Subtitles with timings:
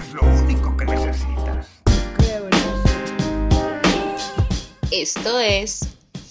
[0.00, 1.68] es lo único que necesitas.
[4.90, 5.80] Esto es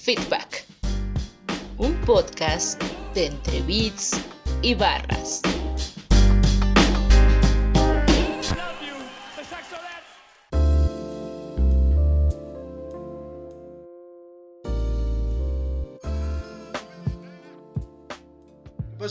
[0.04, 0.66] Feedback,
[1.78, 2.82] un podcast
[3.14, 4.20] de entre beats
[4.64, 5.42] y barras.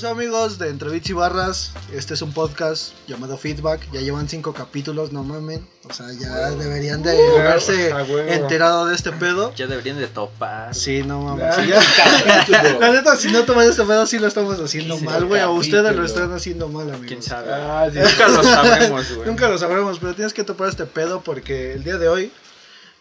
[0.01, 4.29] Pues amigos de Entre Beats y Barras, este es un podcast llamado Feedback, ya llevan
[4.29, 8.21] cinco capítulos, no mamen, o sea, ya deberían de haberse a huevo.
[8.33, 9.53] enterado de este pedo.
[9.57, 10.73] Ya deberían de topar.
[10.73, 11.47] Sí, no mames.
[11.53, 15.25] Ah, sí, ya- La neta, si no toman este pedo, sí lo estamos haciendo mal,
[15.25, 15.41] güey.
[15.41, 17.07] A ustedes lo están haciendo mal, amigos.
[17.09, 17.53] ¿Quién sabe?
[17.53, 17.99] Ah, sí.
[17.99, 19.27] Nunca lo sabremos, güey.
[19.29, 22.31] Nunca lo sabremos, pero tienes que topar este pedo porque el día de hoy.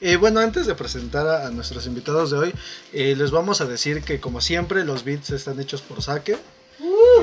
[0.01, 2.53] eh, bueno, antes de presentar a, a nuestros invitados de hoy,
[2.91, 6.37] eh, les vamos a decir que, como siempre, los beats están hechos por Saque.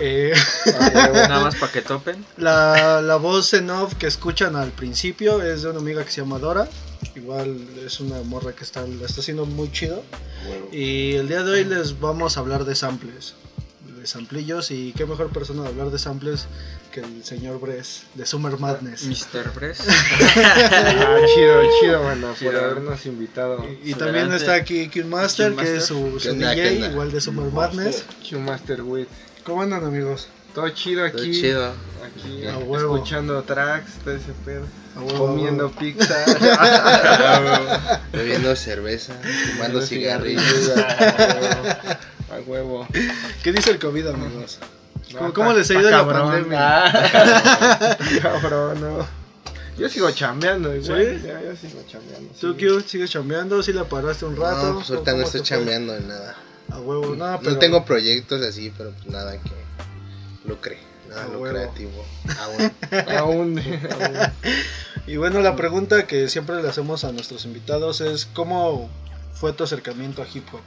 [0.00, 0.32] Eh,
[0.94, 2.24] Nada más para que topen.
[2.36, 6.20] la, la voz en off que escuchan al principio es de una amiga que se
[6.20, 6.68] llama Dora.
[7.14, 10.02] Igual es una morra que está, la está haciendo muy chido.
[10.72, 13.34] Y el día de hoy les vamos a hablar de samples.
[13.98, 14.70] De samplillos.
[14.70, 16.46] Y qué mejor persona de hablar de samples
[16.92, 19.04] que el señor Bress de Summer Madness.
[19.04, 19.52] Mr.
[19.54, 19.78] Bress.
[20.36, 22.58] Ah, chido, chido, mano, por Chido.
[22.60, 23.64] habernos invitado.
[23.84, 26.70] Y, y también está aquí Q Master, Q que es su, su ¿Qué onda, qué
[26.70, 28.04] DJ, igual de Summer Madness.
[28.28, 29.08] Q-Master Wit.
[29.44, 30.28] ¿Cómo andan, amigos?
[30.54, 31.32] Todo chido Todo aquí.
[31.40, 31.72] chido.
[32.04, 32.94] Aquí, A huevo.
[32.96, 34.64] escuchando tracks, todo ese pedo.
[34.96, 35.78] A huevo, Comiendo a huevo.
[35.78, 36.24] pizza.
[38.12, 39.14] Bebiendo cerveza,
[39.52, 40.70] fumando cigarrillos.
[40.76, 42.86] A huevo.
[43.42, 44.58] ¿Qué dice el COVID, amigos?
[45.12, 46.28] ¿Cómo, No, cómo les ha ido la cabrón.
[46.28, 46.58] pandemia?
[46.86, 49.06] Ah, cabrón, no.
[49.76, 51.18] Yo sigo chambeando igual.
[51.20, 51.26] ¿Sí?
[51.26, 52.30] Ya, yo sigo chambeando.
[52.40, 52.64] ¿Tú, sí.
[52.66, 53.62] Q, sigues chambeando?
[53.62, 54.62] ¿Sí la paraste un rato?
[54.68, 56.36] No, pues ahorita ¿Cómo no estoy chambeando en nada.
[56.70, 57.52] A huevo, nada, pero...
[57.52, 59.50] No tengo proyectos así, pero pues nada que
[60.48, 62.04] lucre, nada lucrativo.
[62.40, 62.72] Aún.
[63.08, 63.58] Aún.
[63.58, 64.32] aún.
[65.06, 68.88] Y bueno, la pregunta que siempre le hacemos a nuestros invitados es ¿cómo
[69.34, 70.60] fue tu acercamiento a hip hop?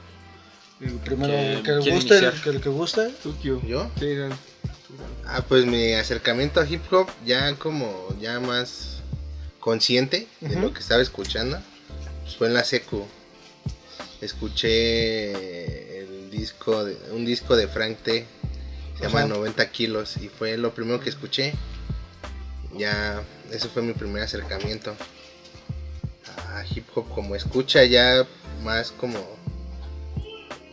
[0.80, 1.32] El primero,
[1.64, 3.12] ¿Quién que guste, el, que el que guste.
[3.20, 3.66] ¿Tú, Q?
[3.66, 3.90] ¿Yo?
[3.98, 4.32] Sí, Dan.
[5.26, 9.02] Ah, pues mi acercamiento a hip hop ya como ya más
[9.58, 11.58] consciente de lo que estaba escuchando.
[12.22, 13.04] Pues fue en la secu.
[14.20, 15.87] Escuché el
[16.30, 18.26] disco de, un disco de Frank T.
[18.96, 19.28] Se llama Ajá.
[19.28, 21.54] 90 kilos y fue lo primero que escuché.
[22.76, 24.94] Ya, ese fue mi primer acercamiento
[26.54, 28.26] a hip hop como escucha ya
[28.62, 29.18] más como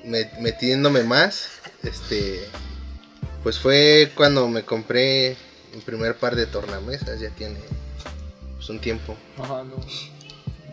[0.04, 1.50] me- metiéndome más.
[1.84, 2.40] Este,
[3.44, 5.38] pues fue cuando me compré
[5.74, 7.60] mi primer par de tornamesas, ya tiene
[8.56, 9.16] pues, un tiempo.
[9.38, 9.76] Ajá, no.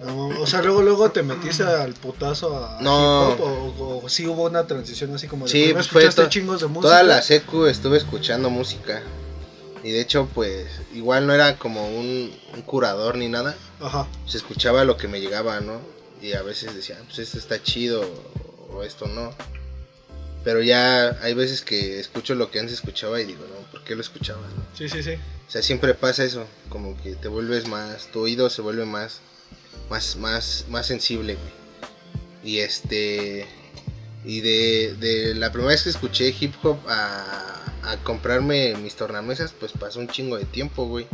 [0.05, 3.33] No, o sea, luego luego te metiste al putazo a No.
[3.35, 6.31] hip hop o, o sí hubo una transición así como de Sí, pues, fue escuchaste
[6.31, 6.89] chingos de música.
[6.89, 9.03] Toda la secu estuve escuchando música.
[9.85, 13.57] Y de hecho, pues, igual no era como un, un curador ni nada.
[13.81, 14.07] Ajá.
[14.27, 15.81] Se escuchaba lo que me llegaba, ¿no?
[16.21, 18.05] Y a veces decía, pues esto está chido
[18.73, 19.33] o esto no.
[20.45, 23.95] Pero ya hay veces que escucho lo que antes escuchaba y digo, no, ¿por qué
[23.95, 24.41] lo escuchaba?
[24.41, 24.65] no?
[24.77, 25.15] Sí, sí, sí.
[25.15, 29.21] O sea, siempre pasa eso, como que te vuelves más, tu oído se vuelve más,
[29.91, 31.63] más, más, más sensible, güey.
[32.45, 33.47] Y este,
[34.25, 39.53] y de, de la primera vez que escuché hip hop a, a comprarme mis tornamesas,
[39.53, 41.07] pues pasó un chingo de tiempo, güey.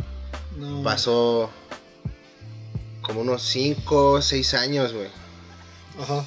[0.57, 0.83] No.
[0.83, 1.49] Pasó
[3.01, 5.09] como unos 5 o 6 años, güey.
[5.99, 6.25] Ajá.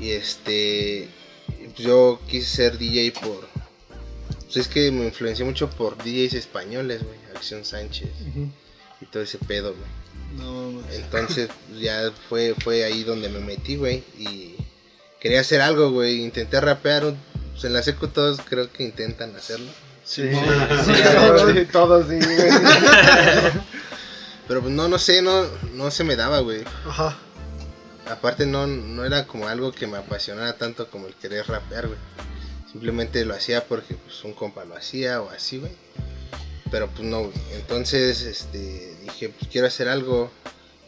[0.00, 1.08] Y este,
[1.46, 3.48] pues yo quise ser DJ por,
[4.44, 7.22] pues es que me influencié mucho por DJs españoles, güey.
[7.34, 8.10] Acción Sánchez
[9.00, 10.01] y todo ese pedo, güey.
[10.36, 10.82] No.
[10.92, 14.02] Entonces pues, ya fue, fue ahí donde me metí, güey.
[14.18, 14.56] Y
[15.20, 16.22] quería hacer algo, güey.
[16.22, 17.04] Intenté rapear.
[17.06, 17.18] un-
[17.52, 19.70] pues, en la secu todos creo que intentan hacerlo.
[20.04, 20.34] Sí, Sí,
[20.84, 21.02] sí.
[21.14, 22.50] todos, sí, todos, sí, güey.
[24.48, 25.44] Pero pues no, no sé, no,
[25.74, 26.64] no se me daba, güey.
[26.86, 27.16] Ajá.
[28.10, 31.98] Aparte no, no era como algo que me apasionara tanto como el querer rapear, güey.
[32.70, 35.72] Simplemente lo hacía porque pues, un compa lo hacía o así, güey.
[36.70, 37.32] Pero pues no, güey.
[37.54, 40.30] Entonces, este, dije, pues quiero hacer algo.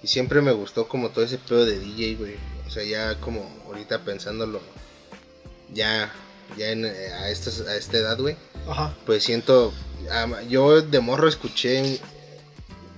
[0.03, 2.37] Y siempre me gustó como todo ese pedo de DJ, güey.
[2.67, 4.61] O sea, ya como ahorita pensándolo,
[5.73, 6.13] ya,
[6.57, 8.37] ya en, eh, a, estas, a esta edad, güey.
[8.69, 8.95] Ajá.
[9.07, 9.73] Pues siento,
[10.49, 12.01] yo de morro escuché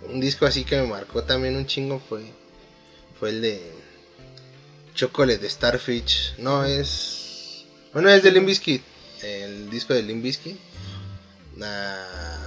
[0.09, 2.25] un, disco así que me marcó también un chingo, fue,
[3.19, 3.73] fue el de
[4.95, 6.35] Chocolate de Starfish.
[6.39, 8.83] No, es, bueno, es de Limp Bizkit,
[9.23, 10.59] el disco de Limp Bizkit.
[11.63, 12.46] Ah,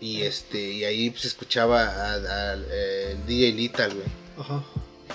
[0.00, 4.06] y este, y ahí pues escuchaba al DJ Lethal, güey.
[4.38, 4.64] Ajá.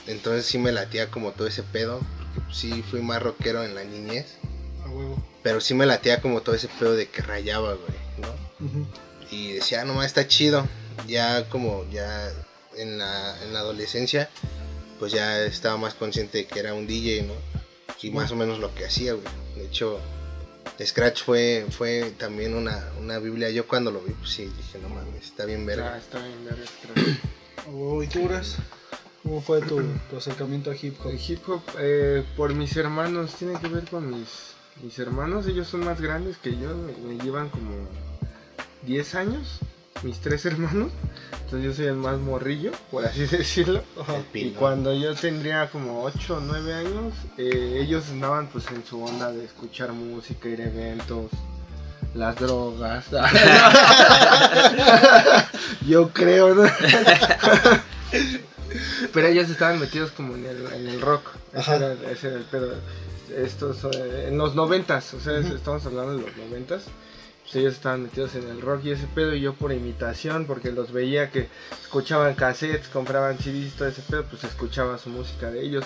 [0.07, 1.99] Entonces sí me latía como todo ese pedo.
[1.99, 4.37] Porque pues, sí fui más rockero en la niñez.
[4.83, 5.23] A huevo.
[5.43, 8.65] Pero sí me latía como todo ese pedo de que rayaba, güey, ¿no?
[8.65, 8.87] Ujú.
[9.31, 10.67] y decía, ah, no, está chido.
[11.07, 12.31] Ya como ya
[12.77, 14.29] en la, en la adolescencia,
[14.99, 17.33] pues ya estaba más consciente de que era un DJ, ¿no?
[18.01, 19.25] Y más o menos lo que hacía, güey.
[19.55, 19.99] De hecho,
[20.83, 23.49] Scratch fue, fue también una, una Biblia.
[23.51, 25.97] Yo cuando lo vi, pues sí, dije, no mames, está bien Ah, verga.
[25.97, 27.17] está bien, verga, Scratch.
[27.71, 28.27] Oh, ¿Y tú?
[29.23, 29.79] ¿Cómo fue tu,
[30.09, 31.11] tu acercamiento a hip hop?
[31.11, 35.45] El hip hop, eh, por mis hermanos, tiene que ver con mis, mis hermanos.
[35.45, 37.87] Ellos son más grandes que yo, me, me llevan como
[38.83, 39.59] 10 años,
[40.03, 40.91] mis tres hermanos.
[41.31, 43.83] Entonces yo soy el más morrillo, por así decirlo.
[44.33, 49.03] Y cuando yo tendría como 8 o 9 años, eh, ellos andaban pues en su
[49.03, 51.31] onda de escuchar música, ir a eventos,
[52.13, 53.05] las drogas.
[55.87, 56.63] yo creo, ¿no?
[59.13, 61.27] Pero ellos estaban metidos como en el, en el rock.
[61.53, 62.75] Ese era, ese era el pedo.
[63.35, 66.83] Estos, eh, en los noventas, o sea, estamos hablando de los noventas.
[67.51, 70.71] Pues ellos estaban metidos en el rock y ese pedo y yo por imitación, porque
[70.71, 71.49] los veía que
[71.81, 75.83] escuchaban cassettes, compraban CDs y todo ese pedo, pues escuchaba su música de ellos.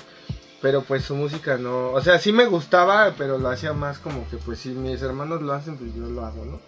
[0.61, 4.29] Pero pues su música no, o sea, sí me gustaba, pero lo hacía más como
[4.29, 6.59] que pues si mis hermanos lo hacen, pues yo lo hago, ¿no?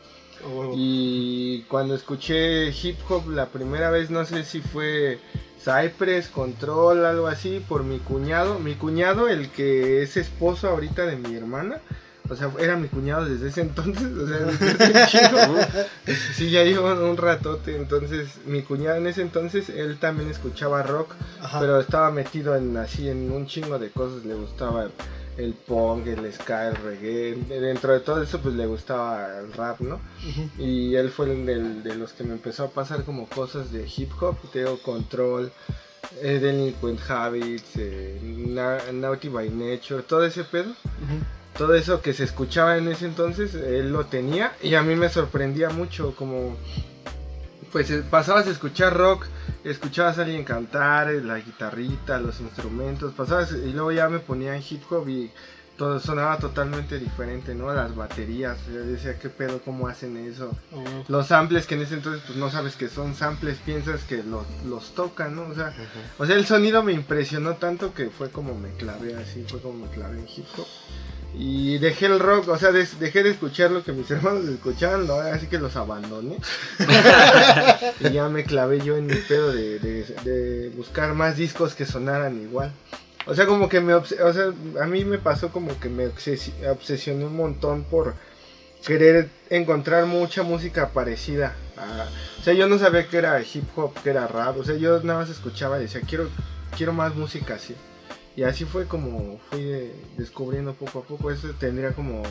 [0.48, 0.74] Oh.
[0.76, 5.20] Y cuando escuché hip hop la primera vez, no sé si fue
[5.60, 8.58] Cypress, Control, algo así, por mi cuñado.
[8.58, 11.82] Mi cuñado, el que es esposo ahorita de mi hermana.
[12.30, 14.04] O sea, era mi cuñado desde ese entonces.
[14.18, 15.58] O sea, desde un chingo.
[16.36, 17.76] sí, ya llevo un ratote.
[17.76, 21.14] Entonces, mi cuñado en ese entonces, él también escuchaba rock.
[21.42, 21.60] Ajá.
[21.60, 24.26] Pero estaba metido en así en un chingo de cosas.
[24.26, 24.88] Le gustaba
[25.38, 27.36] el punk, el ska, el reggae.
[27.48, 30.00] Dentro de todo eso, pues le gustaba el rap, ¿no?
[30.58, 33.88] Y él fue el del- de los que me empezó a pasar como cosas de
[33.96, 35.52] hip hop, Teo Control,
[36.24, 40.72] eh, Delinquent Habits, eh, Na- Naughty by Nature, todo ese pedo.
[40.72, 41.20] Ujú.
[41.57, 45.09] Todo eso que se escuchaba en ese entonces, él lo tenía y a mí me
[45.09, 46.56] sorprendía mucho como...
[47.71, 49.25] Pues eh, pasabas a escuchar rock,
[49.63, 54.56] escuchabas a alguien cantar, eh, la guitarrita, los instrumentos, pasabas y luego ya me ponía
[54.56, 55.31] en hip hop y
[55.77, 57.71] todo sonaba totalmente diferente, ¿no?
[57.74, 59.62] Las baterías, yo decía, ¿qué pedo?
[59.63, 60.51] ¿Cómo hacen eso?
[61.07, 64.45] Los samples que en ese entonces pues no sabes que son samples, piensas que los,
[64.65, 65.44] los tocan, ¿no?
[65.44, 65.74] O sea,
[66.18, 69.86] o sea, el sonido me impresionó tanto que fue como me clavé así, fue como
[69.86, 70.68] me clavé en hip hop.
[71.39, 75.06] Y dejé el rock, o sea, des- dejé de escuchar lo que mis hermanos escuchaban,
[75.06, 75.13] ¿no?
[75.16, 76.38] así que los abandoné.
[78.00, 81.86] y ya me clavé yo en mi pedo de, de- de buscar más discos que
[81.86, 82.72] sonaran igual.
[83.25, 84.51] O sea, como que me, o sea,
[84.81, 88.16] a mí me pasó como que me obsesi- obsesioné un montón por
[88.86, 91.54] querer encontrar mucha música parecida.
[91.78, 92.07] a-
[92.40, 94.57] o sea, yo no sabía que era hip hop, que era rap.
[94.57, 96.30] O sea, yo nada más escuchaba y decía, quiero,
[96.75, 97.75] quiero más música así.
[98.38, 101.31] Y así fue como fui eh, descubriendo poco a poco.
[101.31, 102.22] Eso tendría como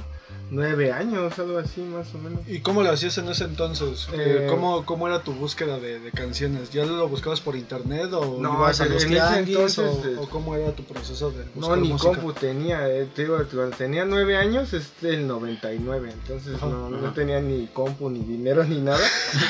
[0.52, 2.40] nueve años, algo así más o menos.
[2.46, 4.06] ¿Y cómo lo hacías en ese entonces?
[4.12, 6.70] Eh, ¿Cómo, ¿Cómo era tu búsqueda de, de canciones?
[6.70, 10.06] ¿Ya lo buscabas por internet o No, ibas a en los ese tianguis entonces, o,
[10.06, 12.12] eh, o cómo era tu proceso de buscar No, ni música?
[12.14, 16.88] compu tenía, eh, te digo, cuando tenía nueve años es del 99, entonces Ajá, no,
[16.90, 19.04] no tenía ni compu, ni dinero, ni nada,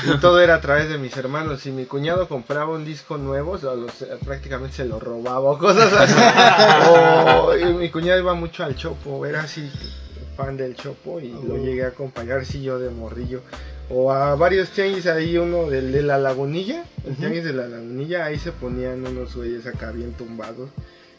[0.04, 3.52] y todo era a través de mis hermanos, si mi cuñado compraba un disco nuevo,
[3.52, 6.14] o sea, los- eh, prácticamente se lo robaba o cosas así,
[6.86, 9.70] o y mi cuñado iba mucho al Chopo, era así
[10.36, 11.58] fan del Chopo y lo Oh.
[11.58, 13.40] llegué a acompañar, sí, yo de morrillo,
[13.88, 17.20] o a varios tianguis ahí, uno del de la lagunilla, el Ujú.
[17.20, 20.68] tianguis de la lagunilla, ahí se ponían unos güeyes acá bien tumbados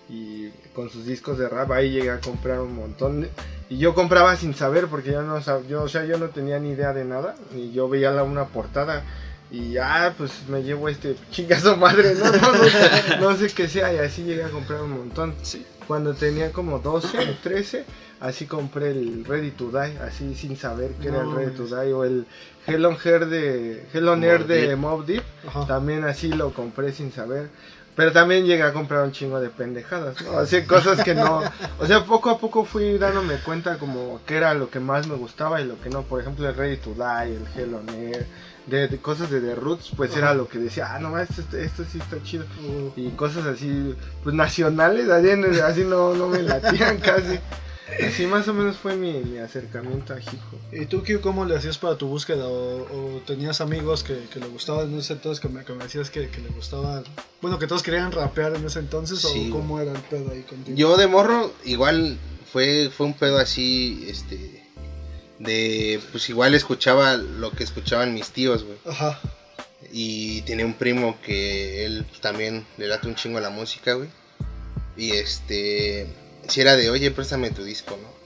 [0.10, 3.28] y con sus discos de rap ahí llegué a comprar un montón
[3.70, 6.60] y yo compraba sin saber porque yo no sab- yo o sea yo no tenía
[6.60, 9.04] ni idea de nada y yo veía la una portada
[9.50, 13.68] y ah pues me llevo este chingazo madre no no, no, sé- no sé qué
[13.70, 15.66] sea y así llegué a comprar un montón Sí.
[15.88, 17.86] cuando tenía como 12 o 13
[18.20, 21.66] así compré el Ready to Die así sin saber que era el Ready to.
[21.68, 22.26] Die o el
[22.66, 24.76] Hell on Hair de Hell on Air de.
[24.76, 25.24] Mob Deep
[25.68, 27.48] también así lo compré sin saber.
[27.96, 30.38] Pero también llegué a comprar un chingo de pendejadas, ¿no?
[30.38, 31.42] Así cosas que no...
[31.80, 35.16] O sea, poco a poco fui dándome cuenta como que era lo que más me
[35.16, 36.04] gustaba y lo que no.
[36.04, 38.28] Por ejemplo, el Ready to Die, el Hell on Air,
[38.68, 40.36] de, de cosas de The Roots, pues era Ajá.
[40.36, 42.46] lo que decía, ah, no, esto, esto sí está chido.
[42.62, 45.30] Uh, Y cosas así, pues nacionales, así,
[45.62, 47.40] así no, no me latían casi.
[48.06, 50.60] Así más o menos fue mi, mi acercamiento a hip hop.
[50.74, 52.46] ¿Y tú, Kio, cómo le hacías para tu búsqueda?
[52.46, 55.86] ¿O, o tenías amigos que, que le gustaban en ese entonces, que me, que me
[55.86, 57.06] decías que, que le gustaban...
[57.42, 60.42] Bueno, que todos querían rapear en ese entonces, Sí, ¿o cómo era el pedo ahí
[60.42, 60.76] contigo?
[60.78, 62.18] Yo de morro, igual
[62.52, 64.57] fue, fue un pedo así, este,
[65.40, 68.78] de, pues igual escuchaba lo que escuchaban mis tíos, güey.
[68.86, 69.20] Ajá.
[69.92, 73.94] Y tenía un primo que él pues, también le late un chingo a la música,
[73.94, 74.10] güey.
[74.96, 76.08] Y este,
[76.48, 78.18] si era de, oye, préstame tu disco, ¿no?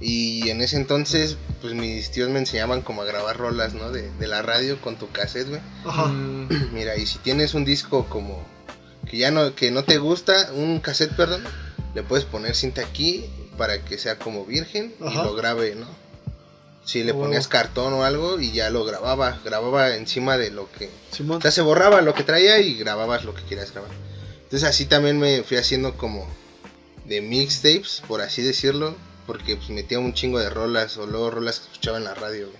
[0.00, 3.90] Y en ese entonces, pues mis tíos me enseñaban como a grabar rolas, ¿no?
[3.90, 5.60] De, de la radio con tu cassette, güey.
[5.84, 6.08] Ajá.
[6.72, 8.44] Mira, y si tienes un disco como
[9.08, 11.42] que ya no, que no te gusta, un cassette, perdón,
[11.94, 13.24] le puedes poner cinta aquí
[13.56, 15.22] para que sea como virgen Ajá.
[15.22, 16.03] y lo grabe, ¿no?
[16.84, 20.90] Si le ponías cartón o algo y ya lo grababa, grababa encima de lo que...
[21.10, 21.38] Simón.
[21.38, 23.90] O sea, se borraba lo que traía y grababas lo que querías grabar.
[24.42, 26.28] Entonces así también me fui haciendo como
[27.06, 28.94] de mixtapes, por así decirlo,
[29.26, 32.48] porque pues metía un chingo de rolas o luego rolas que escuchaba en la radio,
[32.48, 32.58] güey.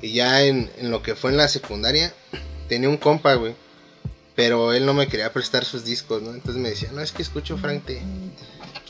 [0.00, 2.14] Y ya en, en lo que fue en la secundaria,
[2.68, 3.54] tenía un compa, güey.
[4.36, 6.32] Pero él no me quería prestar sus discos, ¿no?
[6.32, 8.00] Entonces me decía, no, es que escucho Frank T.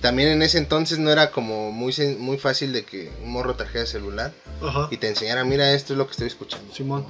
[0.00, 3.84] También en ese entonces no era como muy, muy fácil de que un morro trajera
[3.84, 4.88] celular Ajá.
[4.90, 6.72] y te enseñara, mira, esto es lo que estoy escuchando.
[6.72, 7.04] Simón.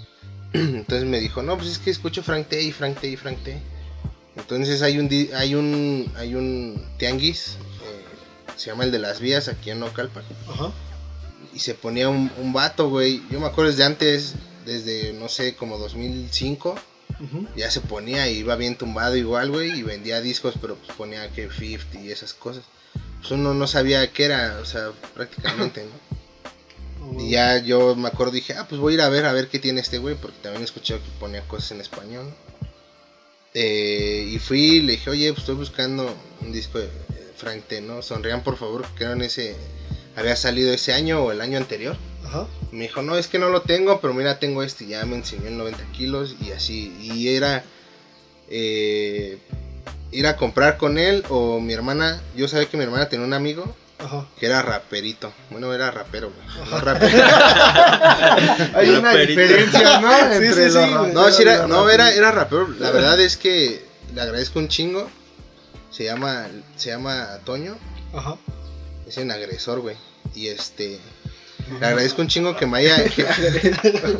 [0.52, 3.38] Entonces me dijo, no, pues es que escucho Frank T y Frank T y Frank
[3.42, 3.58] T.
[4.36, 8.04] Entonces hay un, hay un, hay un tianguis, eh,
[8.56, 10.22] se llama el de las vías aquí en Ocalpa.
[10.48, 10.70] Ajá.
[11.54, 13.22] Y se ponía un, un vato, güey.
[13.30, 16.76] Yo me acuerdo desde antes, desde, no sé, como 2005.
[17.56, 19.78] Ya se ponía y iba bien tumbado igual, güey.
[19.78, 22.64] Y vendía discos, pero pues ponía que 50 y esas cosas.
[23.20, 26.18] Pues uno no sabía qué era, o sea, prácticamente, ¿no?
[27.18, 29.48] Y ya yo me acuerdo, dije, ah, pues voy a ir a ver, a ver
[29.48, 32.34] qué tiene este güey, porque también escuché que ponía cosas en español.
[33.54, 36.88] Eh, y fui y le dije, oye, pues estoy buscando un disco de
[37.36, 38.02] Frank T, ¿no?
[38.02, 39.56] Sonrían por favor, que era en ese,
[40.16, 41.96] había salido ese año o el año anterior.
[42.28, 42.46] Ajá.
[42.72, 45.16] Me dijo, no, es que no lo tengo, pero mira, tengo este, y ya me
[45.16, 46.94] enseñó el 90 kilos y así.
[47.00, 47.64] Y era
[48.50, 49.38] eh,
[50.12, 53.32] ir a comprar con él o mi hermana, yo sabía que mi hermana tenía un
[53.34, 54.26] amigo Ajá.
[54.38, 55.32] que era raperito.
[55.50, 56.70] Bueno, era rapero, güey.
[56.70, 57.16] no rapero.
[58.74, 59.40] Hay una Raperito.
[59.40, 60.10] diferencia, ¿no?
[60.18, 61.12] Sí, Entre sí, sí.
[61.12, 62.68] No, era, y no era, era rapero.
[62.78, 65.08] La verdad es que le agradezco un chingo.
[65.90, 67.76] Se llama, se llama Toño.
[68.14, 68.36] Ajá.
[69.06, 69.96] Es un agresor, güey.
[70.34, 71.00] Y este.
[71.80, 73.04] Le agradezco un chingo que me haya.
[73.04, 73.24] Que,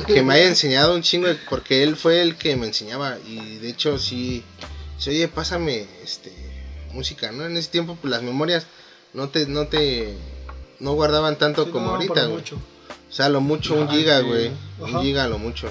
[0.06, 1.28] que me haya enseñado un chingo.
[1.48, 3.18] Porque él fue el que me enseñaba.
[3.26, 4.42] Y de hecho, sí.
[4.98, 6.32] sí, oye, pásame este
[6.92, 7.44] música, ¿no?
[7.46, 8.66] En ese tiempo, pues las memorias
[9.12, 10.14] no te, no te.
[10.80, 12.34] No guardaban tanto Sí, como no, ahorita, güey.
[12.36, 12.56] mucho.
[12.56, 14.26] O sea, lo mucho un Ajá, giga, sí.
[14.26, 14.46] güey.
[14.82, 14.98] Ajá.
[14.98, 15.68] Un giga a lo mucho.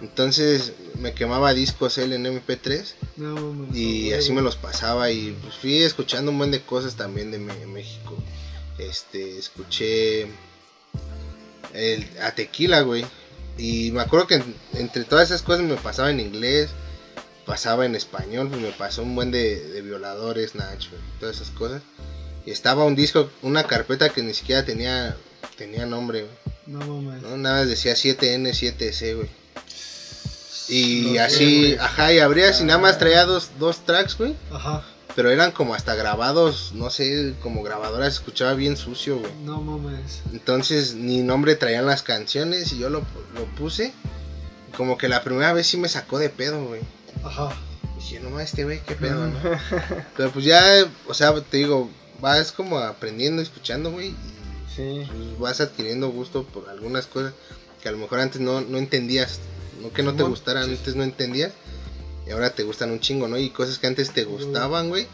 [0.00, 3.34] Entonces me quemaba discos él en MP3 No,
[3.74, 4.32] y no, así güey.
[4.36, 8.16] me los pasaba y pues fui escuchando un buen de cosas también de México.
[8.78, 10.26] Este, escuché
[11.74, 13.04] el, a Tequila, güey.
[13.58, 16.70] Y me acuerdo que en- entre todas esas cosas me pasaba en inglés,
[17.46, 21.50] pasaba en español, pues me pasó un buen de, de violadores, Nacho, y todas esas
[21.50, 21.82] cosas.
[22.46, 25.16] Y estaba un disco, una carpeta que ni siquiera tenía,
[25.56, 26.34] tenía nombre, güey.
[26.66, 27.22] No mames.
[27.22, 27.36] ¿no?
[27.36, 29.28] Nada más decía 7N, 7C, güey.
[30.68, 31.76] Y No así, güey.
[31.78, 34.34] ajá, y abrías y nada más traía dos, dos tracks, güey.
[34.50, 34.82] Ajá.
[35.14, 39.32] Pero eran como hasta grabados, no sé, como grabadoras, se escuchaba bien sucio, güey.
[39.44, 40.22] No mames.
[40.32, 43.00] Entonces ni nombre traían las canciones y yo lo,
[43.34, 43.92] lo puse.
[44.76, 46.80] Como que la primera vez sí me sacó de pedo, güey.
[47.22, 47.56] Ajá.
[47.96, 49.38] Dije, no mames, este güey, qué pedo, ¿no?
[50.16, 50.62] Pero pues ya,
[51.06, 51.88] o sea, te digo,
[52.20, 54.08] vas como aprendiendo, escuchando, güey.
[54.08, 54.14] y
[54.74, 55.06] Sí.
[55.06, 57.32] pues vas adquiriendo gusto por algunas cosas
[57.80, 59.38] que a lo mejor antes no, no entendías.
[59.80, 61.52] No que no te gustaran, antes no entendías.
[62.26, 63.36] Y ahora te gustan un chingo, ¿no?
[63.38, 65.06] Y cosas que antes te gustaban, güey.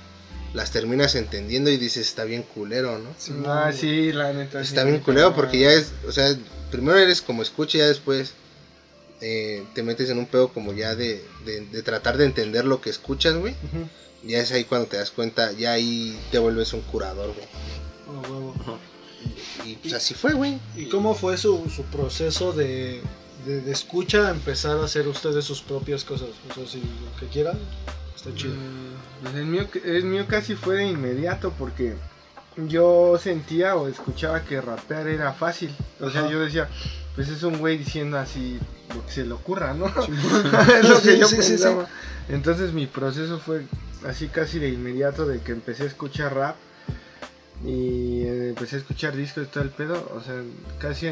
[0.54, 3.10] Las terminas entendiendo y dices, está bien culero, ¿no?
[3.18, 4.60] Sí, Ah, sí, la neta.
[4.60, 6.36] Está sí, bien culero porque ya es, o sea,
[6.70, 8.34] primero eres como escucha y ya después
[9.20, 12.80] eh, te metes en un pedo como ya de, de, de tratar de entender lo
[12.80, 13.54] que escuchas, güey.
[13.64, 13.88] Ujú.
[14.24, 17.46] Ya es ahí cuando te das cuenta, ya ahí te vuelves un curador, güey.
[18.22, 18.54] Huevo.
[19.64, 20.58] Y pues así fue, güey.
[20.76, 23.00] ¿Y cómo fue su, su proceso de,
[23.46, 26.28] de, de escucha a empezar a hacer ustedes sus propias cosas?
[26.50, 27.58] O sea, si lo que quieran,
[28.16, 28.54] está chido.
[28.54, 31.94] Mm, Pues el mío, el mío casi fue de inmediato porque
[32.56, 35.74] yo sentía o escuchaba que rapear era fácil.
[36.00, 36.30] O sea, Ajá.
[36.30, 36.68] yo decía,
[37.14, 38.58] pues es un güey diciendo así
[38.94, 39.86] lo que se le ocurra, ¿no?
[40.80, 41.88] Es lo que Sí, yo sí, pensaba.
[42.28, 43.62] Entonces mi proceso fue
[44.06, 46.56] así casi de inmediato de que empecé a escuchar rap
[47.64, 50.12] y eh, empecé a escuchar discos y todo el pedo.
[50.16, 50.42] O sea,
[50.78, 51.08] casi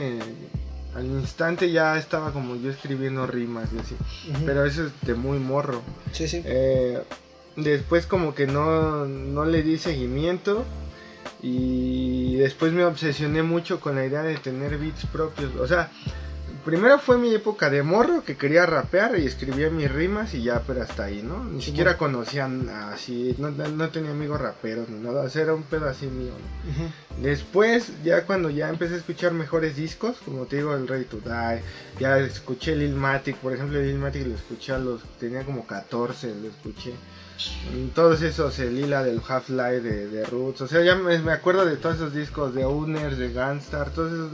[0.98, 3.96] al instante ya estaba como yo escribiendo rimas y así.
[4.44, 5.80] Pero eso es de muy morro.
[6.12, 6.42] Sí, sí.
[6.44, 7.00] Eh,
[7.56, 10.64] después como que no, no le di seguimiento
[11.40, 15.54] y después me obsesioné mucho con la idea de tener beats propios.
[15.56, 15.90] O sea,
[16.68, 20.62] primero fue mi época de morro que quería rapear y escribía mis rimas y ya,
[20.66, 21.42] pero hasta ahí, ¿no?
[21.44, 22.18] Ni Sí, siquiera bueno.
[22.18, 25.88] conocían así, no, no- no tenía amigos raperos ni nada, o sea, era un pedo
[25.88, 27.22] así mío, ¿no?
[27.22, 31.18] Después, ya cuando ya empecé a escuchar mejores discos, como te digo, el Ready to
[31.24, 31.62] Die,
[31.98, 36.34] ya escuché Lil Matic, por ejemplo, Lil Matic lo escuché a los, tenía como 14,
[36.42, 36.92] lo escuché.
[37.94, 40.60] Todos esos, el Lila del Half-Life de, de Roots.
[40.62, 44.12] O sea, ya me, me acuerdo de todos esos discos de Owners, de Gunstar, todos
[44.12, 44.30] esos.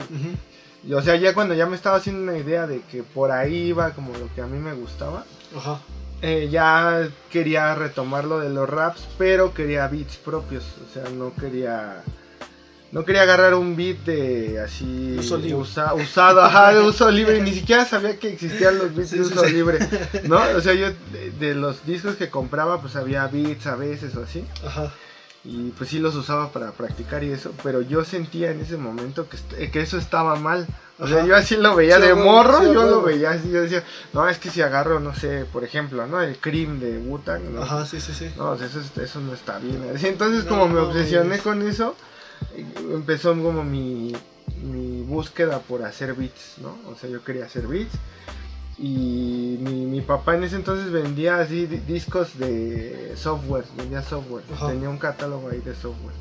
[0.86, 3.68] Y, o sea, ya cuando ya me estaba haciendo una idea de que por ahí
[3.68, 5.24] iba como lo que a mí me gustaba,
[5.56, 5.80] Ajá.
[6.22, 10.64] eh, ya quería retomar lo de los raps, pero quería beats propios.
[10.88, 12.02] O sea, no quería.
[12.92, 15.54] No quería agarrar un beat de así Uso libre.
[15.56, 19.24] usa- usado, ajá, de uso libre, ni siquiera sabía que existían los beats Sí, de
[19.24, 19.52] sí, uso sí.
[19.52, 19.80] libre,
[20.28, 20.40] ¿no?
[20.56, 24.22] O sea, yo de, de los discos que compraba, pues había beats a veces o
[24.22, 24.92] así, Ajá.
[25.44, 29.28] Y pues sí los usaba para practicar y eso, pero yo sentía en ese momento
[29.28, 30.66] que, est- que eso estaba mal.
[30.98, 33.60] O sea, yo así lo veía Sí, de morro, sí, yo lo veía así, yo
[33.62, 33.82] decía,
[34.12, 36.20] no, es que si agarro, no sé, por ejemplo, ¿no?
[36.20, 37.62] El Cream de Wu-Tang, ¿no?
[37.62, 38.30] Ajá, sí, sí, sí.
[38.36, 39.82] No, eso, es- eso no está bien.
[40.02, 41.94] Entonces, No, como me no, obsesioné es- con eso,
[42.56, 44.12] eh, empezó como mi,
[44.62, 46.78] mi búsqueda por hacer beats, ¿no?
[46.90, 47.92] O sea, yo quería hacer beats.
[48.78, 54.42] Y mi, mi papá en ese entonces vendía así di- discos de software, vendía software.
[54.52, 54.68] Ajá.
[54.68, 56.14] Tenía un catálogo ahí de software.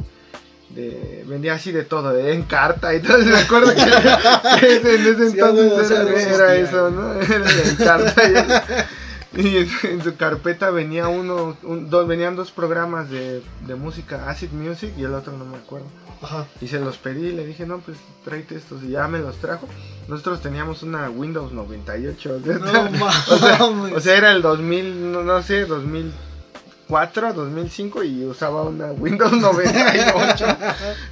[0.69, 5.31] De, vendía así de todo, de en carta y entonces me acuerdo que, en ese
[5.31, 7.13] Sí, entonces era, eso, ¿no?
[7.22, 8.88] Era el en carta.
[9.36, 13.75] Y, y en, en su carpeta venía uno, un- dos, venían dos programas de, de
[13.75, 15.88] música, Acid Music y el otro no me acuerdo.
[16.24, 16.48] Ajá.
[16.62, 19.36] Y se los pedí y le dije, no, pues tráete estos y ya me los
[19.38, 19.68] trajo.
[20.08, 22.36] Nosotros teníamos una Windows 98.
[22.36, 23.63] o sea, No o, sea,
[23.96, 30.46] o sea, era el 2000, no, no sé, 2004, 2005 y usaba una Windows 98.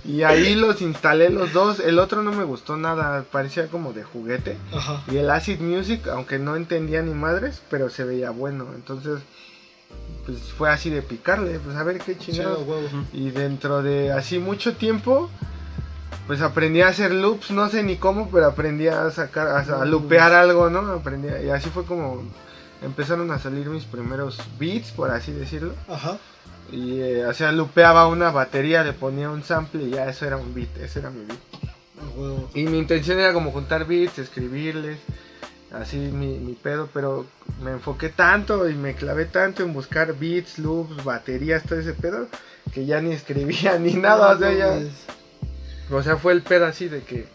[0.06, 1.80] y ahí los instalé los dos.
[1.82, 4.58] El otro no me gustó nada, parecía como de juguete.
[4.74, 5.04] Ajá.
[5.12, 8.68] Y el Acid Music, aunque no entendía ni madres, pero se veía bueno.
[8.74, 9.20] Entonces,
[10.26, 12.66] pues fue así de picarle, pues a ver qué chingados.
[13.14, 15.30] Y dentro de así mucho tiempo,
[16.28, 19.86] pues aprendí a hacer loops, no sé ni cómo, pero aprendí a sacar, a, a
[19.86, 20.80] lupear algo, ¿no?
[20.92, 22.24] Aprendí, y así fue como
[22.82, 25.74] empezaron a salir mis primeros beats, por así decirlo.
[25.88, 26.18] Ajá.
[26.72, 30.38] Y, eh, o sea, lupeaba una batería, le ponía un sample y ya eso era
[30.38, 31.40] un beat, ese era mi beat.
[32.56, 34.98] Y mi intención era como juntar beats, escribirles,
[35.74, 37.26] así mi, mi pedo, pero
[37.62, 42.28] me enfoqué tanto y me clavé tanto en buscar beats, loops, baterías, todo ese pedo,
[42.74, 44.68] que ya ni escribía ni nada, o sea, ya...
[44.68, 44.92] mames.
[45.90, 47.28] O sea, fue el pedo así de que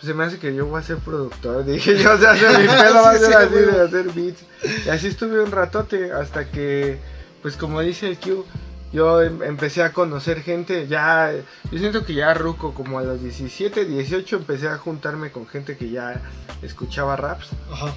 [0.00, 1.64] pues se me hace que yo voy a ser productor.
[1.66, 4.42] Dije yo, o sea, mi pedo va a ser sí, así de hacer beats.
[4.86, 6.98] Y así estuve un ratote hasta que,
[7.42, 8.46] pues como dice el Q,
[8.92, 10.86] yo em- empecé a conocer gente.
[10.88, 11.32] Ya,
[11.70, 15.76] yo siento que ya ruco, como a los 17, 18, empecé a juntarme con gente
[15.76, 16.20] que ya
[16.62, 17.94] escuchaba raps Ajá.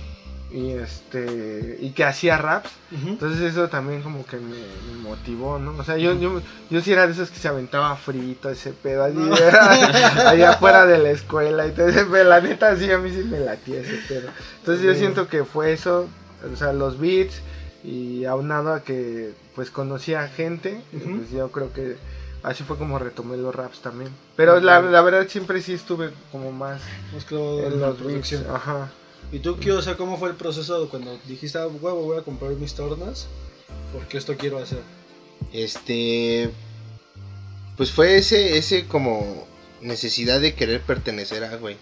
[0.52, 2.70] y este y que hacía raps.
[2.92, 5.76] Entonces eso también como que me, me motivó, ¿no?
[5.78, 9.04] O sea, yo, yo, yo sí era de esos que se aventaba frito, ese pedo,
[9.04, 9.18] así,
[10.28, 13.80] allá afuera de la escuela y pedo, la neta sí, a mí sí me latía
[13.80, 14.30] ese pedo.
[14.60, 16.08] Entonces yo siento que fue eso,
[16.52, 17.42] o sea, los beats
[17.84, 21.98] y aunado a que pues conocía gente, pues yo creo que
[22.42, 24.12] así fue como retomé los raps también.
[24.36, 28.46] Pero la, la verdad siempre sí estuve como más en en la los beats, producción.
[28.50, 28.92] ajá.
[29.32, 29.72] ¿Y tú, qué?
[29.72, 33.28] O sea, ¿cómo fue el proceso cuando dijiste, ah, huevo, voy a comprar mis tornas?
[33.92, 34.82] Porque esto quiero hacer.
[35.52, 36.52] Este.
[37.76, 39.48] Pues fue ese, ese como
[39.82, 41.78] necesidad de querer pertenecer a, güey.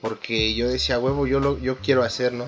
[0.00, 2.46] Porque yo decía, huevo, yo lo yo quiero hacer, ¿no?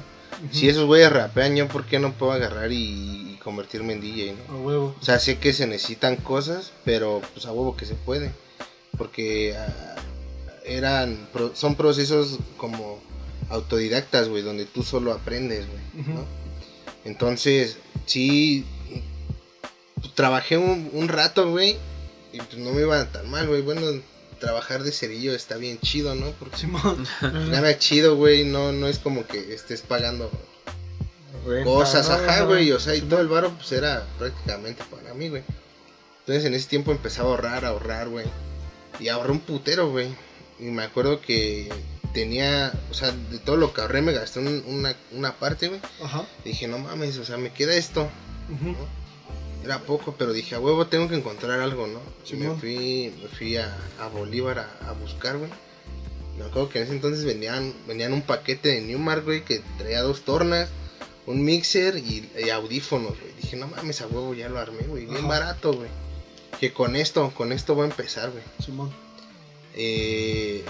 [0.50, 4.34] Si esos güeyes rapean, yo por qué no puedo agarrar y, y convertirme en DJ,
[4.48, 4.54] ¿no?
[4.54, 4.96] A huevo.
[5.00, 8.30] O sea, sé que se necesitan cosas, pero pues a huevo que se puede.
[8.98, 9.96] Porque ah,
[10.64, 13.00] eran pro- son procesos como
[13.50, 16.24] autodidactas, güey, donde tú solo aprendes, güey, ¿no?
[17.04, 18.64] Entonces, sí,
[20.14, 21.76] trabajé un, un rato, güey,
[22.32, 23.62] y pues no me iba tan mal, güey.
[23.62, 23.82] Bueno,
[24.44, 26.30] trabajar de cerillo está bien chido, ¿no?
[26.32, 27.06] Porque Simón.
[27.50, 30.30] gana chido, güey, no, no es como que estés pagando
[31.46, 32.14] Renta, cosas, ¿no?
[32.14, 35.42] ajá, güey, o sea, y todo el varo pues era prácticamente para mí, güey.
[36.20, 38.26] Entonces en ese tiempo empezaba a ahorrar, a ahorrar, güey.
[39.00, 40.08] Y ahorré un putero, güey.
[40.58, 41.68] Y me acuerdo que
[42.14, 45.80] tenía, o sea, de todo lo que ahorré me gasté un- una, una parte, güey.
[46.02, 46.24] Ajá.
[46.44, 48.08] Dije, no mames, o sea, me queda esto.
[48.48, 48.74] Ujú.
[49.64, 52.00] Era poco, pero dije, a huevo, tengo que encontrar algo, ¿no?
[52.30, 55.50] Y me fui, me fui a, a Bolívar a, a buscar, güey.
[56.38, 60.02] Me acuerdo que en ese entonces vendían, vendían un paquete de Newmark, güey, que traía
[60.02, 60.68] dos tornas,
[61.26, 63.32] un mixer y, y audífonos, güey.
[63.40, 65.06] Dije, no mames, a huevo, ya lo armé, güey.
[65.06, 65.28] Bien Ajá.
[65.28, 65.88] barato, güey.
[66.60, 68.42] Que con esto, con esto voy a empezar, güey.
[68.62, 68.92] Simón.
[69.76, 70.62] Eh,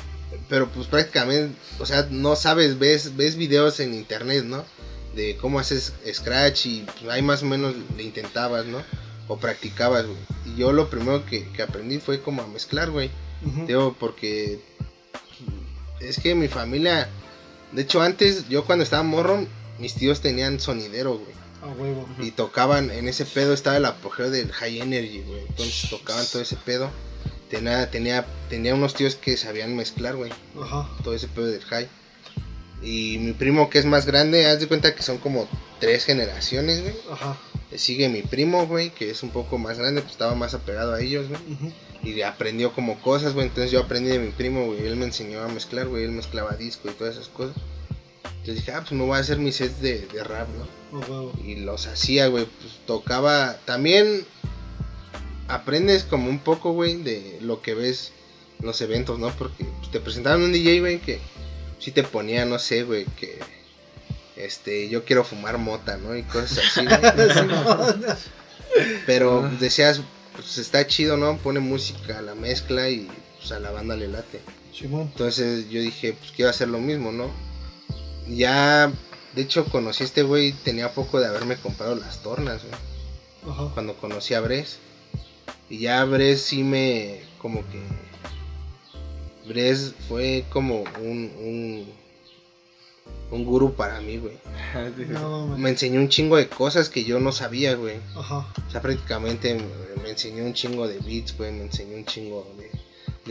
[0.48, 4.64] pero pues prácticamente, o sea, no sabes, ves, ves videos en internet, ¿no?
[5.14, 8.82] De cómo haces Scratch y ahí más o menos le intentabas, ¿no?
[9.28, 10.18] O practicabas, güey.
[10.46, 13.10] Y yo lo primero que, que aprendí fue como a mezclar, güey.
[13.66, 14.60] Digo, porque
[16.00, 17.08] es que mi familia,
[17.72, 19.46] de hecho antes, yo cuando estaba morro,
[19.78, 21.34] mis tíos tenían sonidero, güey.
[22.18, 25.40] Y tocaban, en ese pedo estaba el apogeo del high energy, güey.
[25.48, 26.90] Entonces tocaban todo ese pedo.
[27.48, 30.32] Tenía, tenía, tenía unos tíos que sabían mezclar, güey.
[30.60, 30.88] Ajá.
[31.02, 31.88] Todo ese pedo del high.
[32.84, 35.48] Y mi primo que es más grande, haz de cuenta que son como
[35.80, 36.94] tres generaciones, güey.
[37.10, 37.38] Ajá.
[37.70, 40.92] Le Sigue mi primo, güey, que es un poco más grande, pues estaba más apegado
[40.92, 41.40] a ellos, güey.
[41.52, 41.72] Ujú.
[42.02, 43.46] Y aprendió como cosas, güey.
[43.46, 44.86] Entonces yo aprendí de mi primo, güey.
[44.86, 46.04] Él me enseñó a mezclar, güey.
[46.04, 47.56] Él mezclaba disco y todas esas cosas.
[48.24, 50.98] Entonces dije, ah, pues me voy a hacer mis sets de, de rap, ¿no?
[50.98, 51.32] A huevo.
[51.42, 52.44] Y los hacía, güey.
[52.60, 53.56] Pues tocaba.
[53.64, 54.26] También
[55.48, 58.12] aprendes como un poco, güey, de lo que ves
[58.60, 59.30] en los eventos, ¿no?
[59.30, 61.20] Porque pues, te presentaban un DJ, güey, que
[61.84, 63.38] sí te ponía, no sé, güey, que.
[64.36, 66.16] Este, yo quiero fumar mota, ¿no?
[66.16, 66.86] Y cosas así.
[69.06, 70.00] Pero decías,
[70.34, 71.36] pues está chido, ¿no?
[71.36, 74.40] Pone música, la mezcla y pues a la banda le late.
[74.80, 77.30] Entonces yo dije, pues quiero hacer lo mismo, ¿no?
[78.26, 78.90] Ya,
[79.34, 83.54] de hecho, conocí a este güey, tenía poco de haberme comprado las tornas, güey.
[83.54, 83.70] Ajá.
[83.74, 84.78] Cuando conocí a Bres.
[85.68, 87.80] Y ya Bres sí me, como que...
[89.46, 91.86] Bres fue como un, un,
[93.30, 94.38] un gurú para mí, güey.
[95.08, 95.56] No.
[95.58, 97.96] Me enseñó un chingo de cosas que yo no sabía, güey.
[98.16, 98.46] Ajá.
[98.66, 101.52] O sea, prácticamente me, me enseñó un chingo de beats, güey.
[101.52, 102.70] Me enseñó un chingo de,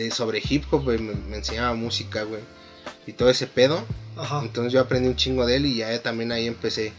[0.01, 0.99] de sobre hip hop, güey.
[0.99, 2.41] Me, me enseñaba música, güey.
[3.07, 3.83] Y todo ese pedo.
[4.15, 4.41] Ajá.
[4.43, 6.93] Entonces yo aprendí un chingo de él y ya también ahí empecé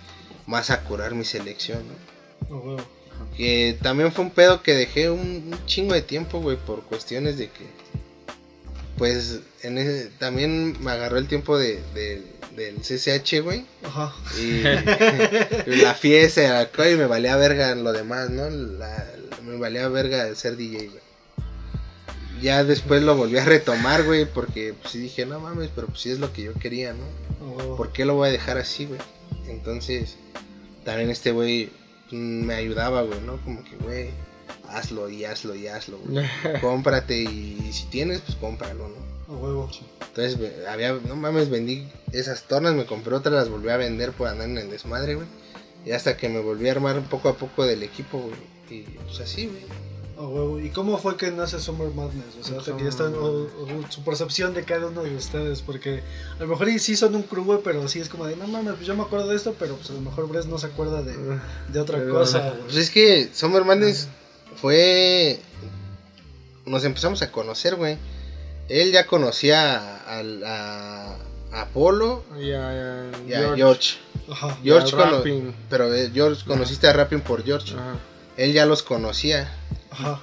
[0.46, 1.82] más a curar mi selección,
[2.48, 2.76] ¿no?
[3.36, 7.38] Que también fue un pedo que dejé un, un chingo de tiempo, güey, por cuestiones
[7.38, 7.83] de que...
[8.98, 12.22] Pues en ese, también me agarró el tiempo de, de-
[12.54, 13.66] del CCH, güey.
[13.82, 14.14] Ajá.
[14.40, 14.62] Y
[15.82, 18.48] la fiesta, el alcohol y me valía verga lo demás, ¿no?
[18.48, 19.04] La-
[19.42, 21.04] me valía verga el ser DJ, güey.
[22.40, 26.00] Ya después lo volví a retomar, güey, porque pues sí dije, no mames, pero pues
[26.00, 27.04] sí es lo que yo quería, ¿no?
[27.56, 27.76] Huevo.
[27.76, 29.00] ¿Por qué lo voy a dejar así, güey?
[29.48, 30.16] Entonces,
[30.84, 31.70] también este güey
[32.10, 33.40] mm, me ayudaba, güey, ¿no?
[33.44, 34.10] Como que, güey,
[34.68, 36.26] hazlo y hazlo y hazlo, güey.
[36.60, 39.34] Cómprate y si tienes, pues cómpralo, ¿no?
[39.34, 39.70] A huevo.
[40.08, 44.28] Entonces, había, no mames, vendí esas tornas, me compré otras, las volví a vender por
[44.28, 45.26] andar en el desmadre, güey.
[45.86, 48.34] Y hasta que me volví a armar poco a poco del equipo, güey.
[48.70, 49.62] Y pues así, güey.
[50.16, 50.60] A huevo.
[50.60, 52.36] ¿Y cómo fue que nace Summer Madness?
[52.40, 55.60] O sea, hasta que ya están, o- o su percepción de cada uno de ustedes,
[55.60, 56.02] porque
[56.38, 58.74] a lo mejor sí son un crew, güey, pero sí es como de, no mames,
[58.74, 61.02] pues yo me acuerdo de esto, pero pues a lo mejor Bres no se acuerda
[61.02, 61.14] de,
[61.72, 64.06] de otra Pero- cosa, Pues es que Summer Madness
[64.56, 65.40] fue.
[66.66, 67.98] Nos empezamos a conocer, güey.
[68.68, 71.16] Él ya conocía a, a,
[71.52, 73.96] a Apolo Ya, ya, y a George.
[74.30, 74.56] Ajá.
[74.62, 75.54] George Y al cono-.
[75.68, 77.74] Pero eh, George conociste a Rapping por George.
[77.74, 77.98] Ajá.
[78.36, 79.54] Él ya los conocía.
[79.90, 80.20] Ajá.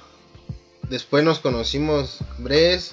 [0.88, 2.92] Después nos conocimos Bres,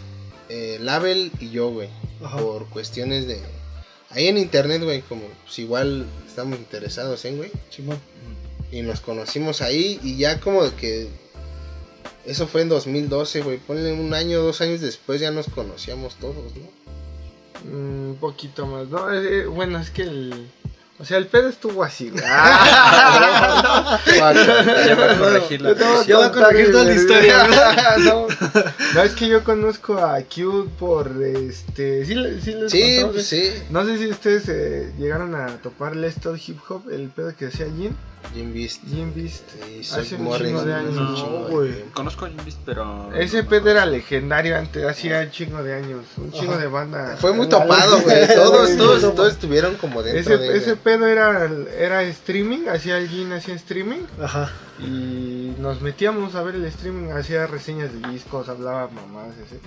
[0.49, 1.89] eh, Label y yo, güey.
[2.23, 2.37] Ajá.
[2.37, 3.41] Por cuestiones de.
[4.11, 7.51] Ahí en internet, güey, como pues igual estamos interesados en, güey.
[7.69, 7.99] Simón.
[8.71, 11.09] Y nos conocimos ahí y ya como que...
[12.29, 13.57] Eso fue en 2012, güey.
[13.57, 17.71] Ponle un año, dos años después ya nos conocíamos todos, ¿no?
[17.71, 19.11] Un poquito más, ¿no?
[19.11, 20.47] Eh, eh, bueno, es que el.
[20.99, 22.23] O sea, el pedo estuvo así, güey.
[22.27, 27.47] Ah, a corregir la Yo te voy a corregir toda la historia,
[27.99, 28.27] no,
[28.93, 32.05] no, es que yo conozco a Q por este.
[32.05, 33.51] Sí, le- sí les Sí, sí.
[33.69, 37.47] No sé si ustedes eh, llegaron a topar Let's Talk Hip Hop, el pedo que
[37.47, 37.93] hacía Jim.
[38.33, 38.83] Jim Beast.
[38.87, 39.43] Jim Beast.
[39.67, 41.15] Y Hace un chingo de años.
[41.15, 41.71] chingo de güey.
[41.73, 41.93] tiempo.
[41.95, 43.13] Conozco a Jim Beast, pero.
[43.15, 46.05] Ese no pedo era legendario antes, hacía un chingo de años.
[46.17, 46.61] Un chingo Ajá.
[46.61, 47.17] de banda.
[47.19, 48.27] Fue muy topado, güey.
[48.35, 53.09] Todos, todos, todos estuvieron como dentro Ese, de ese pedo era, era streaming, hacía el
[53.09, 54.51] Jin, hacía streaming Ajá.
[54.79, 59.59] y nos metíamos a ver el streaming, hacía reseñas de discos, hablaba mamás, ese.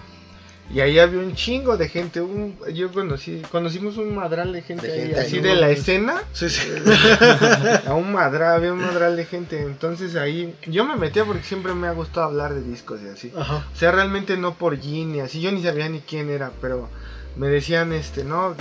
[0.72, 4.86] Y ahí había un chingo de gente, un, yo conocí, conocimos un madral de gente
[4.86, 6.66] De ahí, gente así de la escena, Sí, sí.
[7.86, 11.74] a un madral, había un madral de gente, entonces ahí, yo me metía porque siempre
[11.74, 13.32] me ha gustado hablar de discos y así.
[13.36, 13.66] Ajá.
[13.70, 16.88] O sea, realmente no por Gin ni así, yo ni sabía ni quién era, pero
[17.36, 18.56] me decían, este, no,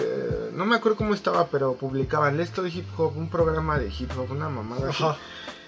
[0.53, 4.11] no me acuerdo cómo estaba, pero publicaban esto de hip hop, un programa de hip
[4.17, 5.03] hop, una mamada así.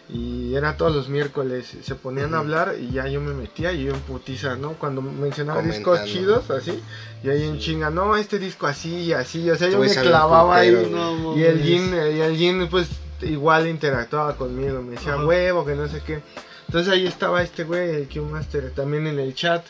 [0.09, 2.45] Y era todos los miércoles, se ponían a Ujú.
[2.45, 4.73] hablar y ya yo me metía y yo en putiza, ¿no?
[4.73, 6.11] Cuando mencionaba discos Comentando.
[6.11, 6.83] chidos, así,
[7.23, 10.01] y ahí en chinga, no, este disco así y así, o sea, yo me a
[10.01, 10.71] clavaba ahí.
[10.71, 11.63] putero, No, Y el.
[11.63, 12.89] Jin, eh, y el Jin pues
[13.21, 15.25] igual interactuaba conmigo, me decía Ajá.
[15.25, 16.21] huevo, que no sé qué.
[16.67, 19.65] Entonces ahí estaba este güey, el Q-Master, también en el chat.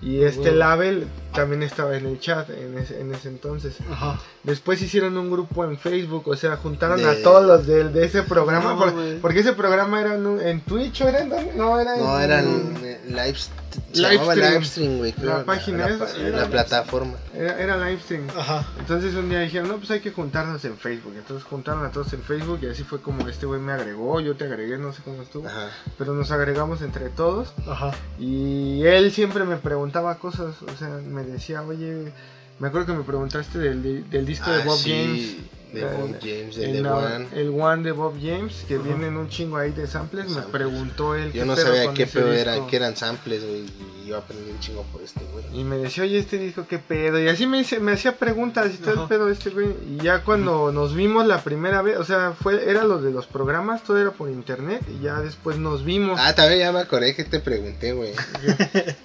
[0.00, 0.56] Y este huevo.
[0.58, 3.76] Label también estaba en el chat en ese, en ese entonces.
[3.90, 4.20] Ajá.
[4.44, 8.04] Después hicieron un grupo en Facebook, o sea, juntaron De- a todos los de, de
[8.06, 8.72] ese programa.
[8.74, 11.52] No, por- porque ese programa era en, en Twitch, ¿o era en dónde?
[11.54, 14.52] No, era No, en- eran eh, live, se Live llamaba stream.
[14.52, 15.14] live stream, güey.
[15.22, 17.14] La página la, era- la plataforma.
[17.34, 18.26] Era, era live stream.
[18.36, 18.64] Ajá.
[18.78, 21.14] Entonces un día dijeron, no, pues hay que juntarnos en Facebook.
[21.16, 24.36] Entonces juntaron a todos en Facebook y así fue como este güey me agregó, yo
[24.36, 25.46] te agregué, no sé cómo estuvo.
[25.48, 25.68] Ajá.
[25.98, 27.90] Pero nos agregamos entre todos Ajá.
[28.18, 32.12] y él siempre me preguntaba cosas, o sea, me decía, oye,
[32.58, 35.36] me acuerdo que me preguntaste del, del disco de Ah, Bob sí, James.
[35.72, 37.26] De Bob James, de el, The na- One.
[37.34, 41.26] el One de Bob James, que vienen un chingo ahí de samples, me preguntó él.
[41.32, 43.66] Yo qué no pedo sabía con qué pedo eran, que eran samples, güey.
[44.04, 45.44] Y yo aprendí un chingo por este, güey.
[45.52, 47.20] Y me decía, oye, este disco, ¿qué pedo?
[47.20, 49.68] Y así me, dice- me hacía preguntas y todo el pedo este güey.
[49.90, 53.26] Y ya cuando nos vimos la primera vez, o sea, fue era lo de los
[53.26, 54.80] programas, todo era por internet.
[54.88, 56.18] Y ya después nos vimos.
[56.22, 58.12] Ah, también ya me acordé que te pregunté, güey.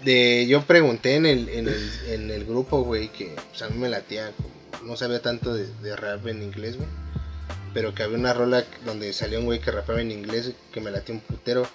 [0.04, 3.78] De, yo pregunté en el, en el, en el grupo, güey, que pues, a mí
[3.78, 4.32] me latía.
[4.38, 4.53] como-
[4.86, 6.90] No sabía tanto de, de rap en inglés, güey.
[7.74, 10.92] Pero que había una rola donde salió un güey que rapeaba en inglés que me
[10.92, 11.68] latía un putero.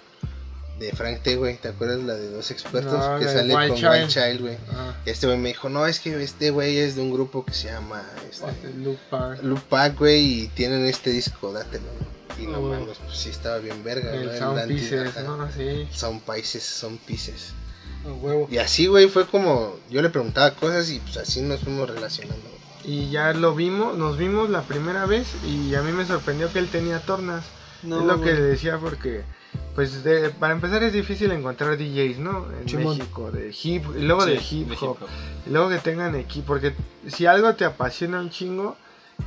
[0.79, 1.57] De Frank T, güey.
[1.57, 2.93] ¿Te acuerdas la de dos expertos?
[2.93, 4.07] No, que sale con Child.
[4.07, 4.57] Child, güey.
[4.71, 7.53] Ah, este güey me dijo, no, es que este güey es de un grupo que
[7.53, 8.73] se llama este,
[9.43, 11.83] Loop Pack, güey, y tienen este disco, dátelo.
[12.41, 12.69] Y no Oh.
[12.69, 14.21] mames, pues sí estaba bien verga, ¿no?
[14.21, 15.21] el El Sound Pieces, ajá.
[15.23, 15.51] ¿no?
[15.51, 15.85] Sí.
[15.91, 17.51] Son países, son pieces.
[18.05, 18.47] A huevo.
[18.49, 22.47] Y así, güey, fue como yo le preguntaba cosas y pues así nos fuimos relacionando.
[22.83, 26.59] Y ya lo vimos, nos vimos la primera vez y a mí me sorprendió que
[26.59, 27.45] él tenía tornas.
[27.83, 29.23] No, es lo que le decía porque,
[29.75, 32.45] pues, de- para empezar es difícil encontrar DJs, ¿no?
[32.51, 32.67] En.
[32.77, 34.97] México, de hip, y luego de Sí, hip de hop.
[35.45, 36.73] Y luego que tengan equipo, porque
[37.07, 38.75] si algo te apasiona un chingo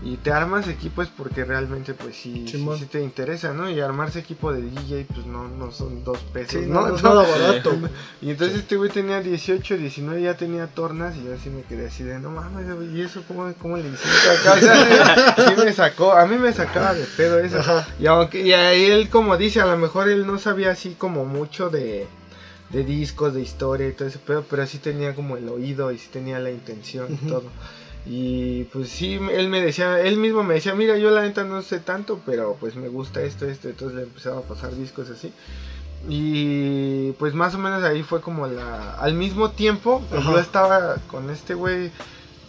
[0.05, 2.79] y te armas equipo es porque realmente pues sí, sí, Simón.
[2.79, 3.71] sí te interesa, ¿no?
[3.71, 6.89] Y armarse equipo de DJ pues no, no son dos pesos, Sí, ¿no?
[6.89, 7.73] no, no barato.
[8.21, 11.87] Y entonces este güey tenía 18, 19, ya tenía tornas y yo así me quedé
[11.87, 14.55] así de, no mames, güey, ¿y eso cómo, cómo le hiciste acá?
[14.55, 17.59] O sea, sí me sacó, a mí me sacaba de pedo eso.
[17.59, 17.87] Ajá.
[18.01, 21.25] Y aunque y ahí él como dice, a lo mejor él no sabía así como
[21.27, 22.09] mucho de,
[22.71, 25.99] de discos, de historia y todo ese pedo, pero sí tenía como el oído y
[25.99, 27.45] sí tenía la intención y todo.
[28.05, 31.63] Y pues sí, él me decía, él mismo me decía, mira, yo la neta no
[31.63, 35.33] sé tanto, pero pues me gusta esto, esto, entonces le empezaba a pasar discos así.
[36.09, 38.95] Y pues más o menos ahí fue como la...
[38.95, 41.93] Al mismo tiempo, pues, yo estaba con este güey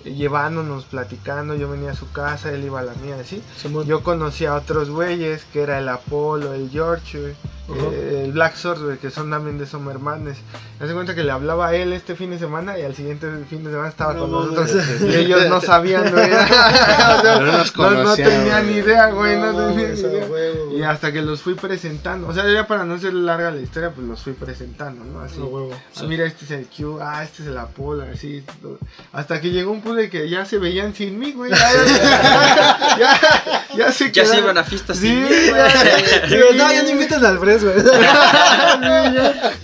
[0.03, 3.41] llevándonos, platicando, yo venía a su casa, él iba a la mía, así.
[3.57, 3.85] Simón.
[3.85, 7.33] Yo conocí a otros güeyes, que era el Apolo, el George, güey,
[7.79, 7.89] Ajá.
[7.93, 9.65] eh, el Black Sword, güey, que son también de.
[9.73, 13.27] Me hace cuenta que le hablaba a él este fin de semana y al siguiente
[13.49, 14.71] fin de semana estaba No con nosotros.
[15.01, 16.29] Y ellos no sabían, güey.
[16.33, 17.39] O sea,
[17.75, 18.79] No no, tenían güey.
[18.79, 20.25] idea, güey, no, tenían idea.
[20.27, 20.77] huevo.
[20.77, 23.91] Y hasta que los fui presentando, o sea, ya para no ser larga la historia,
[23.91, 25.21] pues los fui presentando, ¿no?
[25.21, 25.39] Así.
[25.39, 25.71] Huevo.
[25.95, 28.43] Ah, mira, este es el Q, ah, este es el Apolo, así.
[28.61, 28.77] todo.
[29.13, 31.51] Hasta que llegó un punto de que ya se veían sin mí, güey.
[31.53, 35.29] Ya, ya, ya, ya se Ya se quedaron- iban a fiestas Sí, sin mí.
[35.29, 37.75] ya- Digo, no, ya no invitan al Fres, güey.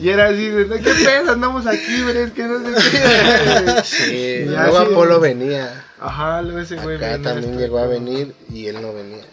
[0.02, 1.32] Y era así, de, "No, ¿qué pedo?
[1.34, 3.82] Andamos aquí, Bres, que no sé qué.
[3.84, 4.92] Sí, Ya, luego sí.
[4.92, 5.86] Apolo venía.
[6.00, 6.96] Ajá, luego ese güey.
[6.98, 9.24] Acá venía también llegó a venir y él no venía.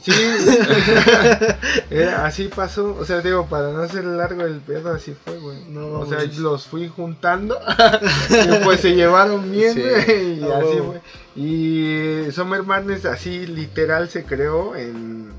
[0.00, 0.12] Sí,
[1.90, 5.58] Era- así pasó, o sea, digo, para no hacer largo el pedo, así fue, güey.
[5.68, 7.58] No, o sea, los fui juntando
[8.30, 10.40] y pues se llevaron bien, Sí.
[10.40, 11.00] y así, güey.
[11.34, 15.30] Y Summer Madness así literal se creó en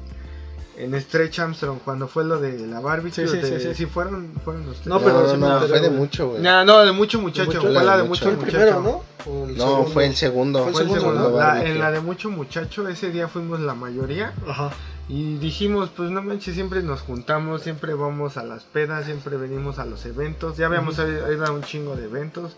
[0.78, 3.12] en Stretch Armstrong cuando fue lo de la Barbie.
[3.12, 3.74] Sí, sí, sí, sí.
[3.76, 5.12] sí, fueron, fueron los No, tres.
[5.14, 6.42] pero no, sí no, enteré, fue de mucho, güey.
[6.42, 8.10] No, no, de mucho muchacho, mucho, fue la de de mucho.
[8.10, 8.58] mucho Fue el muchacho.
[8.58, 9.32] primero, ¿no?
[9.32, 10.60] ¿O el No, fue el segundo.
[10.64, 11.30] Fue el segundo, segundo.
[11.32, 11.38] ¿no?
[11.38, 14.34] La- en la de mucho muchacho, ese día fuimos la mayoría.
[14.48, 14.72] Ajá.
[15.10, 19.78] Y dijimos, pues no manches, siempre nos juntamos, siempre vamos a las pedas, siempre venimos
[19.78, 20.56] a los eventos.
[20.58, 22.56] Ya habíamos ido a un chingo de eventos.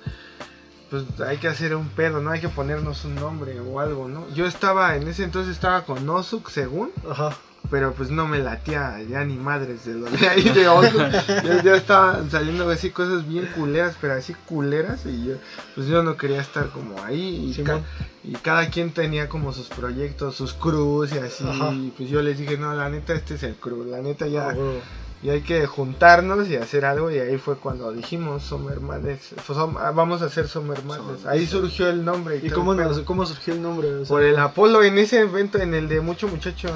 [0.91, 2.29] Pues hay que hacer un pedo, ¿no?
[2.29, 4.27] Hay que ponernos un nombre o algo, ¿no?
[4.35, 7.35] Yo estaba, en ese entonces estaba con Nosuk, según, Ajá.
[7.69, 10.99] Pero pues no me latía ya ni madres de lo de ahí de Osuk.
[11.43, 15.05] ya, ya estaban saliendo así cosas bien culeras, pero así culeras.
[15.05, 15.33] Y yo,
[15.75, 17.47] pues yo no quería estar como ahí.
[17.49, 17.81] Y, Simón.
[17.81, 21.43] ca- y cada quien tenía como sus proyectos, sus crews y así.
[21.73, 23.83] Y pues yo les dije, no, la neta, este es el crew.
[23.85, 24.81] La neta ya, A huevo.
[25.25, 27.09] Y hay que juntarnos y hacer algo.
[27.09, 29.33] Y ahí fue cuando dijimos, Summer Madness.
[29.43, 31.25] Fue som- ah, vamos a hacer Summer Madness.
[31.25, 32.39] Ahí surgió el nombre.
[32.43, 33.87] ¿Y cómo, nos- cómo surgió el nombre?
[33.95, 36.67] O sea, Por el Apolo, en ese evento, en el de Mucho Muchacho,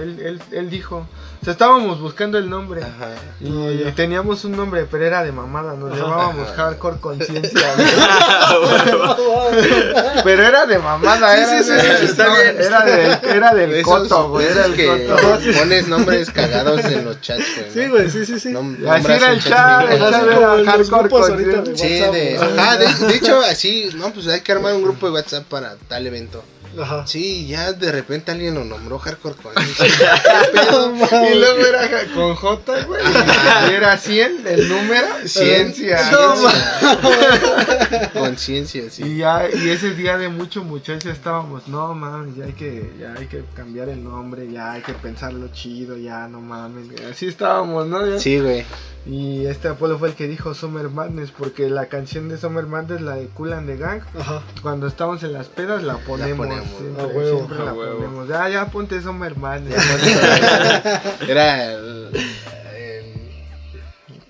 [0.00, 1.06] él, él, él dijo,
[1.42, 2.82] o sea, estábamos buscando el nombre.
[2.82, 3.10] Ajá.
[3.40, 3.94] Y No, ya.
[3.94, 7.74] teníamos un nombre, pero era de mamada, nos llamábamos Hardcore Conciencia.
[10.24, 14.28] pero era de mamada, era, sí, sí, de- sí, no, era, del, era del coto,
[14.30, 15.58] güey, era esos el que coto.
[15.58, 17.70] pones nombres cagados en los chats, güey.
[18.10, 18.54] Sí, sí, sí,
[18.88, 23.14] Así era el chat el chat Ajá, era Hardcore ahorita Sí, de, ajá, de, de
[23.16, 26.42] hecho, así, no, pues hay que armar un grupo de WhatsApp para tal evento.
[26.78, 27.06] Ajá.
[27.06, 30.22] Sí, ya de repente alguien lo nombró Hardcore Conciencia.
[31.32, 33.02] Y luego era con J, güey.
[33.70, 35.06] Y era 100 el número.
[35.24, 36.10] Ciencia.
[36.10, 36.34] No,
[38.12, 39.02] Conciencia, sí.
[39.04, 43.14] Y ya, y ese día de mucho muchachos estábamos, no mames, ya hay que, ya
[43.18, 46.86] hay que cambiar el nombre, ya hay que pensarlo chido, ya no mames.
[47.10, 48.06] Así estábamos, ¿no?
[48.06, 48.18] Ya.
[48.18, 48.64] Sí, güey.
[49.06, 53.00] Y este Apolo fue el que dijo Summer Madness, porque la canción de Summer Madness,
[53.00, 54.42] la de Cool and the Gang, Ajá.
[54.62, 56.46] cuando estamos en las pedas la ponemos.
[56.46, 56.68] ponemos.
[56.78, 57.36] Siempre, A huevo.
[57.38, 57.96] siempre A la huevo.
[57.96, 58.28] ponemos.
[58.28, 59.74] Ya, ya ponte Summer Madness.
[61.28, 62.10] Era el.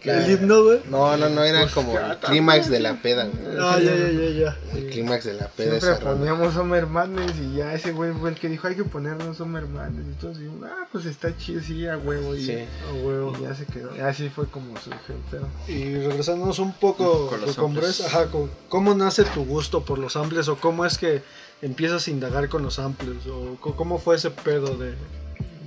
[0.04, 0.80] El- El himno, güey.
[0.88, 3.56] No, no, no, era Pues, como el clímax de la peda, güey.
[3.58, 4.58] Ah, ya, ya, ya, ya.
[4.78, 8.30] El clímax de la peda Siempre esa poníamos Summer Madness y ya ese güey fue
[8.30, 10.06] el que dijo hay que ponernos Summer Madness.
[10.06, 12.34] Entonces dijimos, ah, pues está chido, sí, a huevo.
[12.34, 12.52] Y, Sí.
[12.88, 13.36] A huevo.
[13.38, 13.94] y ya se quedó.
[13.96, 15.48] Y así fue como surgió el pedo.
[15.68, 17.40] Y regresándonos un poco Con
[17.74, 21.22] los ajá, con- ¿cómo nace tu gusto por los samples o cómo es que
[21.62, 24.94] empiezas a indagar con los samples o cómo fue ese pedo de,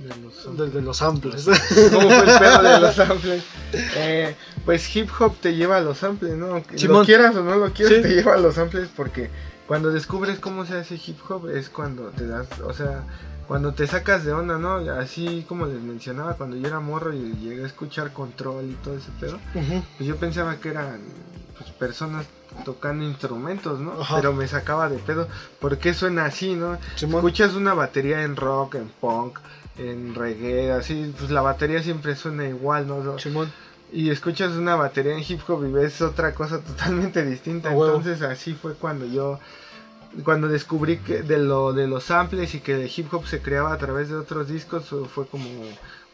[0.04, 1.44] De los de, de los samples?
[1.44, 3.42] ¿Cómo fue el pedo de los samples?
[3.72, 6.46] Eh, pues hip hop te lleva a los samples, ¿no?
[6.54, 6.98] Aunque Simón.
[7.00, 8.02] Lo quieras o no lo quieras, Sí.
[8.02, 9.30] te lleva a los samples porque
[9.66, 13.02] cuando descubres cómo se hace hip hop es cuando te das, o sea,
[13.48, 14.76] cuando te sacas de onda, ¿no?
[14.92, 18.96] Así como les mencionaba, cuando yo era morro y llegué a escuchar control y todo
[18.98, 21.00] ese pedo, pues yo pensaba que eran
[21.56, 22.26] pues, personas
[22.64, 24.00] tocando instrumentos, ¿no?
[24.00, 24.16] Ajá.
[24.16, 25.28] Pero me sacaba de pedo,
[25.60, 26.78] ¿por qué suena así, no?
[26.96, 27.16] Simón.
[27.20, 29.38] Escuchas una batería en rock, en punk,
[29.78, 33.18] en reggae, así, pues la batería siempre suena igual, ¿no?
[33.18, 33.52] Simón.
[33.92, 37.72] Y escuchas una batería en hip hop y ves otra cosa totalmente distinta.
[37.72, 39.38] Entonces así fue cuando yo,
[40.24, 43.72] cuando descubrí que de lo de los samples y que el hip hop se creaba
[43.72, 45.48] a través de otros discos, fue como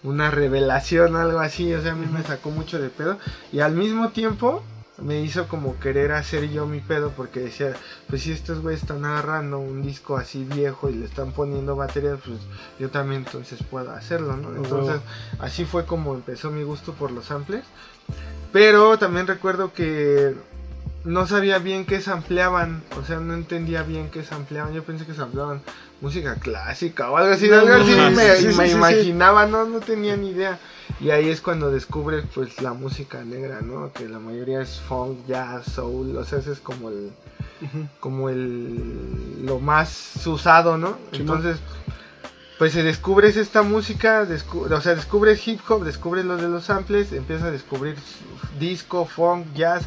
[0.03, 1.73] una revelación, algo así.
[1.73, 3.19] O sea, a mí me sacó mucho de pedo.
[3.53, 4.63] Y al mismo tiempo
[5.01, 7.75] me hizo como querer hacer yo mi pedo porque decía,
[8.09, 12.19] pues si estos güeyes están agarrando un disco así viejo y le están poniendo baterías,
[12.25, 12.39] pues
[12.79, 14.55] yo también entonces puedo hacerlo, ¿no?
[14.55, 15.01] Entonces
[15.39, 17.65] así fue como empezó mi gusto por los samples.
[18.53, 20.35] Pero también recuerdo que
[21.05, 24.75] no sabía bien qué sampleaban, o sea, no entendía bien qué sampleaban.
[24.75, 25.63] Yo pensé que sampleaban
[26.01, 28.77] música clásica o algo así, No, algo así no, me, sí, sí, me sí, sí.
[28.77, 30.59] imaginaba, no, no tenía ni idea.
[31.01, 33.93] Y ahí es cuando descubres pues la música negra, ¿no?
[33.93, 37.11] Que la mayoría es funk, jazz, soul, o sea, ese es como el
[38.01, 40.97] como el lo más usado, ¿no?
[41.13, 41.59] Entonces,
[42.61, 46.65] pues se descubres esta música, descu- o sea, descubres hip hop, descubres lo de los
[46.65, 47.97] samples, empiezas a descubrir
[48.59, 49.85] disco, funk, jazz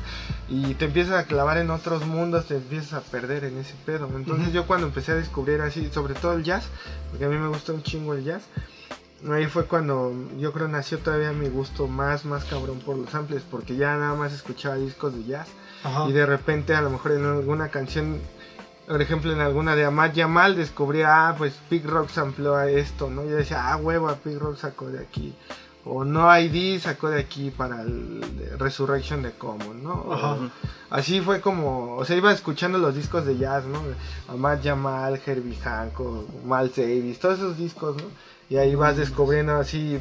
[0.50, 4.10] y te empiezas a clavar en otros mundos, te empiezas a perder en ese pedo.
[4.16, 6.64] Entonces yo cuando empecé a descubrir así, sobre todo el jazz,
[7.12, 8.42] porque a mí me gusta un chingo el jazz,
[9.32, 13.44] ahí fue cuando yo creo nació todavía mi gusto más, más cabrón por los samples,
[13.52, 15.48] porque ya nada más escuchaba discos de jazz
[16.10, 18.18] y de repente a lo mejor en alguna canción,
[18.88, 23.10] por ejemplo en alguna de Amad Yamal descubrí, ah, pues Big Rock sampló a esto,
[23.10, 23.24] ¿no?
[23.24, 25.34] Yo decía, ah, huevo, Big Rock sacó de aquí.
[25.86, 28.22] O No ID sacó de aquí para el
[28.58, 30.52] Resurrection de Common, ¿no?
[30.89, 33.80] Así fue como, o sea, iba escuchando los discos de jazz, ¿no?
[34.30, 38.04] Amad Yamal, Herbie Hancock, Miles Davis, todos esos discos, ¿no?
[38.50, 40.00] Y ahí vas descubriendo así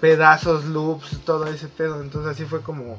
[0.00, 2.00] pedazos, loops, todo ese pedo.
[2.00, 2.98] Entonces así fue como,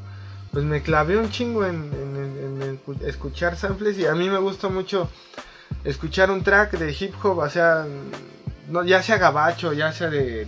[0.52, 4.30] pues me clavé un chingo en, en- en- en escu- escuchar samples y a mí
[4.30, 5.10] me gusta mucho
[5.84, 7.86] escuchar un track de hip hop, o sea,
[8.70, 10.46] no, ya sea gabacho, ya sea de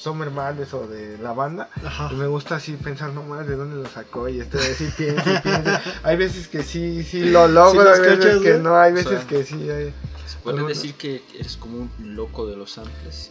[0.00, 1.68] Summer Madness o de la banda.
[1.84, 2.08] Ajá.
[2.10, 4.28] Y me gusta así pensar, no más, ¿de dónde lo sacó?
[4.28, 5.30] Y estoy así, y pienso.
[6.02, 8.94] Hay veces que sí, sí lo logro, Sí hay veces escuchas, que no, hay O
[8.94, 9.68] veces sea, que sí.
[9.70, 9.92] Hay...
[10.26, 13.28] Se puede decir que eres como un loco de los samples.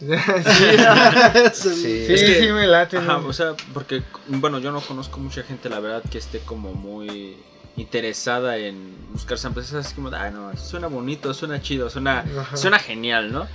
[1.52, 2.06] sí, Sí.
[2.08, 2.98] Es que- sí me late.
[2.98, 3.26] Ajá, ¿no?
[3.26, 7.36] o sea, porque, bueno, yo no conozco mucha gente, la verdad, que esté como muy
[7.76, 9.68] interesada en buscar samples.
[9.68, 12.56] Es así como, ah, no, suena bonito, suena chido, suena, Ajá.
[12.56, 13.46] suena genial, ¿no?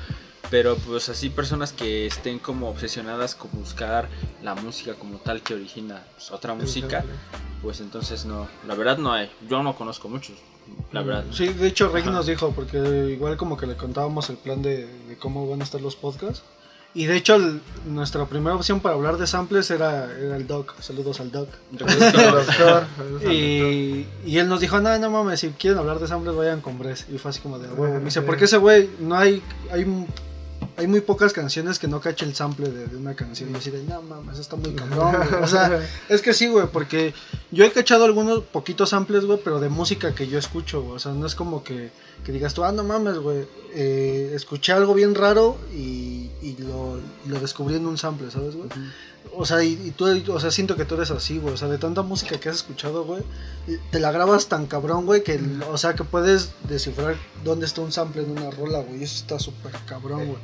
[0.51, 4.07] Pero pues así personas que estén como obsesionadas con buscar
[4.43, 7.03] la música como tal que origina pues, otra música,
[7.61, 10.35] pues entonces no, la verdad no hay, yo no conozco muchos,
[10.91, 11.25] la verdad.
[11.31, 12.11] Sí, de hecho Rick Ajá.
[12.11, 12.77] nos dijo, porque
[13.11, 16.43] igual como que le contábamos el plan de, de cómo van a estar los podcasts.
[16.93, 20.79] Y de hecho el- nuestra primera opción para hablar de samples era, era el Doc.
[20.79, 21.49] Saludos al Doc.
[21.71, 22.85] Doctor.
[23.29, 26.79] Y, y él nos dijo, no, no mames, si quieren hablar de samples vayan con
[26.79, 27.05] Bres.
[27.13, 27.95] Y fue así como de, "A huevo.
[27.95, 28.25] Me dice, Sí.
[28.25, 29.83] porque ese güey no hay, hay,
[30.77, 33.51] hay muy pocas canciones que no cache el sample de, de una canción.
[33.51, 35.15] Y así de, no mames, está muy cabrón.
[35.15, 35.43] güey".
[35.43, 37.13] O sea, es que sí, güey, porque
[37.51, 40.95] yo he cachado algunos poquitos samples, güey, pero de música que yo escucho, güey.
[40.95, 41.91] O sea, no es como que,
[42.25, 43.45] que digas tú, ah, no mames, güey.
[43.73, 48.69] eh, escuché algo bien raro y, y lo, lo descubrí en un sample, ¿sabes, güey?
[49.33, 51.53] O sea, y, y tú, o sea, siento que tú eres así, güey.
[51.53, 53.23] O sea, de tanta música que has escuchado, güey,
[53.91, 57.91] te la grabas tan cabrón, güey, que, o sea, que puedes descifrar dónde está un
[57.91, 59.03] sample en una rola, güey.
[59.03, 60.37] Eso está súper cabrón, güey.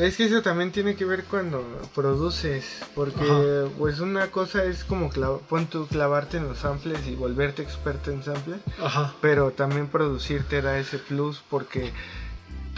[0.00, 1.64] Es que eso también tiene que ver cuando
[1.94, 2.64] produces,
[2.94, 3.68] porque Ajá.
[3.78, 8.22] pues una cosa es como clav- pon clavarte en los samples y volverte experto en
[8.22, 9.14] samples, Ajá.
[9.20, 11.90] pero también producir te da ese plus porque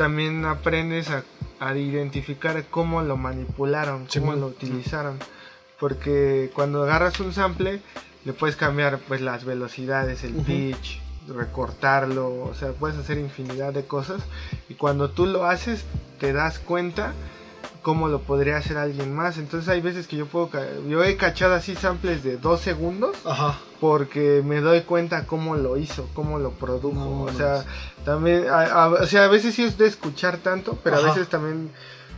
[0.00, 1.24] también aprendes a,
[1.58, 5.18] a identificar cómo lo manipularon, cómo lo utilizaron,
[5.78, 7.82] porque cuando agarras un sample
[8.24, 10.44] le puedes cambiar pues las velocidades, el Ujú.
[10.44, 14.22] pitch, recortarlo, o sea, puedes hacer infinidad de cosas
[14.70, 15.84] y cuando tú lo haces
[16.18, 17.12] te das cuenta
[17.82, 19.36] cómo lo podría hacer alguien más.
[19.36, 20.48] Entonces hay veces que yo puedo
[20.88, 23.58] yo he cachado así samples de dos segundos Ajá.
[23.80, 26.94] Porque me doy cuenta cómo lo hizo, cómo lo produjo.
[26.94, 27.64] No, o sea,
[28.04, 31.06] también, a, a- o sea, a veces sí es de escuchar tanto, pero Ajá.
[31.06, 31.70] a veces también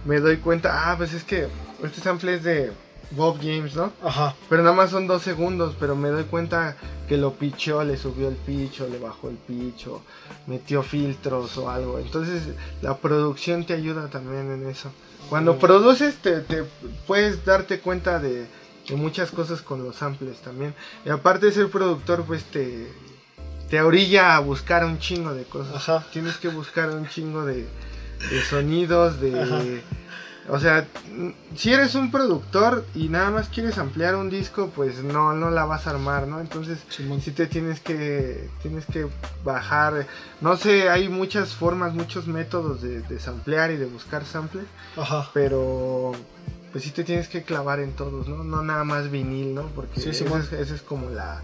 [0.04, 1.46] me doy cuenta, ah, pues es que
[1.82, 2.72] este sample es de
[3.12, 3.92] Bob James, ¿no?
[4.02, 4.34] Ajá.
[4.48, 6.76] Pero nada más son dos segundos, pero me doy cuenta
[7.08, 10.02] que lo pichó, le subió el pitch o le bajó el pitch o
[10.46, 11.98] metió filtros o algo.
[11.98, 12.42] Entonces
[12.80, 14.90] la producción te ayuda también en eso.
[15.28, 15.58] Cuando Mm.
[15.58, 16.64] produces te, te
[17.06, 18.46] puedes darte cuenta de,
[18.89, 20.74] de muchas cosas con los samples también.
[21.05, 22.89] Y aparte de ser productor, pues te,
[23.70, 25.76] te orilla a buscar un chingo de cosas.
[25.76, 26.07] Ajá.
[26.12, 27.66] Tienes que buscar un chingo de,
[28.30, 29.41] de sonidos, de...
[29.41, 29.62] Ajá.
[30.49, 30.87] O sea,
[31.55, 35.64] si eres un productor y nada más quieres ampliar un disco, pues no, no la
[35.64, 36.41] vas a armar, ¿no?
[36.41, 39.07] Entonces, sí te tienes que, tienes que
[39.45, 40.07] bajar.
[40.41, 44.64] No sé, hay muchas formas, muchos métodos de, de samplear y de buscar samples,
[44.97, 45.30] Ajá.
[45.33, 46.12] pero
[46.73, 48.43] pues sí te tienes que clavar en todos, ¿no?
[48.45, 49.66] No nada más vinil, ¿no?
[49.75, 51.43] Porque Sí, esa es, esa es como la,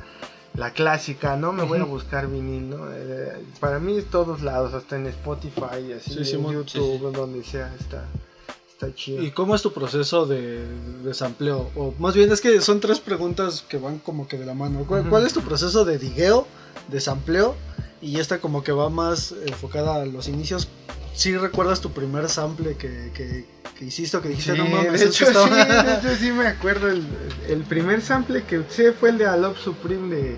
[0.55, 1.53] la clásica, ¿no?
[1.53, 2.87] Me voy a buscar vinil, ¿no?
[2.93, 6.51] Eh, para mí es todos lados, hasta en Spotify, así, Sí, en.
[6.51, 8.07] YouTube, donde sea, está,
[8.73, 9.23] está chido.
[9.23, 10.65] ¿Y cómo es tu proceso de,
[11.05, 11.71] de sampleo?
[11.77, 14.85] O más bien es que son tres preguntas que van como que de la mano.
[14.89, 15.11] ¿Cuál, Ujú.
[15.11, 16.47] cuál es tu proceso de digueo,
[16.89, 17.55] de sampleo?
[18.01, 20.69] Y esta como que va más enfocada a los inicios.
[21.15, 23.45] ¿Sí recuerdas tu primer sample que, que,
[23.77, 26.31] que hiciste o que dijiste, Sí, no mames, de hecho, estaba-" sí, de hecho sí
[26.31, 26.89] me acuerdo.
[26.89, 27.05] El,
[27.49, 30.37] el primer sample que usé fue el de Alop Supreme de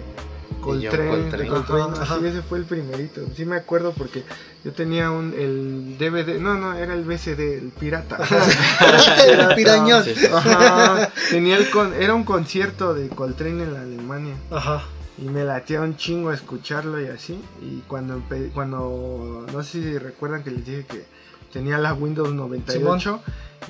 [0.60, 1.08] Coltrane.
[1.10, 1.44] Coltrane.
[1.44, 2.18] de Coltrane, Ajá.
[2.18, 3.20] Sí, ese fue el primerito.
[3.36, 4.24] Sí me acuerdo porque
[4.64, 8.18] yo tenía un el DVD, no, no, era el VCD, el pirata.
[9.26, 10.04] El pirañón.
[10.32, 14.82] Ajá, tenía el con, era un concierto de Coltrane en la Alemania Ajá.
[15.20, 17.40] Y me latía un chingo escucharlo y así.
[17.60, 18.22] Y cuando
[18.54, 21.04] cuando no sé si recuerdan que les dije que
[21.52, 23.20] tenía la Windows 98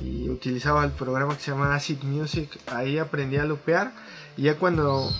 [0.03, 3.92] y utilizaba el programa que se llama Acid Music, ahí aprendí a lupear
[4.36, 5.11] y ya cuando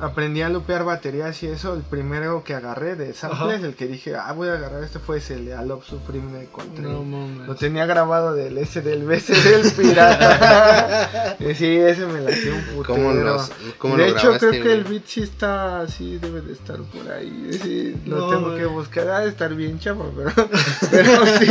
[0.00, 3.66] aprendí a lupear baterías y eso, el primero que agarré de samples, Ajá.
[3.66, 6.46] el que dije, ah, voy a agarrar este fue ese, el de Alop Supreme de
[6.46, 6.88] Coltrane.
[6.90, 7.46] No mames.
[7.46, 11.36] Lo tenía grabado del ese del BC del pirata.
[11.40, 12.84] Y sí, ese me latió un putero.
[12.94, 16.40] ¿Cómo, los, cómo de lo hecho, grabaste, creo que el beat sí está así, debe
[16.40, 17.50] de estar por ahí.
[17.62, 18.58] Sí, lo No, tengo güey.
[18.58, 19.08] que buscar.
[19.08, 20.30] Ha de estar bien chavo, pero,
[20.90, 21.46] pero sí,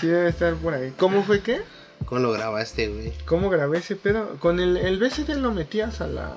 [0.00, 0.92] sí debe estar por ahí.
[0.98, 1.62] ¿Cómo fue qué?
[2.06, 3.12] ¿Cómo lo grabaste, güey?
[3.26, 4.36] ¿Cómo grabé ese pedo?
[4.38, 6.34] Con el, el BCD lo metías a la.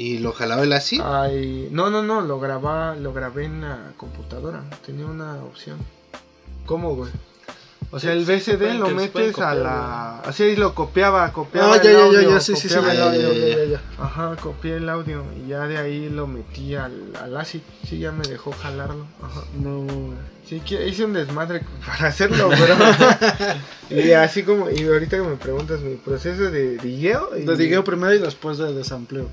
[0.00, 0.98] ¿Y lo jalaba él así?
[1.04, 4.64] Ay, no, no, no, lo grababa, lo grabé en la computadora.
[4.86, 5.76] Tenía una opción.
[6.64, 7.12] ¿Cómo, güey?
[7.90, 10.20] O sea, el BCD lo metes a la.
[10.20, 11.74] Así lo copiaba, copiaba.
[11.74, 12.76] Ah, el ya, ya, ya, audio, ya, sí, sí, sí.
[13.98, 17.60] Ajá, copié el audio y ya de ahí lo metí al, al ACID.
[17.86, 19.04] Sí, ya me dejó jalarlo.
[19.22, 19.42] Ajá.
[19.60, 19.86] No.
[20.48, 22.74] Sí, hice un desmadre para hacerlo, pero.
[24.02, 24.70] y así como.
[24.70, 27.36] Y ahorita que me preguntas mi proceso de digueo.
[27.36, 29.28] y- De digueo primero y después de desampleo.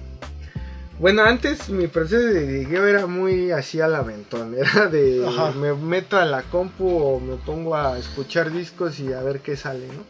[1.00, 4.56] Bueno, antes mi proceso de digueo era muy así al aventón.
[4.58, 5.26] Era de.
[5.28, 5.52] Ajá.
[5.52, 9.56] Me meto a la compu o me pongo a escuchar discos y a ver qué
[9.56, 10.04] sale, ¿no?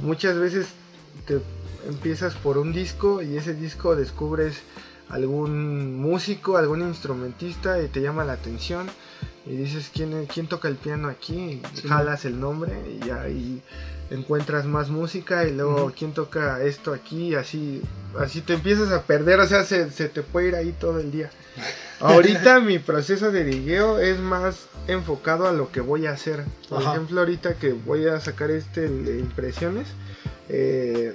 [0.00, 0.68] Muchas veces
[1.26, 1.40] te
[1.86, 4.62] empiezas por un disco y ese disco descubres
[5.10, 8.88] algún músico, algún instrumentista y te llama la atención
[9.44, 11.88] y dices quién, quién toca el piano aquí, y Sí.
[11.88, 12.72] jalas el nombre
[13.04, 13.60] y ahí
[14.12, 15.92] encuentras más música y luego Ujú.
[15.98, 17.82] quién toca esto aquí así,
[18.18, 21.10] así te empiezas a perder, o sea, se, se te puede ir ahí todo el
[21.10, 21.30] día.
[22.00, 26.44] Ahorita mi proceso de digueo es más enfocado a lo que voy a hacer.
[26.68, 26.92] Por Ajá.
[26.94, 29.86] ejemplo, ahorita que voy a sacar este de impresiones,
[30.48, 31.14] eh,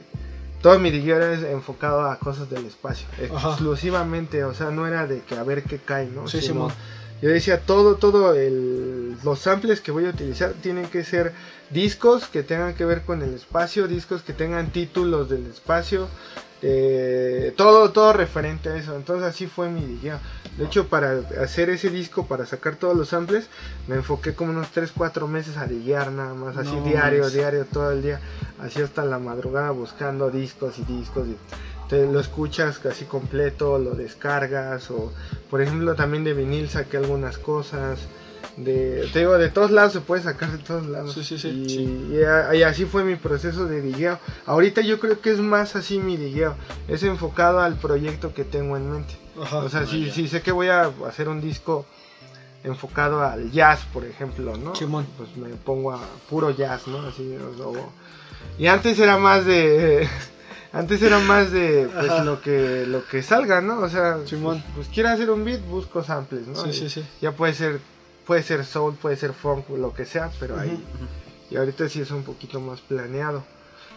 [0.62, 3.50] todo mi digueo era enfocado a cosas del espacio, Ajá.
[3.50, 6.28] exclusivamente, o sea, no era de que a ver qué cae, ¿no?
[6.28, 6.74] Sí, Sino- Simón.
[7.22, 11.34] Yo decía, todo, todo, el, los samples que voy a utilizar tienen que ser
[11.70, 16.07] discos que tengan que ver con el espacio, discos que tengan títulos del espacio,
[16.61, 18.95] eh, todo, todo referente a eso.
[18.95, 20.20] Entonces así fue mi digueo.
[20.57, 23.47] De hecho, para hacer ese disco, para sacar todos los samples,
[23.88, 27.65] me enfoqué como unos 3, 4 meses a diguear nada más, así No diario, diario,
[27.65, 28.20] todo el día.
[28.59, 31.28] así hasta la madrugada buscando discos y discos.
[31.28, 31.38] Y
[31.90, 34.90] te lo escuchas casi completo, lo descargas.
[34.92, 35.12] O
[35.50, 38.00] por ejemplo también de vinil saqué algunas cosas.
[38.56, 41.14] De, te digo, de todos lados se puede sacar de todos lados.
[41.14, 41.48] Sí, sí, sí.
[41.50, 42.08] Y, Sí.
[42.14, 44.18] y a- y así fue mi proceso de digueo.
[44.48, 46.56] Ahorita yo creo que es más así mi digueo.
[46.88, 49.16] Es enfocado al proyecto que tengo en mente.
[49.40, 49.58] Ajá.
[49.58, 51.86] O sea, Ah, si, sé que voy a hacer un disco
[52.64, 54.76] enfocado al jazz, por ejemplo, ¿no?
[54.76, 55.06] Simón.
[55.18, 57.00] Pues me pongo a puro jazz, ¿no?
[57.08, 57.92] Así, o- o-
[58.58, 60.08] y antes era más de...
[60.78, 62.23] Antes era más de pues Ajá.
[62.23, 63.80] lo que lo que salga, ¿no?
[63.80, 64.61] O sea, Simón.
[64.61, 66.55] pues, pues quiero hacer un beat, busco samples, ¿no?
[66.55, 67.05] Sí, Y sí, sí.
[67.21, 67.80] Ya puede ser
[68.25, 70.84] puede ser soul, puede ser funk, lo que sea, pero ahí
[71.49, 73.43] y ahorita sí es un poquito más planeado.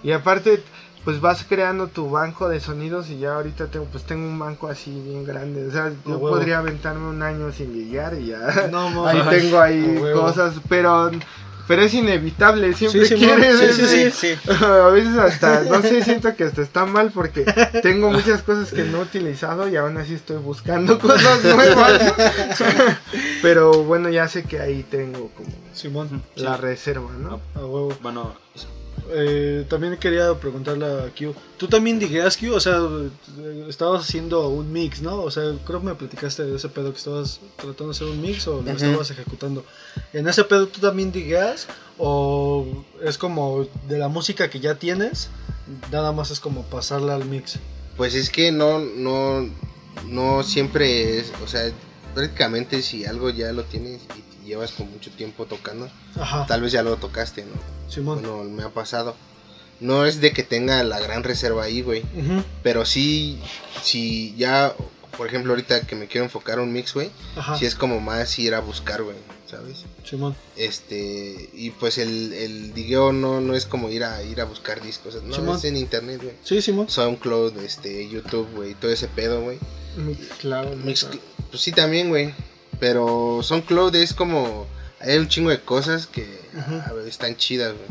[0.04, 0.62] Y aparte,
[1.04, 4.68] pues vas creando tu banco de sonidos y ya ahorita tengo, pues tengo un banco
[4.68, 5.66] así bien grande.
[5.66, 6.30] O sea, yo huevo.
[6.30, 8.68] podría aventarme un año sin guiar y ya.
[8.70, 11.10] No, ahí tengo ahí cosas, pero
[11.70, 13.76] pero es inevitable, siempre Sí, quieres.
[13.76, 17.44] sí, sí, Sí, A veces hasta, no sé, siento que hasta está mal porque
[17.80, 22.12] tengo muchas cosas que no he utilizado y aún así estoy buscando cosas nuevas.
[23.42, 26.24] Pero bueno, ya sé que ahí tengo como Simón.
[26.34, 27.40] la reserva, ¿no?
[27.54, 27.96] A huevo.
[28.02, 28.34] Bueno,
[29.12, 31.34] Eh, también quería preguntarle a Q.
[31.56, 32.52] ¿Tú también digueas Q?
[32.54, 32.80] O sea,
[33.68, 35.20] estabas haciendo un mix, ¿no?
[35.22, 38.20] O sea, creo que me platicaste de ese pedo que estabas tratando de hacer un
[38.20, 38.72] mix o lo Ujú.
[38.74, 39.64] estabas ejecutando.
[40.12, 41.66] ¿En ese pedo tú también digueas?
[41.98, 42.66] ¿O
[43.02, 45.28] es como de la música que ya tienes?
[45.90, 47.58] Nada más es como pasarla al mix.
[47.96, 49.48] Pues es que no, no,
[50.06, 51.70] no siempre es, o sea,
[52.14, 54.02] prácticamente si algo ya lo tienes
[54.50, 56.44] llevas con mucho tiempo tocando, Ajá.
[56.46, 57.90] tal vez ya lo tocaste, ¿no?
[57.90, 58.20] Simón.
[58.22, 59.16] Bueno, me ha pasado.
[59.80, 62.00] No es de que tenga la gran reserva ahí, güey.
[62.14, 63.38] Ujú, Pero sí,
[63.82, 64.74] si ya,
[65.16, 67.10] por ejemplo, ahorita que me quiero enfocar a un mix, güey,
[67.58, 69.16] si es como más ir a buscar, güey,
[69.50, 69.84] ¿sabes?
[70.04, 70.36] Simón.
[70.56, 74.82] Este, y pues el, el digueo no, no es como ir a ir a buscar
[74.82, 75.56] discos, no, Simón.
[75.56, 76.34] es en internet, güey.
[76.44, 76.90] Sí, Simón.
[76.90, 79.58] SoundCloud, este, YouTube, güey, todo ese pedo, güey.
[80.40, 81.06] Claro, Mix-
[81.50, 82.34] Pues sí, también, güey.
[82.80, 84.66] Pero SoundCloud es como.
[85.00, 86.74] Hay un chingo de cosas que Ujú.
[86.84, 87.88] a ver, están chidas, güey.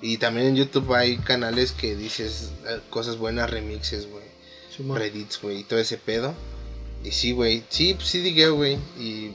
[0.00, 4.24] Y también en YouTube hay canales que dices eh, cosas buenas, remixes, güey.
[4.74, 4.98] Simón.
[4.98, 6.34] Reddits, güey, y todo ese pedo.
[7.02, 7.64] Y sí, güey.
[7.68, 8.74] Sí, pues sí digueo, güey.
[8.98, 9.32] Y.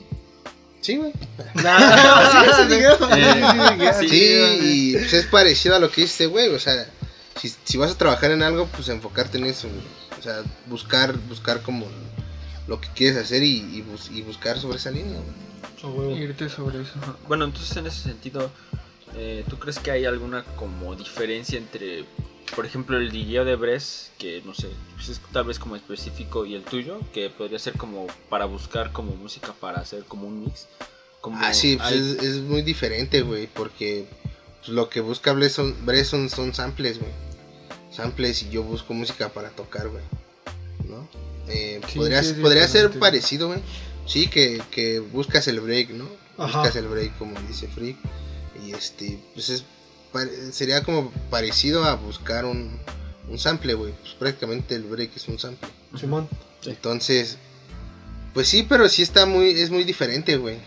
[0.80, 1.12] Sí, güey.
[1.56, 2.98] sí, digueo.
[4.00, 6.48] Sí, sí, y pues es parecido a lo que dice, güey.
[6.48, 6.86] O sea,
[7.40, 9.82] si, si vas a trabajar en algo, pues enfocarte en eso, güey.
[10.18, 11.86] O sea, buscar, buscar como
[12.66, 16.22] lo que quieres hacer y, y bus- y buscar sobre esa línea, güey.
[16.22, 16.92] Irte sobre eso.
[17.26, 18.50] Bueno, entonces en ese sentido,
[19.16, 22.04] eh, ¿tú crees que hay alguna como diferencia entre,
[22.54, 26.46] por ejemplo, el DJ de Bres, que no sé, pues es tal vez como específico,
[26.46, 30.44] y el tuyo, que podría ser como para buscar como música para hacer como un
[30.44, 30.68] mix?
[31.20, 34.06] Como Ah, sí, pues hay- es, es muy diferente, güey, porque
[34.60, 37.10] pues, lo que busca Bre son, son, son samples, güey.
[37.90, 40.02] Samples y yo busco música para tocar, güey.
[40.84, 41.08] ¿No?
[41.48, 43.60] Eh, Sí, podría sí, podría ser parecido, güey.
[44.06, 46.08] Sí, que, que buscas el break, ¿no?
[46.38, 46.58] Ajá.
[46.60, 47.96] Buscas el break, como dice Freak.
[48.66, 49.64] Y este, pues es,
[50.52, 52.78] sería como parecido a buscar un,
[53.28, 53.92] un sample, güey.
[54.00, 55.68] Pues prácticamente el break es un sample.
[55.98, 56.28] Simón.
[56.64, 57.38] Entonces,
[58.34, 60.58] pues sí, pero sí está muy, es muy diferente, güey.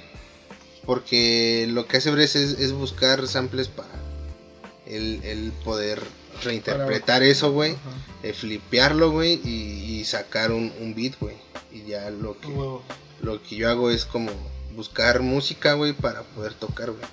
[0.85, 3.89] Porque lo que hace Bres es, es buscar samples para
[4.85, 6.01] el, el poder
[6.43, 7.75] reinterpretar eso, güey.
[8.23, 11.35] Eh, flipearlo, güey, y, y sacar un, un beat, güey.
[11.71, 12.47] Y ya lo que,
[13.21, 14.31] lo que yo hago es como
[14.75, 17.03] buscar música, güey, para poder tocar, güey.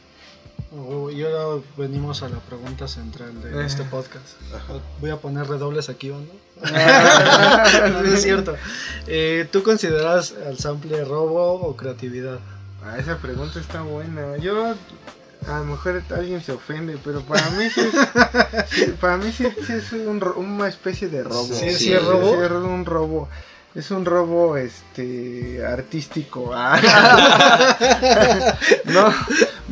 [1.15, 3.67] Y ahora venimos a la pregunta central de Eh.
[3.67, 4.41] este podcast.
[4.55, 4.81] Ajá.
[5.01, 6.43] Voy a poner redobles aquí, ¿o no?
[7.91, 8.57] No, no es cierto.
[9.07, 12.39] Eh, ¿Tú consideras al sample robo o creatividad?
[12.85, 14.39] Ah, esa pregunta está buena.
[14.39, 14.75] Yo
[15.49, 19.47] a lo mejor alguien se ofende, pero para mí sí es, sí, para mí sí,
[19.67, 21.55] sí es un una especie de robo.
[21.55, 22.35] Sí, sí es robo.
[22.35, 23.29] Sí, es un robo.
[23.75, 26.51] Es un robo este artístico.
[26.55, 26.79] Ah.
[28.85, 29.15] no,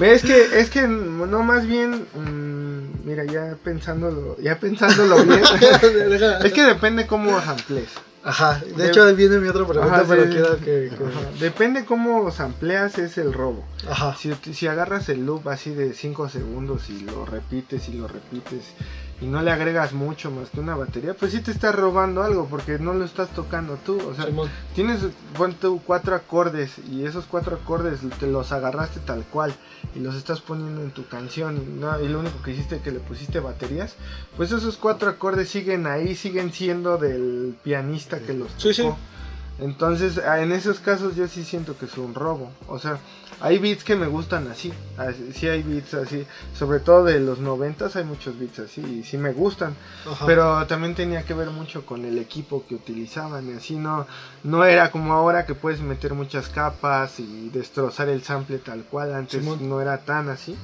[0.02, 5.42] es que es que no más bien mm, mira, ya pensándolo, ya pensándolo bien.
[6.44, 7.88] es que depende cómo samples.
[8.22, 10.30] Ajá, de De- hecho ahí viene mi otra pregunta, Ajá, pero sí.
[10.30, 10.64] quiero que...
[10.64, 11.30] que- Ajá.
[11.40, 13.64] Depende cómo sampleas es el robo.
[13.88, 18.08] Ajá, Si, si agarras el loop así de 5 segundos y lo repites y lo
[18.08, 18.74] repites
[19.20, 22.46] y no le agregas mucho más que una batería, pues sí te estás robando algo
[22.46, 23.98] porque no lo estás tocando tú.
[24.08, 24.48] O sea, Simón.
[24.74, 25.00] tienes
[25.36, 29.54] pon tú cuatro acordes y esos cuatro acordes te los agarraste tal cual
[29.94, 32.00] y los estás poniendo en tu canción ¿no?
[32.00, 33.94] y lo único que hiciste que le pusiste baterías,
[34.36, 38.60] pues esos cuatro acordes siguen ahí, siguen siendo del pianista que los tocó.
[38.60, 38.88] Sí, sí.
[39.60, 42.50] Entonces, ah, en esos casos yo sí siento que es un robo.
[42.66, 42.98] O sea,
[43.40, 44.72] hay beats que me gustan así.
[44.96, 46.26] así- Sí hay beats así.
[46.58, 49.74] Sobre todo de los noventas hay muchos beats así y sí me gustan.
[50.10, 50.26] Ajá.
[50.26, 54.06] Pero también tenía que ver mucho con el equipo que utilizaban y así no,
[54.44, 59.14] no era como ahora que puedes meter muchas capas y destrozar el sample tal cual,
[59.14, 59.68] antes Simón.
[59.68, 60.56] no era tan así.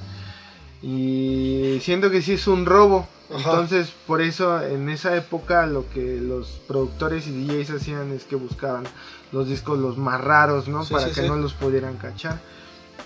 [0.83, 3.09] Y siento que sí es un robo.
[3.29, 3.39] Ajá.
[3.39, 8.37] Entonces, por eso en esa época lo que los productores y DJs hacían es que
[8.37, 8.85] buscaban
[9.33, 10.85] los discos los más raros, ¿no?
[10.85, 11.29] Sí, Para sí, que sí.
[11.29, 12.39] no los pudieran cachar.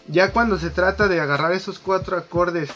[0.08, 2.70] Ya cuando se trata de agarrar esos cuatro acordes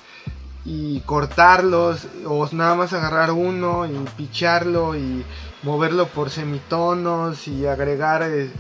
[0.64, 5.24] y cortarlos o nada más agarrar uno y picharlo y
[5.62, 8.50] moverlo por semitonos y agregar eh,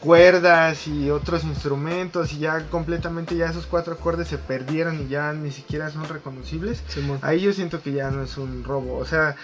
[0.00, 5.32] cuerdas y otros instrumentos y ya completamente ya esos cuatro acordes se perdieron y ya
[5.32, 6.82] ni siquiera son reconocibles
[7.22, 8.96] ahí yo siento que ya no es un robo.
[8.96, 9.34] O sea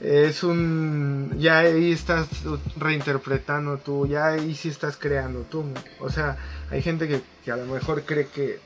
[0.00, 2.28] es un ya ahí estás
[2.76, 5.64] reinterpretando tú ya ahí sí estás creando tú
[6.00, 6.36] o sea
[6.70, 8.60] hay gente que, que a lo mejor cree que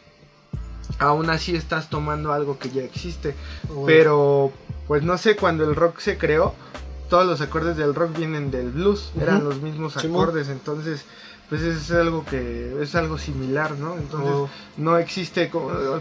[0.98, 3.34] aún así estás tomando algo que ya existe
[3.86, 4.52] pero
[4.86, 6.54] pues no sé cuando el rock se creó
[7.08, 11.04] todos los acordes del rock vienen del blues eran los mismos acordes entonces
[11.48, 15.50] pues es algo que es algo similar no entonces oh, no existe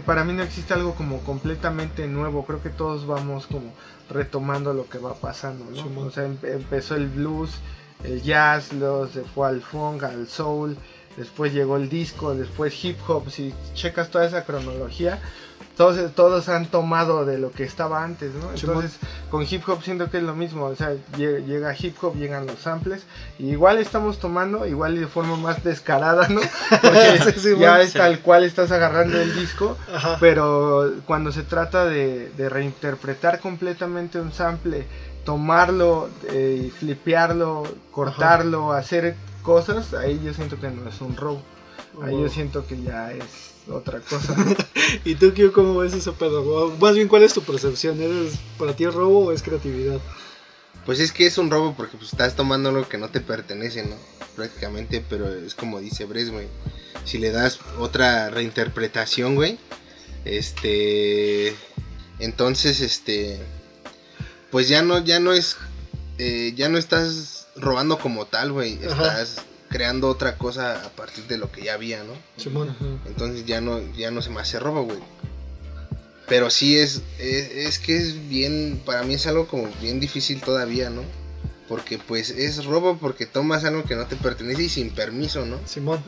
[0.04, 2.44] para mí no existe algo como completamente nuevo.
[2.44, 3.72] Creo que todos vamos como
[4.10, 6.02] retomando lo que va pasando ¿no?
[6.02, 7.50] O sea em- empezó el blues
[8.04, 10.76] el jazz luego se fue al funk al soul
[11.16, 13.28] después llegó el disco después hip hop.
[13.28, 15.18] Si checas toda esa cronología
[15.78, 18.50] todos, todos han tomado de lo que estaba antes, ¿no?
[18.52, 18.98] Entonces,
[19.30, 22.46] con hip hop siento que es lo mismo, o sea, lle- llega hip hop, llegan
[22.46, 23.04] los samples,
[23.38, 26.40] y igual estamos tomando, igual de forma más descarada, ¿no?
[26.82, 30.16] Porque Sí, sí, ya bueno, es tal cual estás agarrando el disco, Ajá.
[30.20, 34.84] pero cuando se trata de, de reinterpretar completamente un sample,
[35.24, 37.62] tomarlo, eh, flipearlo,
[37.92, 41.40] cortarlo, hacer cosas, ahí yo siento que no es un robo.
[42.02, 44.34] Ahí yo siento que ya es otra cosa.
[45.04, 46.76] ¿Y tú, Kio, cómo ves ese pedo?
[46.80, 48.00] Más bien, ¿cuál es tu percepción?
[48.00, 50.00] ¿Eres para ti es robo o es creatividad?
[50.86, 53.84] Pues es que es un robo porque pues, estás tomando algo que no te pertenece,
[53.84, 53.96] ¿no?
[54.36, 56.48] Prácticamente, pero es como dice Bres, güey.
[57.04, 59.58] Si le das otra reinterpretación, güey,
[60.24, 61.54] este,
[62.18, 63.38] entonces, este,
[64.50, 65.56] pues ya no, ya no es,
[66.18, 68.74] eh, ya no estás robando como tal, güey.
[68.74, 72.14] Estás creando otra cosa a partir de lo que ya había, ¿no?
[72.36, 72.74] Simón.
[73.06, 74.98] Entonces ya no, ya no se me hace robo, güey.
[76.26, 80.40] Pero sí es, es, es que es bien, para mí es algo como bien difícil
[80.40, 81.02] todavía, ¿no?
[81.68, 85.58] Porque pues es robo porque tomas algo que no te pertenece y sin permiso, ¿no?
[85.66, 86.02] Simón.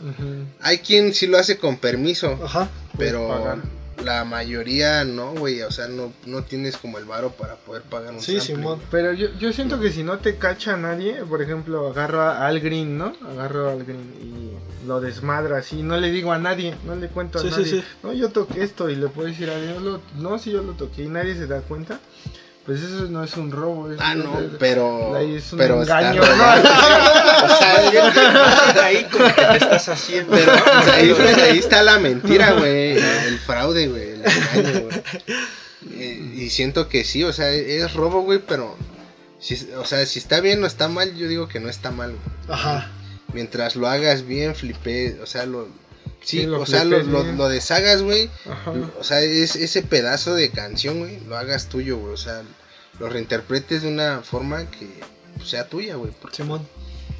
[0.60, 2.70] Hay quien sí lo hace con permiso, Ajá.
[2.98, 3.58] Pero pagar.
[4.04, 5.62] La mayoría no, güey.
[5.62, 8.74] O sea, no, no tienes como el varo para poder pagar un Sí, sample, Simón.
[8.76, 8.86] güey.
[8.90, 12.60] Pero yo, yo siento que si no te cacha nadie, por ejemplo, agarro a Al
[12.60, 13.12] Green, ¿no?
[13.28, 17.08] Agarro a Al Green y lo desmadro así, no le digo a nadie, no le
[17.08, 17.70] cuento a Sí, sí, nadie.
[17.72, 17.84] sí.
[18.02, 20.72] No, yo toqué esto y le puedo decir a Dios, lo- no, si yo lo
[20.72, 22.00] toqué y nadie se da cuenta,
[22.70, 23.90] pues eso no es un robo.
[23.90, 25.16] es- Ah, no, es- pero.
[25.16, 26.22] ahí es un pero está engaño.
[26.22, 26.30] ¿no?
[27.42, 30.30] O sea, yo- ahí como que te estás haciendo.
[30.36, 30.52] Pero
[30.92, 31.10] ahí,
[31.40, 32.96] ahí está la mentira, güey.
[32.96, 34.10] El fraude, güey.
[34.10, 35.02] El engaño, güey.
[35.92, 38.76] Eh, y siento que sí, o sea, es robo, güey, pero.
[39.40, 42.10] Si, o sea, si está bien o está mal, yo digo que no está mal,
[42.10, 42.22] güey.
[42.48, 42.88] Ajá.
[43.32, 45.64] Mientras lo hagas bien, flipé, o sea, lo.
[46.22, 48.28] Sí, Sí, lo o sea, lo, deshagas, güey.
[48.48, 48.72] Ajá.
[48.98, 52.12] O sea, es, ese pedazo de canción, güey, lo hagas tuyo, güey.
[52.12, 52.42] O sea,
[53.00, 54.86] lo reinterpretes de una forma que
[55.36, 56.12] pues, sea tuya, güey.
[56.30, 56.60] Simón.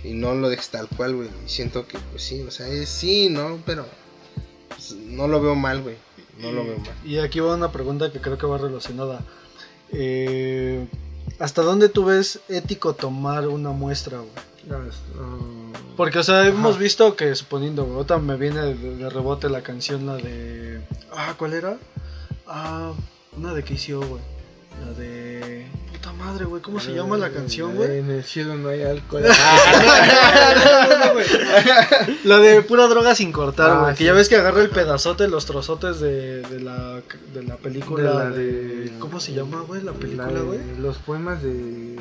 [0.04, 1.28] y no lo dejes tal cual, güey.
[1.44, 3.58] Y siento que, pues sí, o sea, es sí, ¿no?
[3.66, 3.86] Pero
[4.68, 5.96] pues, no lo veo mal, güey.
[6.38, 6.94] No lo veo mal.
[7.04, 9.20] Y aquí va una pregunta que creo que va relacionada.
[9.92, 10.86] Eh,
[11.38, 14.30] ¿Hasta dónde tú ves ético tomar una muestra, güey?
[14.70, 14.84] Ah,
[15.96, 16.82] Porque, o sea, hemos Ajá.
[16.82, 20.82] visto que, suponiendo, güey, ahorita me viene de, de rebote la canción, la de...
[21.12, 21.78] Ah, ¿cuál era?
[22.46, 22.92] Ah,
[23.36, 24.20] una de que hizo, güey.
[24.84, 25.59] La de...
[26.20, 27.98] Madre, güey, ¿cómo se llama la canción, güey?
[27.98, 29.22] En el cielo no hay alcohol.
[32.24, 33.92] La de pura droga sin cortar, Ah, güey.
[33.94, 34.04] que sí.
[34.04, 37.00] ya ves que agarra el pedazote, los trozotes de, de, la,
[37.34, 38.10] de la película.
[38.10, 38.52] De la de-
[38.90, 39.82] de- ¿Cómo se llama, güey?
[39.82, 40.60] La película, güey.
[40.78, 41.96] Los poemas de.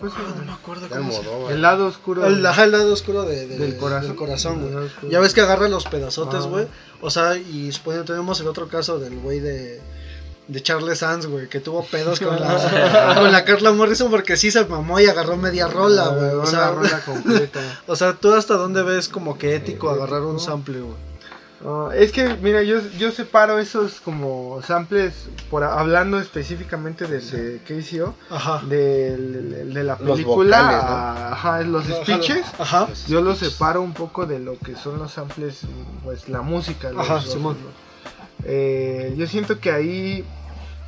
[0.00, 1.52] ¿cómo se Ah, no me acuerdo cómo se.
[1.54, 2.26] El lado oscuro.
[2.26, 4.08] El, ajá, el lado oscuro de- de- del corazón.
[4.08, 4.88] del corazón, güey.
[5.10, 6.48] Ya ves que agarra los pedazotes, Ah.
[6.48, 6.66] güey.
[7.00, 9.80] O sea, y suponiendo tenemos el otro caso del güey de,
[10.48, 14.50] de Charles Sands, güey, que tuvo pedos con la, con la Carla Morrison porque sí
[14.50, 16.30] se mamó y agarró media rola, güey.
[16.30, 17.60] O sea, rola completa.
[17.86, 21.08] o sea, tú hasta dónde ves como que ético agarrar un sample, güey.
[21.66, 25.12] Ah, es que, mira, yo, yo separo esos como samples,
[25.50, 28.62] por hablando específicamente de, de KCO, Ajá.
[28.64, 30.88] del- de, la Los película, vocales, ¿no?
[30.88, 32.46] a- ajá, los speeches.
[32.60, 32.88] Ajá.
[33.08, 35.62] Yo los separo un poco de lo que son los samples,
[36.04, 36.90] pues la música.
[36.92, 37.36] los- Ajá, los-.
[38.44, 40.24] Eh, yo siento que ahí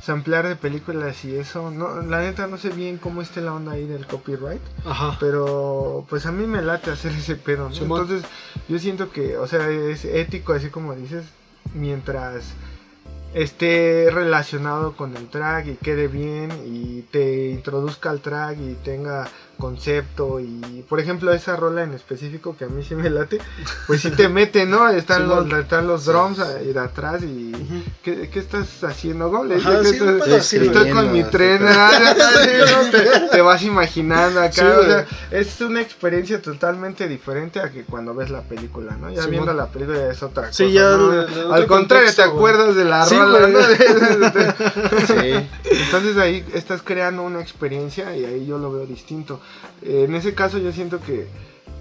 [0.01, 3.73] samplear de películas y eso, no, la neta no sé bien cómo esté la onda
[3.73, 5.15] ahí del copyright, Ajá.
[5.19, 7.69] pero pues a mí me late hacer ese pedo.
[7.69, 8.23] Entonces
[8.67, 11.25] yo siento que, o sea, es ético así como dices,
[11.75, 12.53] mientras
[13.33, 19.29] esté relacionado con el track y quede bien y te introduzca al track y tenga
[19.61, 23.37] concepto y por ejemplo esa rola en específico que a mí sí me late
[23.87, 26.51] pues sí te mete no están los están los drums Sí, sí.
[26.57, 27.51] ahí de atrás y.
[28.03, 29.51] ¿qué, qué estás haciendo gol?
[29.51, 29.87] Ajá, ¿Qué
[30.41, 31.59] sí, estás- con mi tren
[32.91, 34.85] te, te vas imaginando acá Sí, o güey.
[34.87, 39.53] sea, es una experiencia totalmente diferente a que cuando ves la película no ya viendo
[39.53, 43.47] la película es otra Sí, cosa ya al contrario te acuerdas de la Sí, rola.
[43.47, 43.59] ¿no?
[45.07, 45.49] Sí.
[45.69, 49.39] Entonces ahí estás creando una experiencia y ahí yo lo veo distinto.
[49.81, 51.27] Eh, en ese caso yo siento que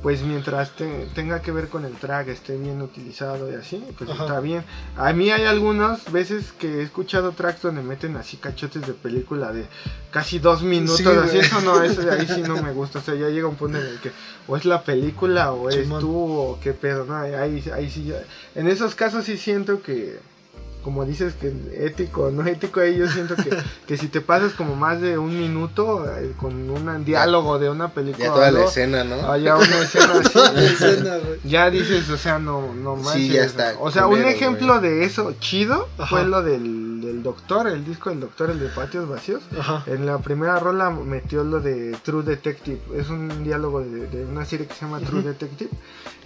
[0.03, 4.09] pues mientras te- tenga que ver con el track, esté bien utilizado y así, pues
[4.09, 4.23] Ajá.
[4.25, 4.65] está bien.
[4.97, 9.53] A mí hay algunas veces que he escuchado tracks donde meten así cachotes de película
[9.53, 9.67] de
[10.11, 11.41] casi dos minutos, Sí, así güey.
[11.41, 13.01] eso no, eso de ahí sí no me gusta.
[13.01, 14.11] O sea, ya llega un punto en el que
[14.49, 16.01] o es la película o eres Simón.
[16.01, 17.17] tú o qué pedo, ¿no?
[17.17, 20.19] Ahí, ahí sí ya- En esos casos sí siento que
[20.83, 21.53] como dices que
[21.85, 23.51] ético no ético ahí yo siento que,
[23.87, 27.89] que si te pasas como más de un minuto eh, con un diálogo de una
[27.89, 29.17] película Ya toda la escena, ¿no?
[29.31, 30.39] ah, ya una escena así
[31.45, 35.05] ya dices o sea no no Sí, manches ya está o sea un ejemplo de
[35.05, 36.07] eso chido Ajá.
[36.09, 39.85] fue lo del, del doctor el disco del doctor el de patios vacíos Ajá.
[39.87, 42.81] en la primera rola metió lo de True Detective.
[42.97, 45.71] Es un diálogo de, de una serie que se llama True Detective.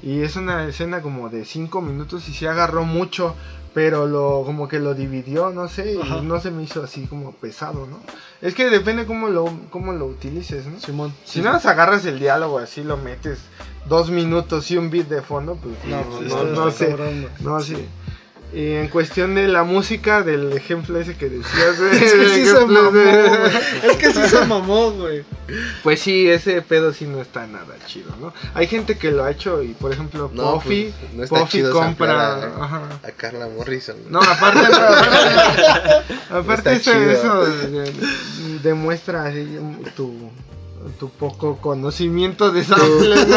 [0.02, 3.34] Y es una escena como de 5 minutos y se agarró mucho.
[3.75, 7.33] Pero lo como que lo dividió, no sé, y no se me hizo así como
[7.33, 7.99] pesado, ¿no?
[8.41, 10.79] Es que depende cómo lo, cómo lo utilices, ¿no?
[10.79, 11.12] Simón.
[11.25, 13.41] Si nada más agarras el diálogo así, lo metes
[13.87, 16.87] dos minutos y un beat de fondo, pues no, No, no, pues, no, no está
[16.87, 16.97] sé.
[17.41, 17.89] No, sí.
[18.55, 22.44] Y en cuestión de la música, del ejemplo ese que decías, güey, Es que sí
[22.46, 23.09] se mamó, güey.
[23.82, 25.24] Es que sí se mamó, güey.
[25.82, 28.32] Pues sí, ese pedo sí no está nada chido, ¿no?
[28.55, 31.50] Hay gente que lo ha hecho y, por ejemplo, No, Puffy, pues, no está Puffy
[31.59, 32.40] chido compra...
[32.40, 33.96] samplear a- Carla Morrison.
[34.09, 37.92] No, aparte, no, aparte, aparte Está eso, eso de-
[38.62, 39.59] demuestra así
[39.96, 40.30] tu,
[40.99, 43.37] tu poco conocimiento de samples, ¿no?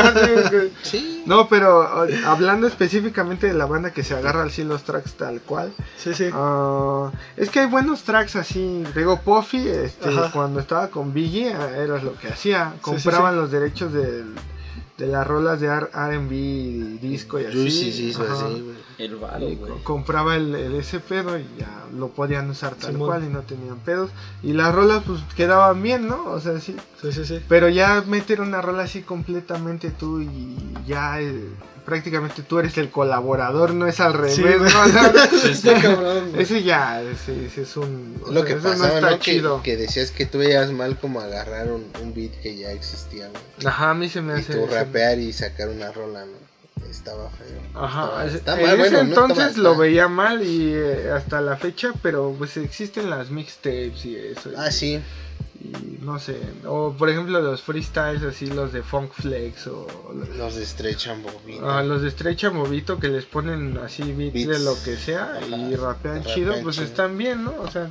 [0.84, 1.24] Sí.
[1.26, 1.88] No, pero
[2.26, 6.30] hablando específicamente de la banda que se agarra así los tracks tal cual, Sí, sí.
[6.34, 8.84] Ah, es que hay buenos tracks así.
[8.95, 12.72] Digo, Puffy, este, cuando estaba con Biggie, era lo que hacía.
[12.76, 13.39] sí, Compraban sí.
[13.41, 14.34] los derechos del-
[14.98, 17.58] de las rolas de R- RB disco y así.
[17.58, 18.34] Juicy sí Ajá.
[18.34, 18.78] así, güey.
[18.98, 19.72] El varo, Y güey.
[19.72, 23.41] co- compraba el, el ese pedo y ya lo podían usar tal cual y no
[23.41, 24.10] tenían pedos.
[24.41, 26.26] Y las rolas pues quedaban bien, ¿no?
[26.26, 26.76] O sea, sí.
[27.02, 27.39] Sí, sí, sí.
[27.48, 31.48] Pero ya meter una rola así completamente tú y ya eh,
[31.88, 35.54] prácticamente tú eres el colaborador, no es al revés, Sí, ¿no?
[35.56, 38.22] Sí, cabrón, ese ya, ese, ese es un...
[38.30, 39.20] Lo sea, que pasaba, está ¿no?
[39.20, 39.64] Que, chido.
[39.64, 43.30] que decías que tú veías mal como agarrar un, un beat que ya existía.
[43.66, 44.54] Ajá, a mí se me Y hace...
[44.54, 46.48] tú ese- rapear y sacar una rola, ¿no?
[46.92, 47.82] Estaba feo.
[47.82, 51.94] Ajá, Estaba- en ese bueno, entonces estaba- lo veía mal y eh, hasta la fecha,
[52.04, 54.52] pero pues existen las mixtapes y eso.
[54.52, 55.02] y- Ah, sí.
[55.60, 56.38] Y no sé,
[56.68, 59.88] o por ejemplo los freestyles así, los de Funk Flex o
[60.38, 61.80] Los de estrechan bobina.
[61.80, 64.47] Ah, los de Estrecha Movito que les ponen así beats, Beats.
[64.49, 67.55] de lo que sea y Ajá, rapean rapean chido, pues están bien, ¿no?
[67.60, 67.89] O sea,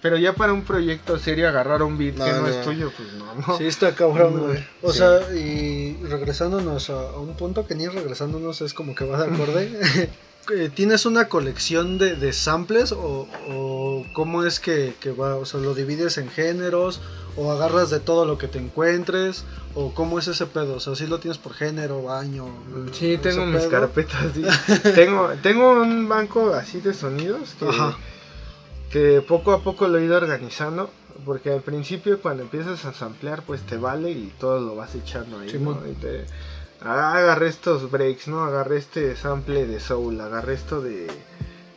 [0.00, 2.46] pero ya para un proyecto serio agarrar un beat No, que no, no.
[2.48, 3.58] es tuyo, pues no, no.
[3.58, 4.64] Sí, está cabrón, No, güey.
[4.82, 4.98] O sí.
[4.98, 9.34] sea, y regresándonos a, a un punto que ni regresándonos es como que va de
[9.34, 9.80] acorde.
[10.52, 15.36] Eh, ¿Tienes una colección de, de samples o, o cómo es que, que va?
[15.36, 17.00] O sea, ¿lo divides en géneros
[17.36, 19.44] o agarras de todo lo que te encuentres?
[19.74, 20.74] ¿O cómo es ese pedo?
[20.74, 22.46] O sea, ¿sí lo tienes por género, año?
[22.92, 23.70] Sí, tengo mis pedo?
[23.70, 24.32] carpetas.
[24.34, 24.42] sí.
[24.94, 27.96] tengo, tengo un banco así de sonidos que, Ajá.
[28.90, 30.90] que poco a poco lo he ido organizando.
[31.24, 35.38] Porque al principio cuando empiezas a samplear pues te vale y todo lo vas echando
[35.38, 35.46] ahí.
[35.48, 35.52] ¿no?
[35.52, 35.80] Simón.
[35.90, 36.24] Y te-
[36.82, 38.44] agarré estos breaks, ¿no?
[38.44, 41.08] Agarré este sample de soul, agarré esto de,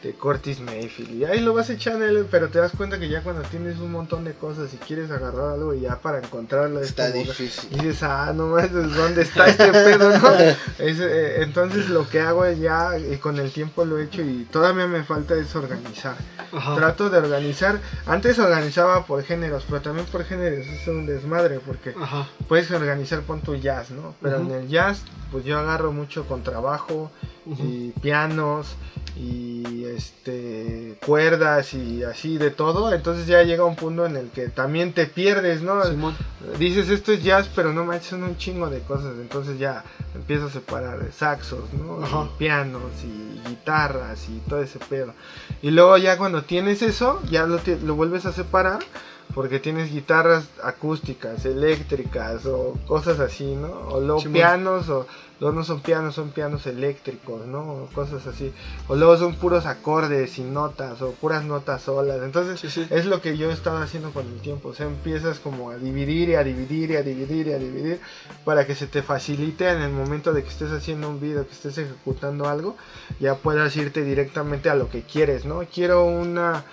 [0.04, 1.12] de Curtis Mayfield.
[1.12, 4.26] Y ahí lo vas echando, pero te das cuenta que ya cuando tienes un montón
[4.26, 7.70] de cosas y quieres agarrar algo y ya para encontrarlo es Está como- difícil.
[7.72, 10.30] y dices, ah, no más, ¿dónde está este pedo, no?
[10.80, 14.22] Es, eh, entonces lo que hago es ya, y con el tiempo lo he hecho
[14.22, 16.16] y todavía me falta es organizar.
[16.52, 16.76] Ajá.
[16.76, 21.96] Trato de organizar, antes organizaba por géneros, pero también por géneros es un desmadre porque
[22.00, 22.28] Ajá.
[22.50, 24.14] puedes organizar con tu jazz, ¿no?
[24.22, 27.10] Pero en el jazz, pues yo agarro mucho con trabajo,
[27.46, 28.76] y pianos
[29.18, 34.50] y este cuerdas y así de todo, entonces ya llega un punto en el que
[34.50, 35.84] también te pierdes, ¿no?
[35.84, 36.16] Simón.
[36.60, 39.84] Dices esto es jazz, pero no manches, son un chingo de cosas, entonces ya
[40.16, 42.04] empiezas a separar saxos, ¿no?
[42.04, 42.26] Ajá.
[42.26, 45.14] Y pianos y guitarras y todo ese pedo.
[45.62, 48.80] Y luego ya cuando tienes eso, ya lo, lo vuelves a separar
[49.34, 53.68] porque tienes guitarras acústicas, eléctricas o cosas así, ¿no?
[53.90, 55.08] O luego pianos o
[55.40, 57.62] luego no son pianos, son pianos eléctricos, ¿no?
[57.62, 58.54] O cosas así.
[58.88, 62.22] O luego son puros acordes y notas o puras notas solas.
[62.24, 62.88] Entonces Sí, sí.
[62.90, 64.70] es lo que yo estaba haciendo con el tiempo.
[64.70, 68.00] O sea, empiezas como a dividir y a dividir y a dividir y a dividir
[68.46, 71.54] para que se te facilite en el momento de que estés haciendo un video, que
[71.54, 72.78] estés ejecutando algo,
[73.20, 75.64] ya puedas irte directamente a lo que quieres, ¿no?
[75.74, 76.64] Quiero una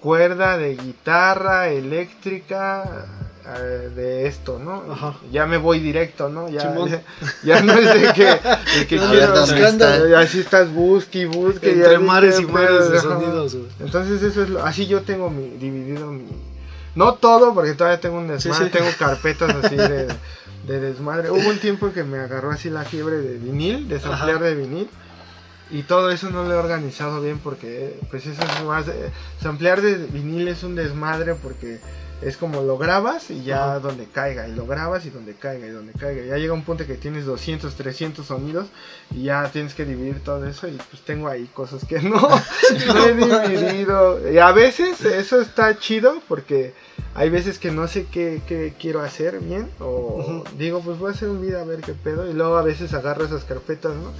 [0.00, 3.06] cuerda de guitarra eléctrica
[3.46, 4.84] eh, de esto, ¿no?
[4.92, 5.16] Ajá.
[5.30, 6.48] Ya me voy directo, ¿no?
[6.48, 7.02] Ya, ya,
[7.42, 8.24] ya no es de que,
[8.78, 11.72] de que así estás busque y busque.
[11.72, 13.68] Entre ya mares y mares de sonidos, güey.
[13.80, 16.24] Entonces eso es lo, así yo tengo mi dividido mi
[16.94, 18.70] no todo porque todavía tengo un desmadre, sí.
[18.70, 20.08] tengo carpetas así de,
[20.66, 21.30] de desmadre.
[21.30, 24.88] Hubo un tiempo que me agarró así la fiebre de vinil, de samplear de vinil.
[25.70, 29.10] Y todo eso no lo he organizado bien porque pues eso es más eh,
[29.40, 31.78] samplear de vinil es un desmadre porque
[32.22, 35.70] es como lo grabas y ya donde caiga y lo grabas y donde caiga y
[35.70, 36.24] donde caiga.
[36.24, 38.66] Ya llega un punto que tienes 200, 300 sonidos
[39.10, 42.20] y ya tienes que dividir todo eso y pues tengo ahí cosas que no,
[42.86, 44.30] no he dividido.
[44.30, 46.74] Y a veces eso está chido porque
[47.14, 51.14] hay veces que no sé qué, qué quiero hacer bien o digo pues voy a
[51.14, 54.12] hacer un video a ver qué pedo y luego a veces agarro esas carpetas, ¿no?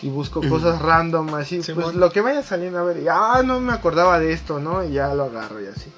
[0.00, 2.00] Y busco cosas random así, pues Simón.
[2.00, 4.84] lo que vaya saliendo a ver, y, ah, no me acordaba de esto, ¿no?
[4.84, 5.92] Y ya lo agarro y así.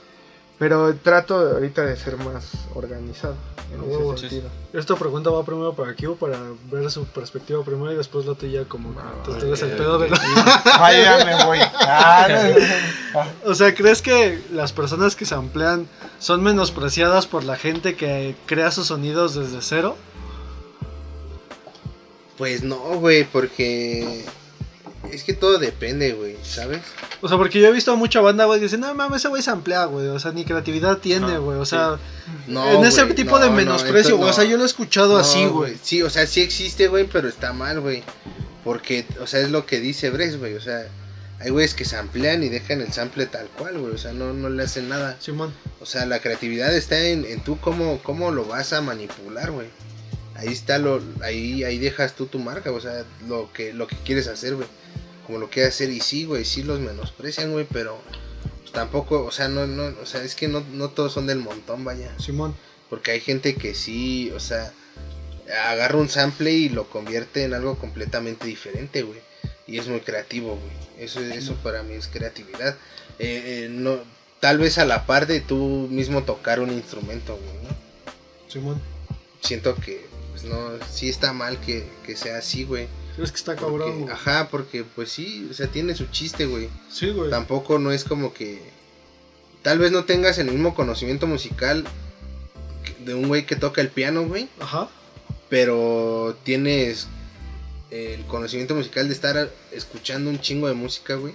[0.59, 3.34] Pero trato ahorita de ser más organizado
[3.72, 4.49] en A ese huevo, sí, sentido.
[4.72, 6.38] Esta pregunta va primero para Q para
[6.70, 9.99] ver su perspectiva primero y después la tuya como que Ah, tú tienes el pedo
[9.99, 10.16] de la...
[10.80, 11.59] Ahí ya me voy.
[11.80, 13.20] Ah, no.
[13.51, 15.86] O sea, ¿crees que las personas que se amplían
[16.18, 19.97] son menospreciadas por la gente que crea sus sonidos desde cero?
[22.37, 24.24] Pues no, güey, porque
[25.12, 26.80] es que todo depende, güey, ¿sabes?
[27.20, 29.28] O sea, porque yo he visto a mucha banda, güey, que dice, no mames, ese
[29.28, 30.09] güey se amplía, güey.
[30.09, 31.59] O sea, ni creatividad tiene, güey.
[31.59, 31.99] O sea,
[32.47, 34.30] No, en ese tipo de no, no, menosprecio, güey.
[34.30, 35.76] O sea, yo lo he escuchado así, güey.
[35.82, 38.03] Sí, o sea, sí existe, güey, pero está mal, güey.
[38.64, 40.55] Porque, o sea, es lo que dice Brex, güey.
[40.55, 40.87] O sea,
[41.41, 43.95] hay güeyes que se amplían y dejan el sample tal cual, güey.
[43.95, 45.16] O sea, no, no le hacen nada.
[45.20, 45.53] Simón.
[45.80, 49.68] O sea, la creatividad está en, en tú cómo, cómo lo vas a manipular, güey.
[50.37, 53.97] Ahí está lo, ahí, ahí dejas tú tu marca, o sea, lo que, lo que
[54.05, 54.68] quieres hacer, güey.
[55.26, 57.99] Como lo quieres hacer y sí, güey, sí los menosprecian, güey, pero
[58.61, 61.39] pues, tampoco, o sea, no, no, o sea, es que no, no todos son del
[61.39, 62.12] montón, vaya.
[62.18, 62.55] Simón.
[62.91, 64.72] Porque hay gente que sí, o sea,
[65.66, 69.20] agarra un sample y lo convierte en algo completamente diferente, güey.
[69.66, 71.05] Y es muy creativo, güey.
[71.05, 72.76] Eso, eso para mí es creatividad.
[73.18, 73.99] Eh, eh, no,
[74.41, 78.51] tal vez a la par de tú mismo tocar un instrumento, güey, ¿no?
[78.51, 78.80] Simón.
[79.41, 82.89] Siento que, pues no, sí está mal que, que sea así, güey.
[83.14, 84.11] ¿Crees que está cabrón?
[84.11, 86.68] Ajá, porque pues sí, o sea, tiene su chiste, güey.
[86.91, 87.30] Sí, güey.
[87.30, 88.61] Tampoco no es como que
[89.62, 91.85] tal vez no tengas el mismo conocimiento musical
[93.05, 94.89] de un güey que toca el piano, güey, Ajá.
[95.49, 97.07] pero tienes
[97.93, 101.32] el conocimiento musical de estar escuchando un chingo de música, güey.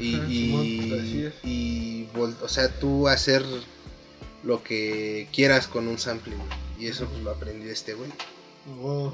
[0.00, 1.34] Y, Ujú, y, es.
[1.44, 3.42] y vol- o sea, tú hacer
[4.42, 6.48] lo que quieras con un sample, güey.
[6.80, 8.10] Y eso pues, lo aprendí de este güey.
[8.82, 9.12] Oh.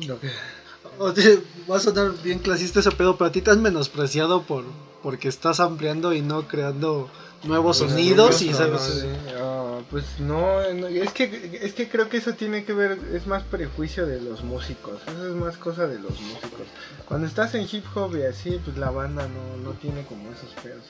[0.99, 1.41] Oye,
[1.71, 4.65] va a sonar bien clasista ese pedo, pero a ti te has menospreciado por
[5.03, 7.09] porque estás ampliando y no creando
[7.45, 8.81] nuevos Pues, sonidos y sabes.
[8.83, 9.07] sí,
[9.39, 13.27] ah, pues no, no, es que es que creo que eso tiene que ver es
[13.27, 16.67] más prejuicio de los músicos eso es más cosa de los músicos
[17.07, 20.51] cuando estás en hip hop y así pues la banda no, no tiene como esos
[20.61, 20.85] pedos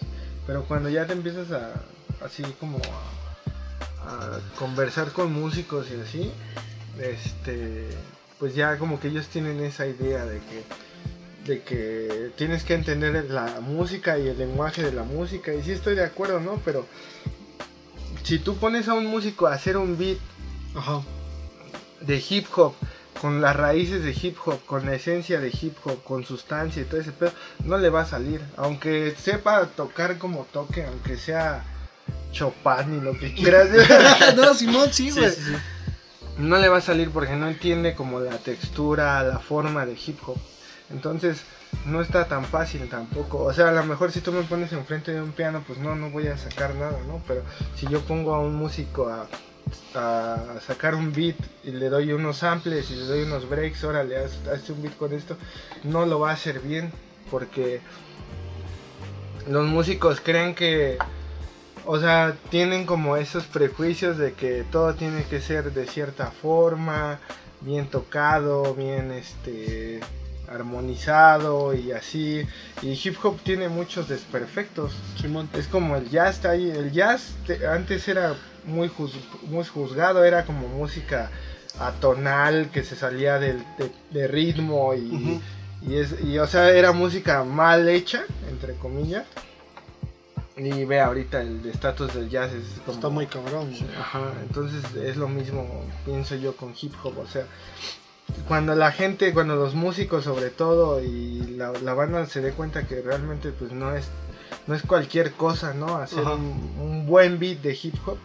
[0.47, 1.75] pero cuando ya te empiezas a
[2.25, 3.26] así como a,
[4.07, 6.33] a conversar con músicos y así
[7.01, 7.89] este
[8.39, 10.65] pues ya como que ellos tienen esa idea de que
[11.47, 15.73] de que tienes que entender la música y el lenguaje de la música y sí
[15.73, 16.87] estoy de acuerdo no pero
[18.23, 20.19] si tú pones a un músico a hacer un beat
[20.75, 21.03] Ajá.
[22.01, 22.75] de hip hop
[23.21, 26.85] con las raíces de hip hop, con la esencia de hip hop, con sustancia y
[26.85, 27.33] todo ese pedo,
[27.65, 28.43] no le va a salir.
[28.57, 31.65] Aunque sepa tocar como toque, aunque sea
[32.37, 33.69] Chopin y lo que quieras,
[34.37, 35.33] no, Simón, sí, güey.
[36.39, 40.19] no le va a salir porque no entiende como la textura, la forma de hip
[40.27, 40.39] hop.
[40.91, 41.43] Entonces,
[41.85, 43.43] no está tan fácil tampoco.
[43.43, 45.97] O sea, a lo mejor si tú me pones enfrente de un piano, pues no,
[45.97, 47.23] no voy a sacar nada, ¿no?
[47.27, 47.43] Pero
[47.75, 49.27] si yo pongo a un músico a,
[49.95, 54.17] a sacar un beat y le doy unos samples y le doy unos breaks, órale,
[54.17, 55.37] haz, hazte un beat con esto,
[55.83, 56.93] no lo va a hacer bien.
[57.31, 57.81] porque
[59.49, 60.99] los músicos creen que,
[61.87, 67.19] o sea, tienen como esos prejuicios de que todo tiene que ser de cierta forma,
[67.61, 70.01] bien tocado, bien este
[70.49, 72.47] armonizado y así.
[72.83, 74.93] Y hip hop tiene muchos desperfectos.
[75.21, 75.49] Simón.
[75.55, 76.71] Es como el jazz está ahí.
[76.71, 78.35] El jazz te- antes era
[78.65, 79.19] muy, juz-
[79.49, 81.31] muy juzgado, era como música
[81.79, 85.41] atonal que se salía del, de, de ritmo y,
[85.87, 89.25] y, es, y, o sea, era música mal hecha, entre comillas.
[90.57, 92.95] Y ve ahorita el estatus del jazz es como...
[92.97, 93.75] Está muy cabrón.
[93.99, 97.19] Ajá, entonces es lo mismo, pienso yo, con hip hop.
[97.19, 97.45] O sea,
[98.49, 102.87] cuando la gente, cuando los músicos sobre todo y la, la banda se dé cuenta
[102.87, 104.09] que realmente pues no es,
[104.67, 105.97] no es cualquier cosa, ¿no?
[105.97, 108.17] Hacer un, un buen beat de hip hop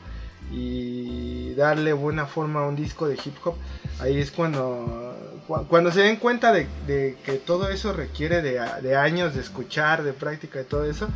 [0.53, 3.55] y darle buena forma a un disco de hip hop,
[3.99, 5.10] ahí es cuando, cu-
[5.47, 10.03] cuando se den cuenta de, de que todo eso requiere de, de años de escuchar,
[10.03, 11.07] de práctica y todo eso,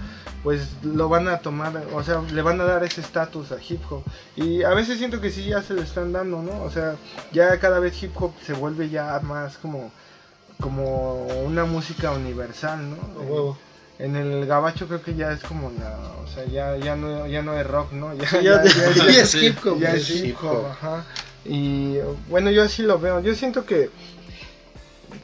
[0.43, 3.81] pues lo van a tomar, o sea, le van a dar ese estatus a hip
[3.89, 4.03] hop.
[4.35, 6.61] Y a veces siento que sí ya se lo están dando, ¿no?
[6.63, 6.95] O sea,
[7.31, 9.91] ya cada vez hip hop se vuelve ya más como
[10.59, 12.95] como una música universal, ¿no?
[12.95, 13.57] A huevo.
[13.97, 17.41] En el gabacho creo que ya es como la, o sea, ya ya no ya
[17.41, 18.13] no es rock, ¿no?
[18.15, 19.79] Ya, Sí, ya- ya- ya- ya es hip hop.
[19.79, 20.27] ya es sí.
[20.27, 21.03] hip hop, ajá.
[21.45, 21.97] Y
[22.29, 23.19] bueno, yo así lo veo.
[23.21, 23.89] Yo siento que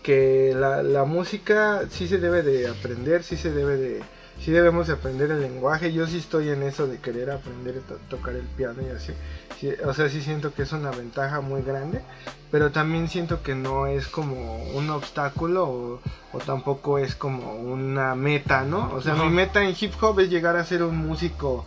[0.04, 4.02] que la, la música sí se debe de aprender, sí se debe de
[4.40, 5.94] sí debemos de aprender el lenguaje.
[5.94, 9.14] Yo sí estoy en eso de querer aprender a to- tocar el piano y así.
[9.60, 12.02] Sí, o sea, sí siento que es una ventaja muy grande,
[12.50, 16.02] pero también siento que no es como un obstáculo o,
[16.34, 18.92] o tampoco es como una meta, ¿no?
[18.96, 21.66] O sea, mi meta en hip hop es llegar a ser un músico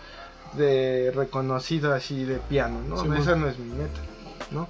[0.55, 2.97] de reconocido así de piano, ¿no?
[3.01, 3.19] Simón.
[3.19, 4.01] Esa no es mi meta,
[4.51, 4.69] ¿no?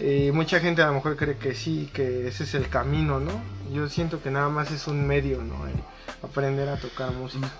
[0.00, 3.32] Y mucha gente a lo mejor cree que sí, que ese es el camino, ¿no?
[3.72, 5.66] Yo siento que nada más es un medio, ¿no?
[5.66, 5.74] El
[6.22, 7.50] aprender a tocar música.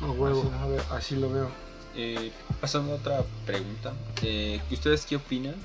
[0.00, 0.40] A huevo.
[0.42, 1.50] Así, lo veo- así lo veo.
[1.96, 2.30] Eh,
[2.60, 3.92] pasando a otra pregunta,
[4.22, 5.56] eh, ¿ustedes qué opinan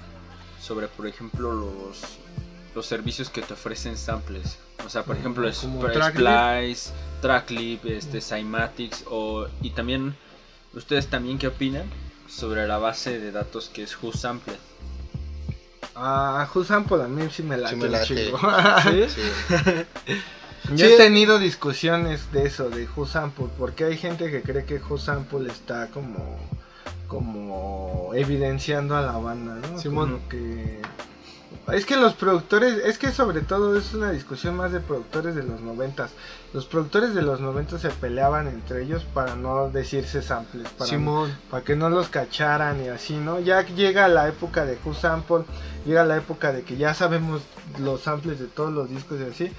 [0.59, 2.01] sobre, por ejemplo, los,
[2.73, 4.57] los servicios que te ofrecen samples?
[4.83, 6.27] O sea, por ejemplo, Sp- Tracklib.
[6.27, 10.15] Splice, Tracklib, este, Cymatics, o, y también,
[10.73, 11.83] ¿ustedes también qué opinan
[12.27, 14.55] sobre la base de datos que es WhoSample?
[15.95, 17.75] Ah, Who Sample a mí sí me late.
[17.75, 18.05] Sí me late.
[18.05, 18.39] chingo.
[18.83, 20.15] Sí.
[20.75, 20.93] Yo Sí.
[20.93, 24.97] he tenido discusiones de eso, de Who Sample, porque hay gente que cree que Who
[24.97, 26.37] Sample está como,
[27.07, 29.77] como evidenciando a la banda, ¿no?
[29.79, 30.11] Simón.
[30.13, 30.81] Como que...
[31.71, 35.43] Es que los productores, es que sobre todo es una discusión más de productores de
[35.43, 36.11] los noventas.
[36.53, 41.35] Los productores de los noventas se peleaban entre ellos para no decirse samples, para Simón.
[41.49, 43.39] para que no los cacharan y así, ¿no?
[43.39, 45.45] Ya llega la época de Who Sample,
[45.85, 47.41] llega la época de que ya sabemos
[47.79, 49.51] los samples de todos los discos y así,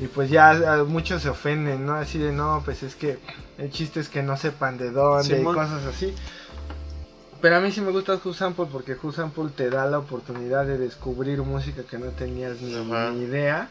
[0.00, 1.94] y pues ya ah, muchos se ofenden, ¿no?
[1.94, 3.18] Así de, no, pues es que
[3.58, 5.54] el chiste es que no sepan de dónde Simón.
[5.54, 6.14] y cosas así.
[7.40, 10.66] Pero a mí sí me gusta Who Sample porque Who Sample te da la oportunidad
[10.66, 12.72] de descubrir música que no tenías ni,
[13.22, 13.68] idea.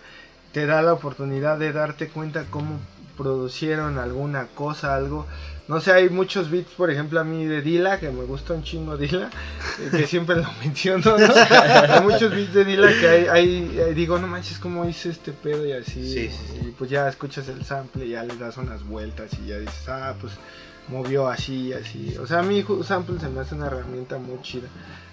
[0.52, 2.80] Te da la oportunidad de darte cuenta cómo
[3.16, 5.28] producieron alguna cosa, algo.
[5.68, 8.64] No sé, hay muchos beats, por ejemplo, a mí de Dila, que me gusta un
[8.64, 9.30] chingo Dila,
[9.80, 11.34] eh, que siempre lo menciono, ¿no?
[11.36, 15.64] Hay muchos beats de Dila que hay, hay- digo, no manches, cómo hice este pedo
[15.68, 16.12] y así.
[16.12, 19.48] Sí, sí, Y pues ya escuchas el sample y ya le das unas vueltas y
[19.48, 20.34] ya dices, ah, pues
[20.90, 22.16] movió así y así.
[22.18, 24.68] O sea, a mí sample se me hace una herramienta muy chida.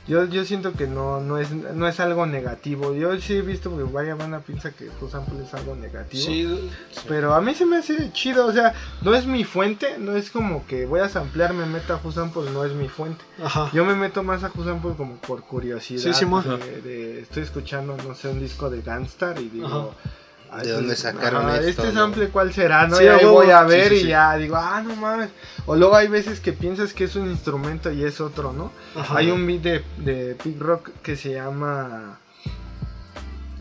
[0.08, 2.94] Yo, yo siento que no, no, es, no es algo negativo.
[2.94, 6.22] Yo sí he visto que vaya banda piensa que sample es algo negativo.
[6.24, 6.70] Sí,
[7.08, 8.72] Pero a mí se me hace chido, o sea,
[9.02, 12.50] no es mi fuente, no es como que voy a samplear, me meto a Sample,
[12.52, 13.24] no es mi fuente.
[13.42, 13.68] ajá.
[13.72, 16.02] Yo me meto más a Sample como por curiosidad.
[16.02, 16.08] Sí,
[16.56, 19.66] de, de- estoy escuchando, no sé, un disco de Gangstar y digo...
[19.66, 20.10] Ajá.
[20.58, 22.86] "Ay, ¿De dónde pues, sacaron ajá, esto, Este no?" sample, ¿cuál será?
[22.86, 22.96] ¿no?
[22.96, 25.30] Sí, y a ahí voy a ver sí, y ya digo, ah, no mames.
[25.66, 28.72] O luego hay veces que piensas que es un instrumento y es otro, ¿no?
[28.94, 29.18] Ajá.
[29.18, 32.18] Hay un beat de, de Pig Rock que se llama.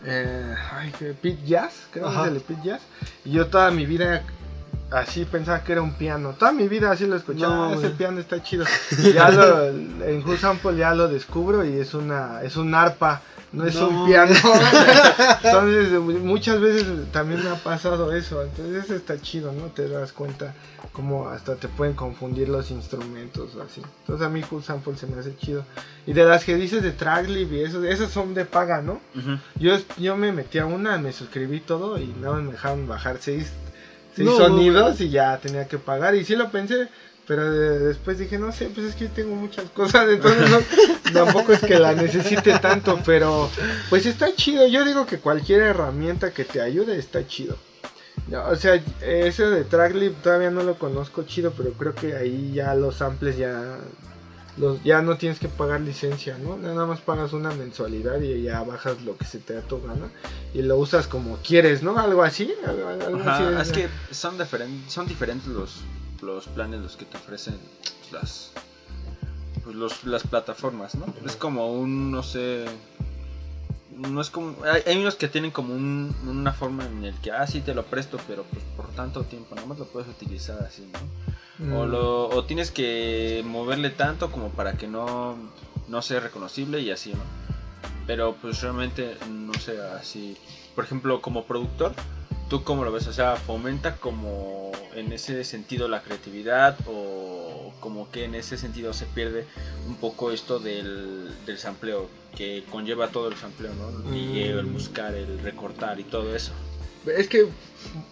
[0.04, 2.80] Eh, ay, Pig Jazz, creo que es el Pig Jazz.
[3.24, 4.22] Y yo toda mi vida
[4.92, 6.34] así pensaba que era un piano.
[6.38, 7.54] Toda mi vida así lo escuchaba.
[7.56, 8.64] No, "Ah, ese piano está chido.
[9.14, 13.20] Ya lo, en Who Sample ya lo descubro y es una es un arpa.
[13.56, 13.88] No es No.
[13.88, 14.34] un piano.
[15.42, 15.90] Entonces,
[16.22, 18.42] muchas veces también me ha pasado eso.
[18.42, 19.66] Entonces, eso está chido, ¿no?
[19.68, 20.54] Te das cuenta
[20.92, 23.82] como hasta te pueden confundir los instrumentos o así.
[24.02, 25.64] Entonces, a mí Who Sample se me hace chido.
[26.06, 29.00] Y de las que dices de Tracklib y eso, esas son de paga, ¿no?
[29.58, 33.18] Yo, yo me metí a una, me suscribí todo y nada más me dejaron bajar
[33.20, 33.50] seis,
[34.14, 36.14] seis No, sonidos y ya tenía que pagar.
[36.14, 36.88] Y sí lo pensé,
[37.26, 40.58] pero de- después dije, no sé, pues es que yo tengo muchas cosas, entonces no,
[41.12, 43.50] tampoco es que la necesite tanto, pero
[43.90, 44.66] pues está chido.
[44.66, 47.56] Yo digo que cualquier herramienta que te ayude está chido.
[48.48, 52.74] O sea, ese de Tracklip todavía no lo conozco chido, pero creo que ahí ya
[52.74, 53.78] los samples ya
[54.56, 56.56] los, ya no tienes que pagar licencia, ¿no?
[56.56, 60.08] Nada más pagas una mensualidad y ya bajas lo que se te da tu gana
[60.54, 61.98] y lo usas como quieres, ¿no?
[61.98, 62.52] Algo así.
[62.66, 65.74] Algo, algo así Ajá, es que son, diferen- son diferentes los,
[66.22, 68.50] los planes los que te ofrecen pues, las,
[69.64, 71.06] pues, los- las plataformas, ¿no?
[71.24, 72.64] Es como un, no sé,
[73.96, 77.32] no es como, hay, hay unos que tienen como un- una forma en el que,
[77.32, 80.62] ah, sí, te lo presto, pero pues por tanto tiempo, nada más lo puedes utilizar
[80.62, 80.98] así, ¿no?
[81.78, 81.90] O, Mm.
[81.90, 85.36] lo, o tienes que moverle tanto como para que no,
[85.88, 87.22] no sea reconocible y así, ¿no?
[88.06, 90.36] Pero pues realmente no sé, así.
[90.74, 91.92] Por ejemplo, como productor,
[92.48, 93.06] ¿tú cómo lo ves?
[93.06, 98.92] O sea, ¿fomenta como en ese sentido la creatividad o como que en ese sentido
[98.92, 99.44] se pierde
[99.86, 104.10] un poco esto del, del sampleo que conlleva todo el sampleo, ¿no?
[104.10, 104.36] Mm.
[104.36, 106.52] el buscar, el recortar y todo eso.
[107.06, 107.46] Es que,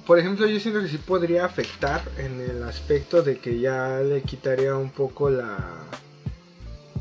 [0.07, 4.22] por ejemplo, yo siento que sí podría afectar en el aspecto de que ya le
[4.22, 5.59] quitaría un poco la,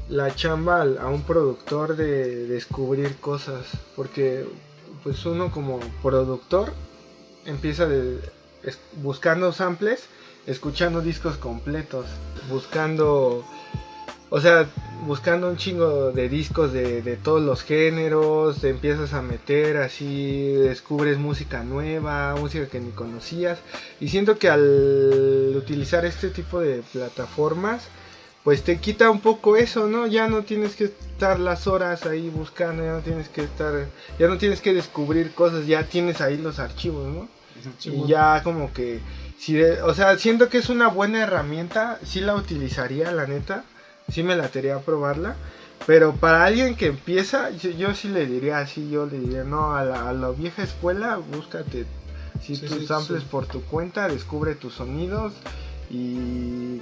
[0.09, 3.67] la chamba a un productor de descubrir cosas.
[3.95, 4.45] Porque,
[5.03, 6.73] pues uno como productor
[7.45, 7.87] empieza
[9.01, 10.05] buscando samples,
[10.47, 12.05] escuchando discos completos,
[12.49, 13.43] buscando...
[14.29, 14.67] O sea,
[15.05, 20.53] buscando un chingo de discos de, de todos los géneros, te empiezas a meter así,
[20.53, 23.59] descubres música nueva, música que ni conocías.
[23.99, 27.83] Y siento que al utilizar este tipo de plataformas,
[28.43, 30.05] pues te quita un poco eso, ¿no?
[30.07, 33.87] Ya no tienes que estar las horas ahí buscando, ya no tienes que estar,
[34.19, 37.27] ya no tienes que descubrir cosas, ya tienes ahí los archivos, ¿no?
[37.85, 38.99] Y ya como que,
[39.37, 43.63] si de- o sea, siento que es una buena herramienta, sí la utilizaría, la neta,
[44.09, 45.35] sí me latería a probarla,
[45.85, 49.75] pero para alguien que empieza, yo, yo sí le diría así, yo le diría, no,
[49.75, 51.85] a la, a la vieja escuela, búscate
[52.41, 53.27] si Sí, tus sí, samples sí.
[53.31, 55.31] por tu cuenta, descubre tus sonidos
[55.89, 56.79] y...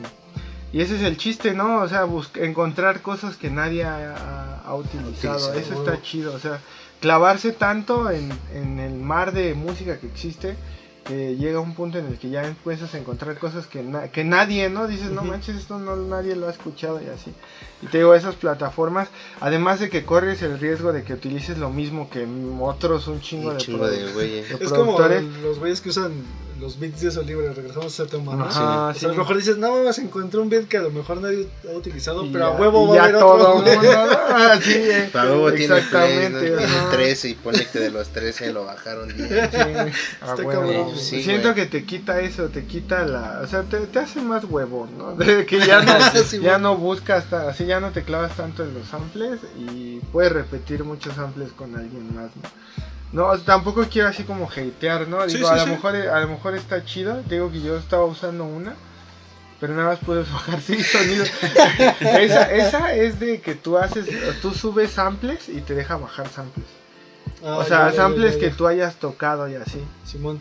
[0.74, 1.82] Y ese es el chiste, ¿no?
[1.82, 5.10] O sea, bus- encontrar cosas que nadie ha, ha utilizado.
[5.50, 5.54] Utilizado.
[5.54, 6.34] Eso está chido.
[6.34, 6.60] O sea,
[7.02, 10.56] clavarse tanto en, en el mar de música que existe
[11.04, 14.24] que llega un punto en el que ya empiezas a encontrar cosas que, na- que
[14.24, 14.88] nadie, ¿no?
[14.88, 17.34] Dices, no manches, esto no nadie lo ha escuchado y así.
[17.82, 19.10] Y te digo, esas plataformas,
[19.40, 22.28] además de que corres el riesgo de que utilices lo mismo que
[22.62, 24.50] otros un chingo, Un de, chingo de güeyes.
[24.60, 25.24] de Es como productores.
[25.42, 26.12] los güeyes que usan
[26.62, 28.46] los beats de eso libre, regresamos a ese tema, ¿no?
[28.46, 30.92] Ajá, O sea, a lo mejor dices, no, más encontré un beat que a lo
[30.92, 33.56] mejor nadie ha utilizado, Y pero a huevo va a haber todo otro.
[33.56, 33.72] mundo.
[34.34, 35.50] Ah, sí, eh, Para tiene ¿no?
[35.50, 36.40] exactamente.
[36.48, 36.90] Tiene ajá.
[36.92, 39.28] 13 y pone que de los 13 lo bajaron 10.
[39.28, 40.52] Sí, a Está huevo.
[40.52, 40.98] cabrón.
[40.98, 44.44] Sí, Siento que te quita eso, te quita la, o sea, te, te hace más
[44.46, 45.16] huevón, ¿no?
[45.16, 45.92] De que ya no,
[46.26, 50.32] Sí, ya no buscas, así ya no te clavas tanto en los samples y puedes
[50.32, 52.50] repetir muchos samples con alguien más, ¿no?
[53.14, 55.26] No, tampoco quiero así como hatear, ¿no?
[55.26, 55.70] Digo, sí, a lo sí.
[55.72, 58.74] mejor a lo mejor está chido, te digo que yo estaba usando una,
[59.60, 61.30] pero nada más puedes bajar seis sonidos.
[62.00, 64.08] esa, esa es de que tú haces,
[64.42, 66.66] tú subes samples y te deja bajar samples.
[67.44, 68.56] Ah, o sea, ya, ya, samples ya, que ya.
[68.56, 69.84] tú hayas tocado y así.
[70.06, 70.40] Simón.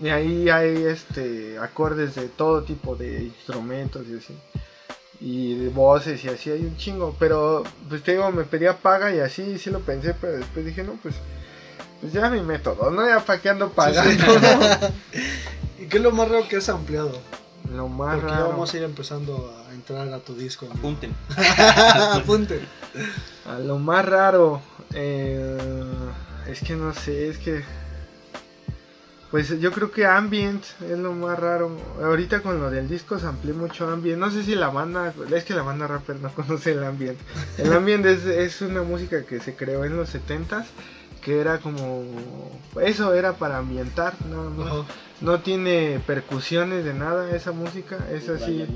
[0.00, 4.36] Y ahí hay este acordes de todo tipo de instrumentos y así.
[5.20, 7.16] Y de voces y así hay un chingo.
[7.18, 10.82] Pero pues te digo, me pedía paga y así sí lo pensé, pero después dije,
[10.82, 11.14] no, pues,
[12.02, 13.06] pues ya mi método, ¿no?
[13.08, 14.12] Ya para qué ando pagando.
[15.80, 17.12] ¿Y qué es lo más raro que has ampliado?
[17.70, 17.76] ¿no?
[17.76, 18.48] Lo más Porque raro.
[18.48, 20.66] vamos a ir empezando a entrar a tu disco.
[20.66, 20.74] ¿no?
[20.74, 21.14] Apunten.
[22.12, 22.60] Apunte.
[23.48, 24.60] A lo más raro.
[24.94, 25.56] eh,
[26.48, 27.62] es que no sé, es que.
[29.30, 31.70] Pues yo creo que Ambient es lo más raro.
[32.02, 34.18] Ahorita con lo del disco samplé mucho Ambient.
[34.18, 35.14] No sé si la banda.
[35.32, 37.18] Es que la banda rapper no conoce el Ambient.
[37.58, 40.64] El Ambient es, es una música que se creó en los 70s.
[41.22, 42.04] Que era como.
[42.82, 44.14] Eso era para ambientar.
[44.28, 44.66] nada más.
[44.66, 44.84] Ajá.
[45.20, 47.98] No tiene percusiones de nada esa música.
[48.12, 48.66] Es así.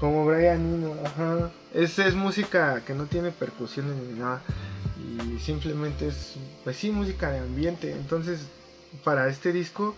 [0.00, 1.50] Como Brian Eno, ajá.
[1.72, 4.42] Es, es música que no tiene percusiones ni nada.
[4.98, 6.34] Y simplemente es,
[6.64, 7.92] pues sí, música de ambiente.
[7.92, 8.40] Entonces,
[9.04, 9.94] para este disco,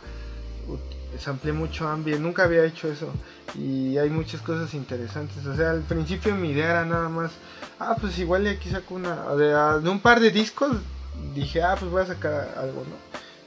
[1.19, 2.23] samplé mucho ambiente.
[2.23, 3.11] Nunca había hecho eso.
[3.55, 5.47] Y hay muchas cosas interesantes.
[5.47, 7.33] O sea, al principio mi idea era nada más,
[7.81, 9.35] ah, pues igual y aquí saco una.
[9.35, 10.77] De, de un par de discos,
[11.35, 12.97] dije, ah, pues voy a sacar algo, ¿no?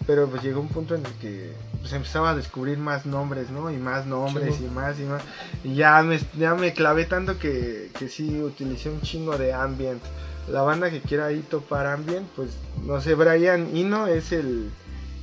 [0.07, 3.71] Pero pues llegó un punto en el que pues empezaba a descubrir más nombres, ¿no?
[3.71, 5.23] Y más nombres y más y más.
[5.63, 10.01] Y ya me, ya me clavé tanto que, que sí utilicé un chingo de ambient.
[10.49, 12.49] La banda que quiera ahí topar ambient, pues
[12.83, 14.71] no sé, Brian Eno es el,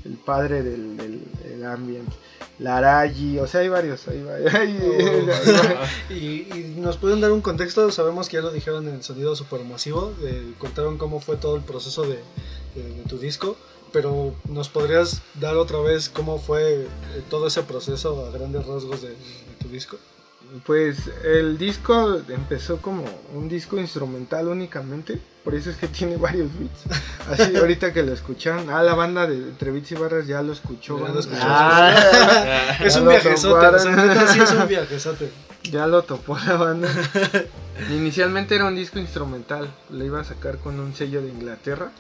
[0.09, 2.09] el padre del, del, del ambient.
[2.59, 4.09] Laraji, o sea, hay varios.
[4.09, 4.79] Hay varios hay-
[6.11, 6.15] Y,
[6.53, 10.13] y nos pueden dar un contexto, sabemos que ya lo dijeron en el sonido supermasivo,
[10.23, 12.19] eh, contaron cómo fue todo el proceso de,
[12.75, 13.57] de, de tu disco,
[13.93, 16.89] pero ¿nos podrías dar otra vez cómo fue eh,
[17.31, 19.17] todo ese proceso a grandes rasgos de, de
[19.61, 19.97] tu disco?
[20.65, 23.05] Pues el disco empezó como
[23.35, 26.83] un disco instrumental únicamente, por eso es que tiene varios beats.
[27.27, 30.53] Así ahorita que lo escucharon, ah, la banda de Entre Beats y Barras ya lo
[30.53, 31.03] escuchó.
[31.03, 34.09] Ya lo escuchó, Ah, Es ya un viajezote, o sea, toparon.
[34.09, 35.31] neta, sí es un viajezote.
[35.63, 36.91] Ya lo topó la banda.
[37.91, 41.93] Inicialmente era un disco instrumental, lo iba a sacar con un sello de Inglaterra,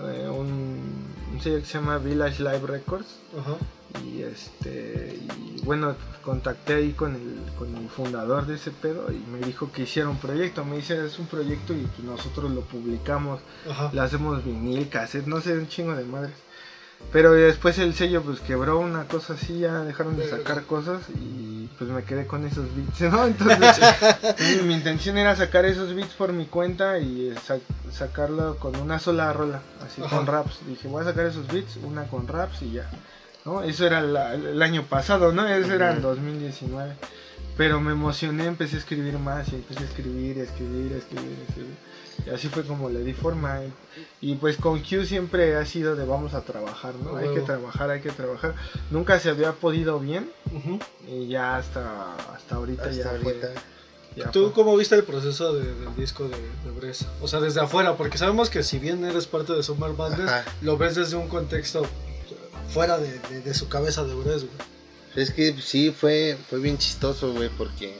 [0.00, 3.06] eh, un, un sello que se llama Village Live Records.
[3.38, 3.56] Ajá.
[4.04, 9.18] Y este y bueno, contacté ahí con el, con el fundador de ese pedo y
[9.30, 10.64] me dijo que hiciera un proyecto.
[10.64, 13.90] Me dice, es un proyecto y pues nosotros lo publicamos, Ajá.
[13.92, 16.34] le hacemos vinil, cassette, no sé, un chingo de madres.
[17.12, 21.66] Pero después el sello pues quebró una cosa así, ya dejaron de sacar cosas y
[21.78, 23.24] pues me quedé con esos beats, ¿no?
[23.26, 23.80] Entonces
[24.64, 27.58] mi, intención era sacar esos beats por mi cuenta y sa-
[27.90, 30.16] sacarlo con una sola rola, así Ajá.
[30.16, 30.58] con raps.
[30.66, 32.90] Dije, voy a sacar esos beats, una con raps y ya.
[33.46, 33.62] ¿no?
[33.62, 35.46] Eso era la- el año pasado, ¿no?
[35.48, 36.94] Eso era en 2019.
[37.56, 41.76] Pero me emocioné, empecé a escribir más y empecé a escribir, escribir, escribir, escribir.
[42.26, 43.62] Y así fue como le di forma.
[43.64, 43.70] eh.
[44.20, 47.16] Y pues con Q siempre ha sido de vamos a trabajar, ¿no?
[47.16, 48.54] Hay que trabajar, hay que trabajar.
[48.90, 50.30] Nunca se había podido bien
[51.08, 53.62] y ya hasta, hasta ahorita ya Hasta fue- ahorita.
[54.16, 54.52] ya ¿Tú fue.
[54.52, 57.06] cómo viste el proceso de- del disco de, de Bres?
[57.22, 60.44] O sea, desde afuera, porque sabemos que si bien eres parte de Summer Ajá.
[60.60, 61.86] lo ves desde un contexto
[62.68, 64.68] fuera de, de- de su cabeza de Bres, güey.
[65.16, 67.96] Es que sí, fue, fue bien chistoso, güey, porque,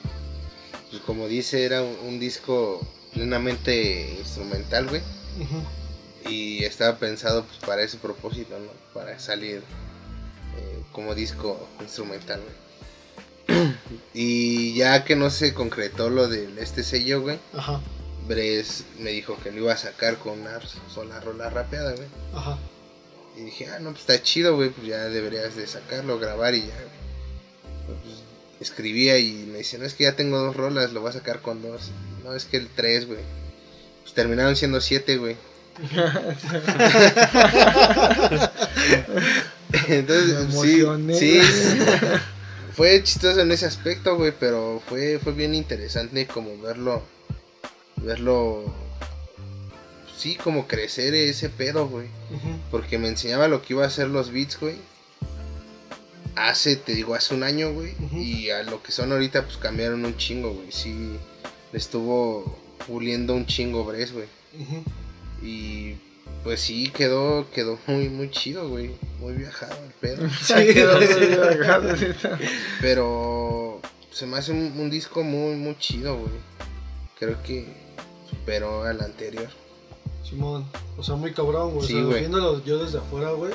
[0.90, 2.86] pues, como dice, era un, un disco
[3.18, 5.02] plenamente instrumental, güey.
[6.26, 8.70] Y estaba pensado pues, para ese propósito, ¿no?
[8.94, 9.58] Para salir
[10.56, 12.40] eh, como disco instrumental,
[13.48, 13.74] güey.
[14.14, 17.80] y ya que no se concretó lo de este sello, güey, Ajá,
[18.28, 20.60] Bres me dijo que lo iba a sacar con una
[20.94, 22.08] sola rola rapeada, güey.
[22.34, 22.58] ajá.
[23.36, 26.60] Y dije, ah, no, pues está chido, güey, pues ya deberías de sacarlo, grabar y
[26.62, 26.74] ya.
[26.74, 27.98] güey.
[28.02, 28.18] Pues,
[28.60, 31.40] escribía y me dice, no, es que ya tengo dos rolas, lo voy a sacar
[31.40, 31.90] con dos.
[32.24, 33.20] No, es que el tres, güey.
[34.02, 35.36] Pues terminaron siendo siete, güey.
[39.88, 40.84] Entonces, sí,
[41.18, 41.40] sí,
[42.74, 47.02] fue chistoso en ese aspecto, güey, pero fue, fue bien interesante como verlo,
[47.96, 48.74] verlo,
[50.16, 52.08] sí, como crecer ese pedo, güey.
[52.70, 54.76] Porque me enseñaba lo que iba a hacer los beats, güey.
[56.38, 57.94] Hace, te digo, hace un año, güey.
[58.12, 60.70] Y a lo que son ahorita, pues cambiaron un chingo, güey.
[60.70, 61.18] Sí,
[61.72, 62.56] le estuvo
[62.86, 64.28] puliendo un chingo Bres, güey.
[65.42, 65.96] Y
[66.44, 68.92] pues sí, quedó, quedó muy, muy chido, güey.
[69.18, 70.28] Muy viajado el pedo.
[70.42, 72.38] Sí, Quedó muy está.
[72.80, 73.80] Pero
[74.12, 76.30] se me hace un, un disco muy, muy chido, güey.
[77.18, 77.66] Creo que
[78.30, 79.48] superó al anterior.
[80.22, 80.66] Simón,
[80.96, 81.86] o sea, muy cabrón, güey.
[81.86, 82.20] Sí, o sea, güey.
[82.20, 83.52] viéndolo yo desde afuera, güey.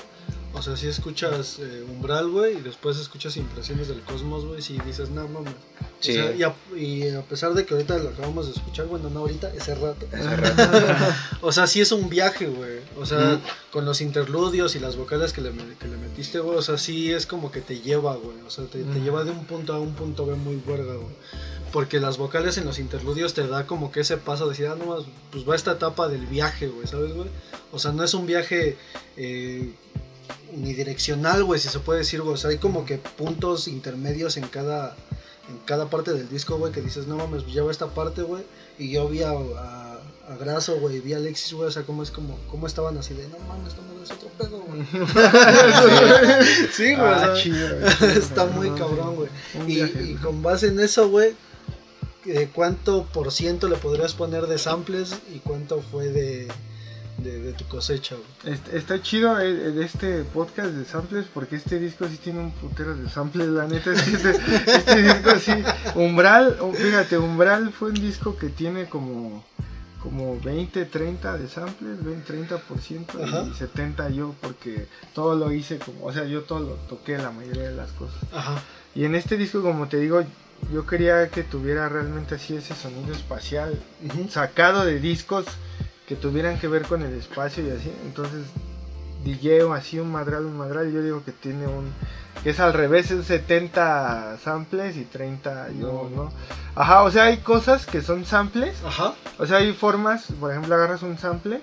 [0.55, 4.77] O sea, si escuchas eh, Umbral, güey, y después escuchas Impresiones del Cosmos, güey, si
[4.81, 5.53] dices, no mames.
[5.99, 6.11] Sí.
[6.11, 9.09] O sea, y, a, y a pesar de que ahorita lo acabamos de escuchar, bueno,
[9.09, 10.05] no ahorita, ese rato.
[10.13, 11.05] Hace rato.
[11.41, 12.79] O sea, sí es un viaje, güey.
[12.97, 13.41] O sea, Mm.
[13.71, 16.57] con los interludios y las vocales que le, que le metiste, güey.
[16.57, 18.37] O sea, sí es como que te lleva, güey.
[18.45, 21.15] O sea, te, te lleva de un punto a un punto B muy verga, güey.
[21.71, 24.75] Porque las vocales en los interludios te da como que ese paso de decir, ah,
[24.77, 27.27] no más, pues va esta etapa del viaje, güey, ¿sabes, güey?
[27.71, 28.77] O sea, no es un viaje
[29.17, 29.73] eh,
[30.53, 32.33] unidireccional, güey, si se puede decir, güey.
[32.33, 34.95] O sea, hay como que puntos intermedios en cada,
[35.49, 38.43] en cada parte del disco, güey, que dices, no mames, ya va esta parte, güey.
[38.77, 42.03] Y yo vi a, a, a Graso, güey, vi a Alexis, güey, o sea, cómo
[42.03, 44.81] es como, cómo estaban así de, no mames, no es otro pedo, güey.
[46.71, 47.67] sí, güey, o Ah, sea, chido,
[47.99, 48.17] güey.
[48.17, 49.29] está muy cabrón, güey.
[49.67, 51.33] Y, y con base en eso, güey,
[52.25, 56.47] eh, ¿cuánto por ciento le podrías poner de samples y cuánto fue de,
[57.17, 58.53] de, de tu cosecha, güey?
[58.55, 62.51] Est- Está chido eh, eh, este podcast de samples porque este disco sí tiene un
[62.51, 64.31] putero de samples, la neta es que este,
[64.77, 65.53] este disco sí,
[65.95, 69.43] Umbral, oh, fíjate, Umbral fue un disco que tiene como
[70.01, 73.45] como 20, 30 de samples, 20, 30% Ajá.
[73.49, 77.31] y 70 yo porque todo lo hice como, o sea, yo todo lo toqué la
[77.31, 78.17] mayoría de las cosas.
[78.33, 78.61] Ajá.
[78.95, 80.21] Y en este disco, como te digo,
[80.73, 84.27] yo quería que tuviera realmente así ese sonido espacial Ujú.
[84.29, 85.45] sacado de discos
[86.13, 87.91] que tuvieran que ver con el espacio y así.
[88.05, 88.45] Entonces,
[89.23, 90.91] DJ así un madral, un madral.
[90.91, 91.91] Yo digo que tiene un.
[92.43, 96.23] que es al revés, es 70 samples y 30 yo, No.
[96.23, 96.31] ¿no?
[96.75, 98.75] Ajá, o sea, hay cosas que son samples.
[98.85, 99.15] Ajá.
[99.39, 101.61] O sea, hay formas, por ejemplo, agarras un sample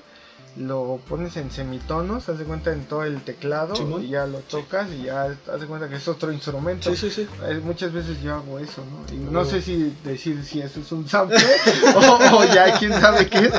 [0.57, 4.89] lo pones en semitonos, haz de cuenta en todo el teclado y ya lo tocas
[4.91, 6.91] y ya haz de cuenta que es otro instrumento.
[6.91, 7.29] Sí, sí, sí.
[7.47, 9.15] Eh, Muchas veces yo hago eso, ¿no?
[9.15, 9.51] Y no Huevo.
[9.51, 11.39] sé si decir si eso es un sample
[11.97, 13.53] o, o ya quién sabe qué es,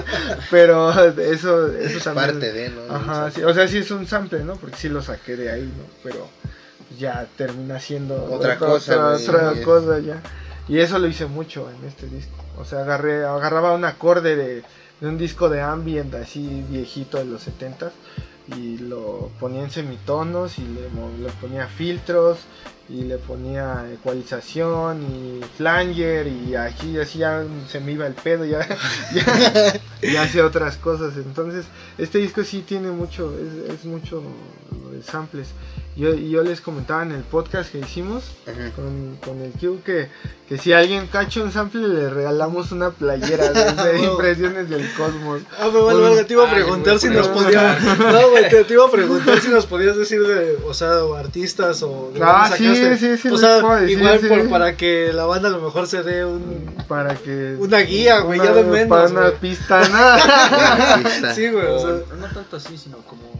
[0.49, 2.27] pero eso, eso Es también.
[2.27, 2.93] parte de, ¿no?
[2.93, 4.55] Ajá, sí, o sea, sí es un sample, ¿no?
[4.57, 5.83] Porque sí lo saqué de ahí, ¿no?
[6.03, 6.27] Pero
[6.99, 10.21] ya termina siendo Otra cosa, otra, otra cosa ya.
[10.67, 12.35] Y eso lo hice mucho en este disco.
[12.57, 14.63] O sea, agarré, agarraba un acorde de,
[15.01, 17.91] de un disco de ambient así viejito de los 70s
[18.55, 22.39] y lo ponía en semitonos y le, le ponía filtros
[22.89, 28.45] y le ponía ecualización y flanger y aquí así ya se me iba el pedo
[28.45, 28.67] ya
[29.15, 31.15] ya, ya hacía otras cosas.
[31.17, 31.65] Entonces
[31.97, 34.21] este disco sí tiene mucho es, es mucho
[34.91, 35.47] de samples
[35.95, 38.71] yo, y yo les comentaba en el podcast que hicimos Ajá.
[38.75, 40.09] con, con el Q que,
[40.47, 45.41] que si alguien cacha un sample le regalamos una playera de, de impresiones del cosmos
[45.59, 47.77] Ah, pero Bueno, verga, te iba a preguntar si nos podía.
[47.99, 51.15] No, güey, te, te iba a preguntar si nos podías decir de, o sea, o
[51.15, 52.97] artistas o de Ah, sí, sacaste.
[52.97, 54.27] sí, sí, O sea, puedo decir, igual sí.
[54.27, 56.73] por, para que la banda a lo mejor se dé un.
[56.87, 61.01] para que Una guía, güey, ya de menos, para una pista nada.
[61.35, 62.15] Sí, güey, O sea.
[62.17, 63.30] no tanto así, sino como,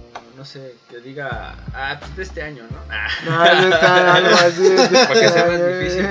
[0.42, 2.78] no sé, que diga, ah, pues de este año, ¿no?
[2.90, 4.70] Ah, No, no está algo así.
[4.92, 6.06] Para que sea más difícil.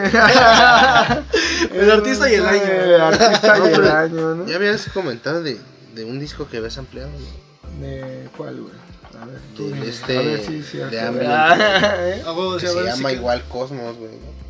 [1.80, 2.62] El artista y el año.
[2.62, 4.46] El artista y el año, ¿no?
[4.46, 5.58] Ya habías comentado de,
[5.96, 7.80] de un disco que habías ampliado, ¿no?
[7.84, 8.72] ¿De cuál, güey?
[9.20, 10.78] A ver, tú De este- A ver, sí, sí.
[10.78, 11.00] de.
[11.00, 11.28] Ambient.
[11.32, 11.56] Ah,
[11.98, 12.22] ¿eh?
[12.60, 14.12] Que se si llama que- igual Cosmos, güey.
[14.12, 14.49] ¿no?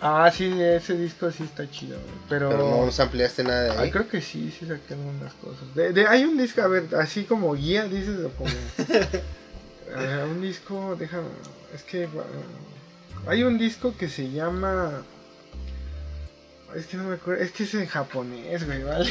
[0.00, 2.14] Ah, sí, ese disco sí está chido, güey.
[2.28, 2.50] Pero.
[2.50, 3.90] Pero no nos ampliaste nada de Ay, ahí.
[3.90, 5.74] creo que sí, sí saqué algunas cosas.
[5.74, 8.50] De, de- hay un disco, a ver, así como guía, dices, o como.
[9.90, 11.28] Eh, un disco, déjame.
[11.74, 12.06] Es que.
[13.26, 15.02] hay un disco que se llama.
[16.76, 19.04] Es que no me acuerdo, es que es en japonés, güey, ¿vale?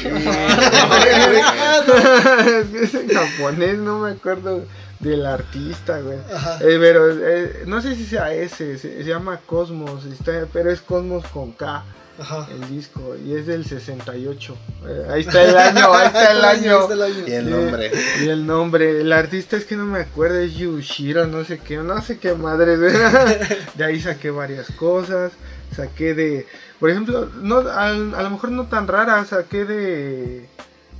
[2.68, 4.64] que es en japonés, no me acuerdo
[5.00, 6.18] del artista, güey.
[6.32, 6.58] Ajá.
[6.60, 10.80] Eh, pero eh, no sé si sea ese, se, se llama Cosmos, está, pero es
[10.80, 11.84] Cosmos con K
[12.18, 12.48] Ajá.
[12.50, 14.56] el disco y es del 68.
[14.86, 16.88] Eh, ahí está el año, ahí está el año.
[17.26, 17.92] Y el nombre.
[18.20, 21.76] Y el nombre, el artista es que no me acuerdo, es Yushiro, no sé qué,
[21.76, 22.76] no sé qué madre.
[23.74, 25.32] De ahí saqué varias cosas,
[25.74, 26.46] saqué de,
[26.80, 30.48] por ejemplo, no a, a lo mejor no tan rara, saqué de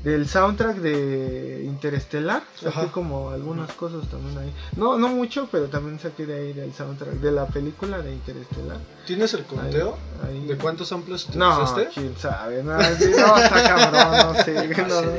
[0.09, 2.87] del soundtrack de Interestelar, saqué Ajá.
[2.93, 4.53] como algunas cosas también ahí.
[4.77, 8.79] No, no mucho, pero también saqué de ahí del soundtrack de la película de Interestelar.
[9.07, 9.97] ¿Tienes el conteo?
[10.27, 11.89] Ahí- ¿De cuántos samples No, utilizaste?
[11.95, 15.13] quién sabe, no, sí, no, está cabrón, no sé, no, no.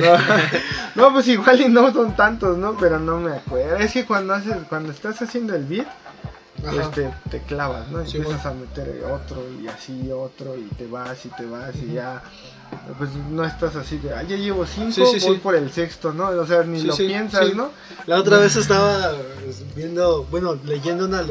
[0.00, 2.76] No, no, pues igual y no son tantos, ¿no?
[2.78, 3.76] Pero no me acuerdo.
[3.76, 5.86] Es que cuando haces, cuando estás haciendo el beat,
[6.78, 8.04] este, te clavas, ¿no?
[8.06, 11.94] Sí, Empiezas a meter otro y así otro y te vas y te vas y
[11.94, 12.22] ya.
[12.98, 15.40] Pues no estás así de, ah, ya llevo cinco, Sí, sí, voy sí.
[15.42, 16.28] por el sexto, ¿no?
[16.28, 17.54] O sea, ni lo piensas.
[17.54, 17.70] ¿no?
[18.06, 19.12] La otra vez estaba
[19.44, 21.24] pues, viendo, bueno, leyendo una,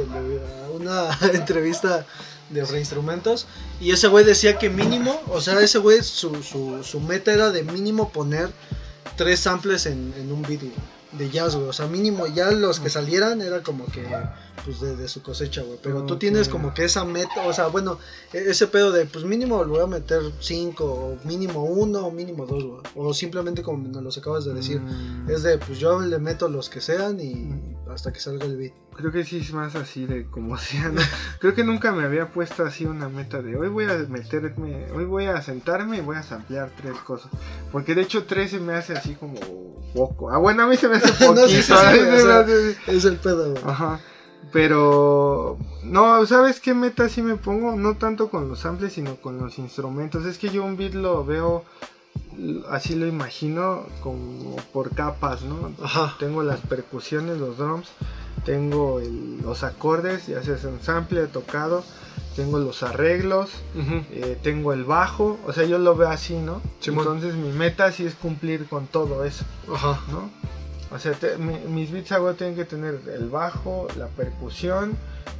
[0.73, 2.05] una entrevista
[2.49, 3.45] de Reinstrumentos
[3.79, 7.51] y ese güey decía que mínimo, o sea, ese güey su, su, su meta era
[7.51, 8.49] de mínimo poner
[9.15, 10.59] tres samples en, en un güey,
[11.11, 11.67] de jazz, güey.
[11.67, 14.05] O sea, mínimo ya los que salieran era como que
[14.65, 15.79] pues de, de su cosecha, güey.
[15.81, 16.19] Pero tú Ok.
[16.19, 17.97] tienes como que esa meta, o sea, bueno,
[18.33, 22.11] e- ese pedo de pues mínimo le voy a meter cinco, o mínimo uno, o
[22.11, 22.81] mínimo dos, güey.
[22.95, 24.79] O simplemente como nos los acabas de decir.
[24.81, 28.57] Mm, Es de, pues yo le meto los que sean y hasta que salga el
[28.57, 28.73] beat.
[28.95, 31.01] Creo que sí es más así de como sea, ¿no?
[31.39, 35.05] Creo que nunca me había puesto así una meta de hoy voy a meterme, hoy
[35.05, 37.31] voy a sentarme y voy a samplear tres cosas.
[37.71, 39.35] Porque de hecho tres se me hace así como
[39.93, 40.29] poco.
[40.31, 41.33] Ah, bueno, a mí se me hace poquito.
[41.35, 42.45] No, sí, sí, sí, o sea,
[42.87, 43.63] Es el pedo, güey.
[43.65, 43.99] Ajá.
[44.51, 47.75] Pero no, ¿sabes qué meta sí me pongo?
[47.75, 50.25] No tanto con los samples, sino con los instrumentos.
[50.25, 51.63] Es que yo un beat lo veo,
[52.69, 55.71] así lo imagino, como por capas, ¿no?
[55.83, 56.15] Ajá.
[56.19, 57.89] Tengo las percusiones, los drums,
[58.45, 61.83] tengo el- los acordes, ya sea un sample tocado,
[62.35, 63.49] tengo los arreglos,
[64.11, 66.61] eh, tengo el bajo, o sea, yo lo veo así, ¿no?
[66.79, 67.05] Simón.
[67.05, 69.43] Entonces mi meta sí es cumplir con todo eso.
[69.73, 69.99] Ajá.
[70.09, 70.29] ¿no?
[70.91, 74.97] O sea, te- mi- mis beats hago tienen que tener el bajo, la percusión,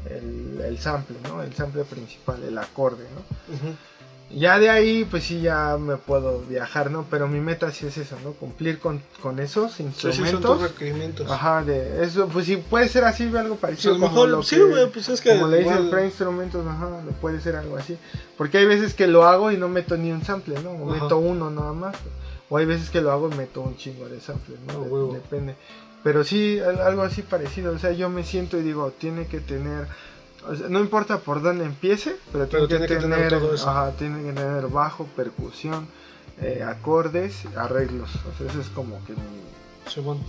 [0.10, 1.42] el, el sample, ¿no?
[1.42, 3.90] El sample principal, el acorde, ¿no?
[4.32, 7.04] Ya de ahí, pues sí, ya me puedo viajar, ¿no?
[7.10, 8.34] Pero mi meta sí es eso, ¿no?
[8.34, 10.60] Cumplir con, con esos Sí, sí, son instrumentos.
[10.60, 11.32] tus requerimientos.
[11.32, 13.96] Ajá, de eso, pues sí, puede ser así, algo Pues parecido.
[13.96, 15.32] a lo como mejor, lo sí, que- pues es que.
[15.32, 16.90] Como le dicen igual- pre-instrumentos, ajá,
[17.20, 17.98] puede ser algo así.
[18.38, 20.74] Porque hay veces que lo hago y no meto ni un sample, ¿no?
[20.74, 21.96] O meto uno nada más.
[22.50, 24.84] O hay veces que lo hago y meto un chingo de samples, ¿no?
[25.12, 25.56] De- depende.
[26.04, 27.74] Pero sí, al- algo así parecido.
[27.74, 29.86] O sea, yo me siento y digo, tiene que tener.
[30.48, 33.44] o sea, no importa por dónde empiece, pero, Pero tiene, que, tiene que tener tener,
[33.44, 33.70] todo eso.
[33.70, 35.88] ajá, tiene que tener bajo, percusión,
[36.42, 38.10] eh, acordes, arreglos.
[38.16, 40.20] O sea, eso es como que mi, Simón.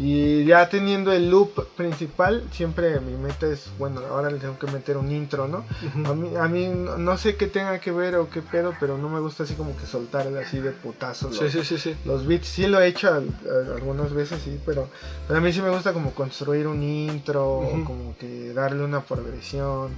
[0.00, 4.68] Y ya teniendo el loop principal, siempre mi meta es, bueno, ahora le tengo que
[4.68, 5.64] meter un intro, ¿no?
[6.08, 8.96] A mí, a mí no, no sé qué tenga que ver o qué pedo, pero
[8.96, 11.96] no me gusta así como que soltar así de putazo Sí, los, sí, sí, sí.
[12.04, 12.46] los beats.
[12.46, 14.88] Sí lo he hecho a- algunas veces, sí, pero,
[15.26, 19.00] pero a mí sí me gusta como construir un intro, o como que darle una
[19.00, 19.90] progresión.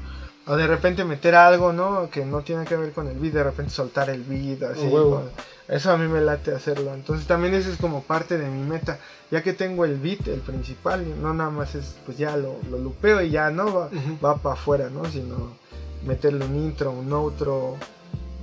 [0.47, 2.09] O de repente meter algo, ¿no?
[2.11, 4.89] Que no tiene que ver con el beat, de repente soltar el beat, así.
[5.11, 5.31] con-
[5.71, 6.93] eso a mí me late hacerlo.
[6.95, 8.99] Entonces también eso es como parte de mi meta.
[9.31, 12.79] Ya que tengo el beat, el principal, no nada más es, pues ya lo, lo
[12.79, 14.19] lupeo y ya no va, Ujú.
[14.25, 15.05] va para afuera, ¿no?
[15.11, 15.57] Sino
[16.05, 17.77] meterle un intro, un outro,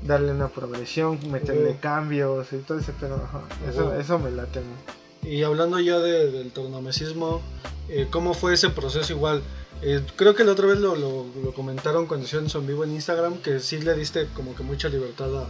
[0.03, 1.77] darle una progresión, meterle Huevo.
[1.81, 3.41] cambios y todo ese ajá.
[3.69, 3.99] Eso, Huevo.
[3.99, 5.29] eso me late mí.
[5.29, 7.41] Y hablando ya de- del tornamesismo,
[7.89, 9.41] eh, ¿cómo fue ese proceso igual?
[9.81, 12.83] Eh, creo que la otra vez lo, lo- lo comentaron cuando hicieron su en vivo
[12.85, 15.45] en Instagram, que sí le diste como que mucha libertad a,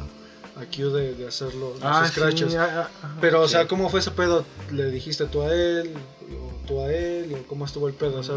[0.60, 2.52] a Q de, de hacerlo, los Ah, scratches.
[2.52, 3.50] sí, ah, ah, Pero, o ok.
[3.50, 4.46] sea, ¿cómo fue ese pedo?
[4.72, 5.94] ¿Le dijiste tú a él?
[6.32, 7.34] ¿O tú a él?
[7.40, 8.20] ¿O cómo estuvo el pedo?
[8.20, 8.36] O sea,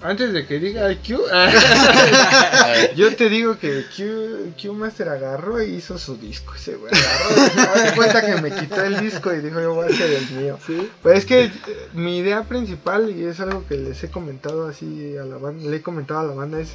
[0.00, 1.18] Antes de que diga Q,
[2.96, 6.54] yo te digo que Q, Q Master agarró y hizo su disco.
[6.54, 7.56] Ese güey agarró, se
[7.88, 10.58] da cuenta que me quitó el disco y dijo: Yo voy a hacer el mío.
[11.02, 11.52] Pero es que eh,
[11.94, 15.76] mi idea principal, y es algo que les he comentado así a la banda, le
[15.78, 16.70] he comentado a la banda, es: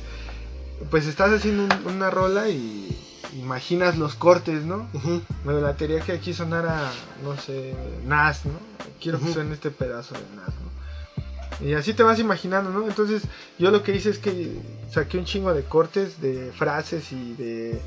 [0.90, 2.90] Pues estás haciendo un- una rola y
[3.38, 4.90] imaginas los cortes, ¿no?
[5.46, 6.90] Me latería que aquí sonara,
[7.24, 7.74] no sé,
[8.06, 8.54] Nas, ¿no?
[9.02, 11.66] Quiero que suene este pedazo de Nas, ¿no?
[11.68, 12.88] Y así te vas imaginando, ¿no?
[12.88, 13.24] Entonces
[13.60, 17.82] yo lo que hice es que saqué un chingo de cortes, de frases y de,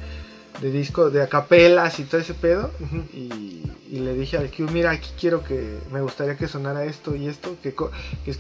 [0.61, 2.71] de disco, de acapelas y todo ese pedo.
[3.13, 7.15] Y, y le dije al Q, mira, aquí quiero que, me gustaría que sonara esto
[7.17, 7.91] y esto, que, co-
[8.25, 8.31] que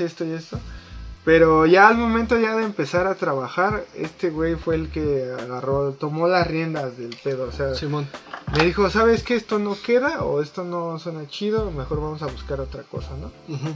[0.00, 0.58] esto y esto.
[1.24, 5.92] Pero ya al momento ya de empezar a trabajar, este güey fue el que agarró,
[5.92, 7.48] tomó las riendas del pedo.
[7.48, 8.08] O sea, Simón.
[8.56, 11.70] me dijo, ¿sabes que esto no queda o esto no suena chido?
[11.70, 13.30] Mejor vamos a buscar otra cosa, ¿no?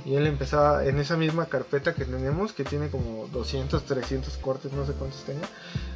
[0.07, 4.73] Y él empezaba en esa misma carpeta que tenemos, que tiene como 200, 300 cortes,
[4.73, 5.47] no sé cuántos tenga.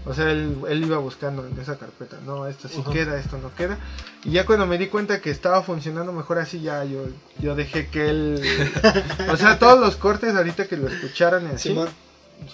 [0.07, 2.93] O sea, él, él iba buscando en esa carpeta, no, esto sí Ujú.
[2.93, 3.79] queda, esto no queda.
[4.25, 7.05] Y ya cuando me di cuenta que estaba funcionando mejor así, ya yo,
[7.41, 8.41] yo dejé que él...
[9.31, 11.89] o sea, todos los cortes ahorita que lo escucharon y así, Simón.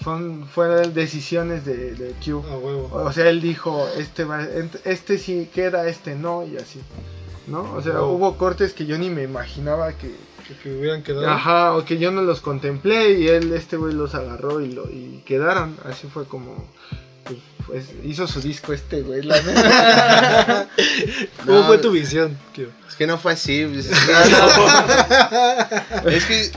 [0.03, 2.39] fueron, fueron decisiones de, de Q.
[2.41, 2.91] Huevo.
[2.93, 4.43] O sea, él dijo, este, va,
[4.85, 6.81] este sí queda, este no, y así.
[7.47, 7.73] ¿No?
[7.75, 8.15] O sea, Wow.
[8.16, 10.12] hubo cortes que yo ni me imaginaba que...
[10.49, 11.29] Que, que hubieran quedado.
[11.29, 14.91] Ajá, o que yo no los contemplé y él, este güey, los agarró y, lo,
[14.91, 15.77] y quedaron.
[15.85, 16.66] Así fue como...
[17.66, 20.68] pues, hizo su disco este güey, la neta.
[21.46, 22.38] ¿Cómo No, fue tu visión?
[22.88, 23.66] Es que no fue así.
[23.66, 23.86] pues,
[26.06, 26.51] es que,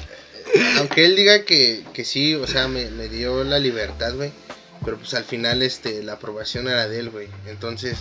[0.78, 4.32] aunque él diga que, que sí, o sea, me, me dio la libertad, güey.
[4.86, 7.28] Pero pues al final, este, la aprobación era de él, güey.
[7.48, 7.98] Entonces,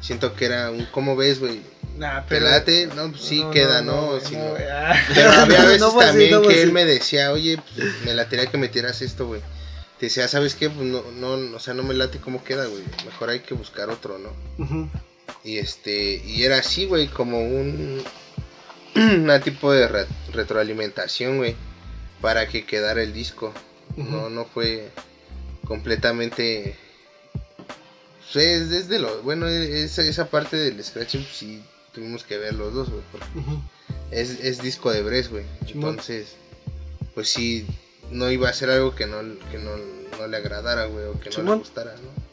[0.00, 1.60] siento que era un, ¿cómo ves, güey?
[1.96, 2.88] Nah, ¿Te late?
[2.94, 4.06] No, pues sí no, queda, no, ¿no?
[4.08, 4.94] güey, Si no, no- güey, ah.
[5.14, 6.72] Pero había No veces así, también que él así.
[6.72, 9.40] me decía, oye, pues, me latería que metieras esto, güey.
[9.98, 10.68] Te decía, ¿sabes qué?
[10.68, 12.82] Pues no, no, o sea, no me late cómo queda, güey.
[13.04, 14.30] Mejor hay que buscar otro, ¿no?
[15.42, 18.02] Y este, y era así, güey, como un,
[18.94, 21.56] una tipo de re- retroalimentación, güey,
[22.20, 23.52] para que quedara el disco.
[23.96, 24.90] No, no fue
[25.66, 26.76] completamente,
[28.32, 31.62] pues, es desde lo, bueno, esa, esa parte del scratching, pues, sí,
[31.92, 33.26] tuvimos que ver los dos, güey, porque
[34.10, 35.44] es, es disco de Bres, güey.
[35.74, 36.34] Entonces,
[37.14, 37.66] pues sí,
[38.10, 39.18] no iba a ser algo que no,
[39.50, 39.70] que no,
[40.18, 41.52] no le agradara, güey, o que no Simón.
[41.54, 42.26] le gustara, ¿no?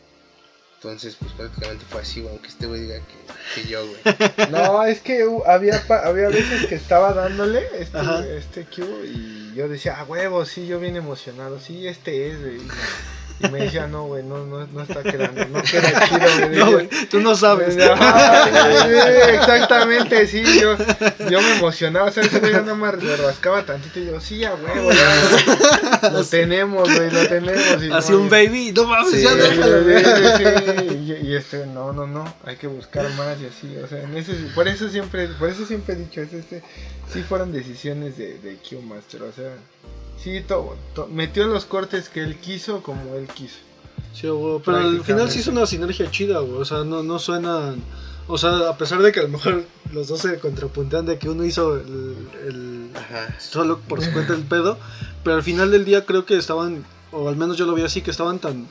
[0.76, 4.02] Entonces, pues prácticamente fue así, güey, aunque este güey diga que, que yo, güey.
[4.52, 8.26] No, es que hu- había, pa- había veces que estaba dándole este, Ajá.
[8.28, 12.58] este Q y yo decía, ah, huevo, sí, yo bien emocionado, sí, este es, güey.
[13.40, 16.60] Y me decía, no, güey, no, no, no está quedando, no queda chido, güey.
[16.60, 17.76] No, güey, tú no sabes.
[19.34, 20.78] Exactamente, sí, yo,
[21.30, 22.32] yo me emocionaba, ¿sabes?
[22.32, 27.12] Yo nada más le rascaba tantito y yo, sí, a huevo, ya, lo tenemos, güey,
[27.12, 27.84] lo tenemos.
[27.84, 30.04] Y Así no, un baby, no mames, Sí, ya déjalo, güey.
[30.04, 30.44] Sí,
[30.96, 34.16] y, y este, no, no, no, hay que buscar más y así, o sea, en
[34.16, 36.64] ese, por eso siempre, por eso siempre he dicho, es este,
[37.12, 39.52] sí fueron decisiones de, de Q Master, o sea,
[40.24, 43.58] sí, to- to- metió los cortes que él quiso como él quiso.
[44.14, 46.62] Sí, güey, pero al final sí es una sinergia chida, güey.
[46.62, 47.82] O sea, no, no suenan.
[48.28, 51.30] O sea, a pesar de que a lo mejor los dos se contrapuntean de que
[51.30, 52.16] uno hizo el,
[52.48, 53.36] el- Ajá.
[53.40, 54.78] solo por su cuenta el pedo,
[55.24, 58.02] pero al final del día creo que estaban, o al menos yo lo vi así,
[58.02, 58.68] que estaban tan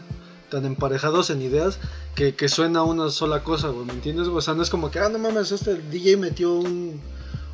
[0.48, 1.78] tan emparejados en ideas
[2.14, 4.28] que, que suena una sola cosa, güey, ¿me entiendes?
[4.28, 7.00] O sea, no es como que, ah, no mames, este DJ metió un,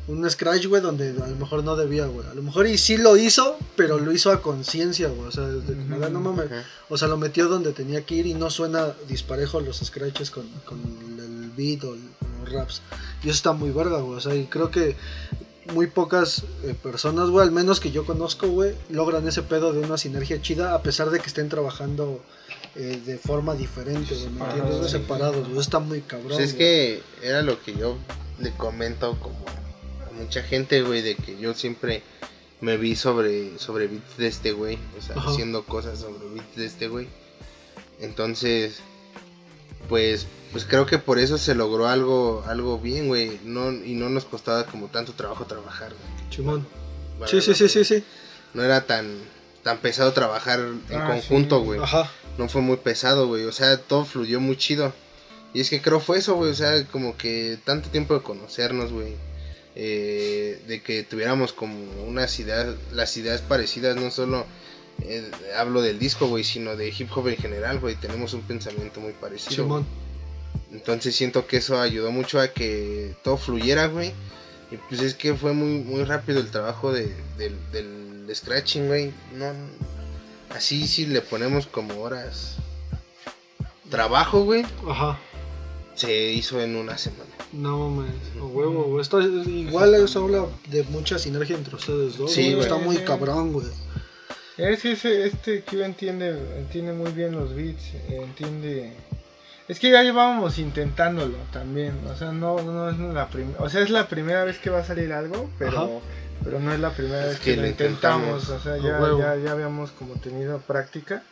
[0.09, 2.27] un scratch, güey, donde a lo mejor no debía, güey.
[2.27, 5.27] A lo mejor y sí lo hizo, pero lo hizo a conciencia, güey.
[5.27, 6.05] O sea, de como, Ujú.
[6.05, 6.47] "Ah, no mames,
[6.89, 10.47] o sea, lo metió donde tenía que ir y no suena disparejo los scratches con,
[10.65, 10.79] con
[11.19, 12.81] el beat o, los raps.
[13.23, 14.17] Y eso está muy verga, güey.
[14.17, 14.95] O sea, y creo que
[15.73, 19.79] muy pocas eh, personas, güey, al menos que yo conozco, güey, logran ese pedo de
[19.79, 22.23] una sinergia chida a pesar de que estén trabajando
[22.75, 24.89] eh, de forma diferente, güey, ¿me entiendes?
[24.89, 25.51] Separados, güey.
[25.51, 26.29] Eso está muy cabrón.
[26.29, 26.57] Pues es güey.
[26.57, 27.97] que era lo que yo
[28.39, 29.37] le comento como
[30.19, 32.01] mucha gente, güey, de que yo siempre
[32.61, 35.29] me vi sobre, sobre beats de este güey, o sea, Ajá.
[35.31, 37.07] haciendo cosas sobre beats de este güey.
[37.99, 38.79] Entonces,
[39.87, 44.09] pues, pues creo que por eso se logró algo, algo bien, güey, no, y no
[44.09, 46.29] nos costaba como tanto trabajo trabajar, güey.
[46.29, 46.67] Chimón.
[47.27, 48.03] Sí, sí, sí, sí, sí.
[48.53, 49.19] No era tan,
[49.63, 51.65] tan pesado trabajar en Ah, conjunto, sí.
[51.65, 52.09] güey Ajá.
[52.37, 53.43] no fue muy pesado, güey.
[53.45, 54.93] O sea, todo fluyó muy chido.
[55.53, 56.51] Y es que creo fue eso, güey.
[56.51, 59.15] O sea, como que tanto tiempo de conocernos, güey.
[59.81, 61.73] Eh, de que tuviéramos como
[62.05, 64.45] unas ideas, las ideas parecidas, no solo
[65.03, 67.95] eh, hablo del disco, güey, sino de hip hop en general, güey.
[67.95, 69.65] Tenemos un pensamiento muy parecido.
[69.67, 69.85] Güey.
[70.73, 74.11] Entonces siento que eso ayudó mucho a que todo fluyera, güey.
[74.69, 79.13] Y pues es que fue muy, muy rápido el trabajo de, del, del scratching, güey.
[79.33, 79.53] No,
[80.49, 82.57] así sí le ponemos como horas.
[83.89, 85.17] Trabajo, güey, Ajá.
[85.99, 87.29] Se hizo en una semana.
[87.51, 89.01] No mames, huevo, güey.
[89.01, 92.31] Esto es- igual eso habla de mucha sinergia entre ustedes dos.
[92.31, 92.61] Sí, güey.
[92.61, 93.67] Está muy cabrón, güey.
[94.57, 98.93] Es que ese, este Q entiende, entiende muy bien los beats, entiende...
[99.69, 103.81] Es que ya llevábamos intentándolo también, o sea, no, no es la primera, o sea,
[103.81, 105.87] es la primera vez que va a salir algo, pero, Ajá.
[106.43, 108.49] pero no es la primera Es vez que que, lo intentamos, intentamos.
[108.49, 109.19] o sea, ya, huevo.
[109.19, 111.23] ya, ya habíamos como tenido práctica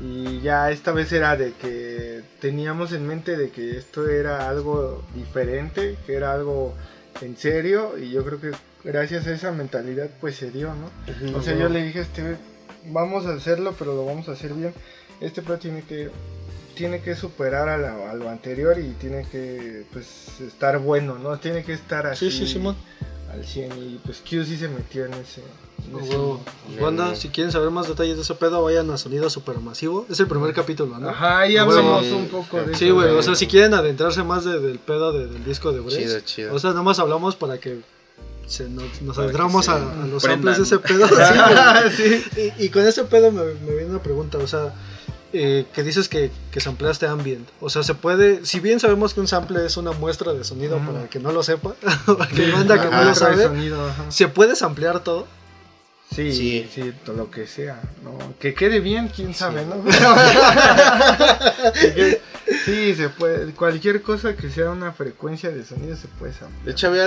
[0.00, 5.02] y ya esta vez era de que teníamos en mente de que esto era algo
[5.14, 6.74] diferente, que era algo
[7.20, 8.50] en serio y yo creo que
[8.84, 10.90] gracias a esa mentalidad pues se dio, ¿no?
[11.38, 12.36] O sea, yo le dije a este,
[12.86, 14.72] vamos a hacerlo, pero lo vamos a hacer bien.
[15.20, 16.10] Este pro tiene que
[16.74, 21.38] tiene que superar a, la- a lo anterior y tiene que pues estar bueno, ¿no?
[21.38, 22.76] Tiene que estar así Sí, sí, Simón.
[23.32, 25.42] Al 100 y pues Q sí se metió en ese,
[25.86, 25.98] en
[26.68, 30.06] Bien, banda, si quieren saber más detalles de ese pedo, vayan a Sonido Supermasivo.
[30.10, 31.08] Es el primer capítulo, ¿no?
[31.08, 33.08] Ajá, ahí hablamos un poco de Sí, güey.
[33.16, 35.98] O sea, si quieren adentrarse más de- del pedo de- del disco de Brace.
[36.04, 36.54] Chido, chido.
[36.54, 37.80] O sea, nada más hablamos para que
[38.46, 38.84] se nos,
[39.18, 40.54] adentramos a, a los prendan.
[40.54, 41.06] samples de ese pedo.
[41.96, 42.22] Sí.
[42.58, 44.74] Y, y con ese pedo me, me viene una pregunta, o sea,
[45.32, 47.48] eh, que dices que, que sampleaste ambient.
[47.60, 50.78] O sea, se puede, si bien sabemos que un sample es una muestra de sonido
[50.78, 51.74] para el que no lo sepa,
[52.18, 53.90] para que banda que no lo sabe, sonido.
[54.10, 55.26] ¿se puede samplear todo?
[56.14, 56.68] Sí, Sí.
[56.74, 57.80] sí, todo lo que sea.
[58.04, 58.18] ¿no?
[58.38, 59.82] Que quede bien, quién sabe, ¿no?
[62.66, 63.52] Sí, se puede.
[63.54, 66.64] Cualquier cosa que sea una frecuencia de sonido se puede samplear.
[66.64, 67.06] De hecho, había,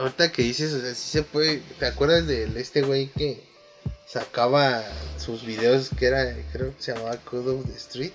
[0.00, 1.62] ahorita que dices, o sea, sí se puede.
[1.78, 3.44] ¿Te acuerdas de este güey que
[4.06, 4.84] sacaba
[5.18, 8.12] sus videos que era, creo que se llamaba Code of the Street?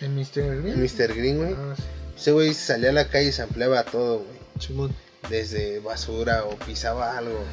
[0.00, 0.62] ¿El Mr.
[0.62, 0.82] Green?
[0.82, 1.14] Mr.
[1.14, 1.54] Green, güey.
[1.54, 1.82] Ah, sí.
[2.16, 4.90] Ese güey salía a la calle y se ampliaba todo, güey.
[5.28, 7.44] Desde basura o pisaba algo,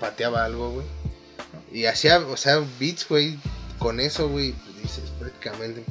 [0.00, 0.86] pateaba algo, güey.
[1.72, 3.38] Y hacía, o sea, beats, güey,
[3.78, 5.84] con eso, güey, pues dices prácticamente.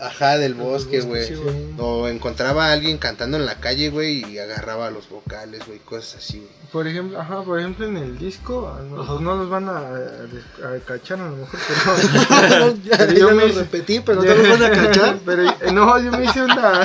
[0.00, 1.26] Ajá, del bosque, güey.
[1.26, 1.34] Sí.
[1.78, 6.16] O encontraba a alguien cantando en la calle, güey, y agarraba los vocales, güey, cosas
[6.16, 6.50] así, güey.
[6.72, 10.78] Por ejemplo, ajá, por ejemplo en el disco, no, no los van a, a- a
[10.86, 14.34] cachar a lo mejor, pero ya Pero ya yo lo me hice- repetí, pero no
[14.34, 15.18] lo van a cachar.
[15.24, 16.82] Pero eh, no, yo me hice una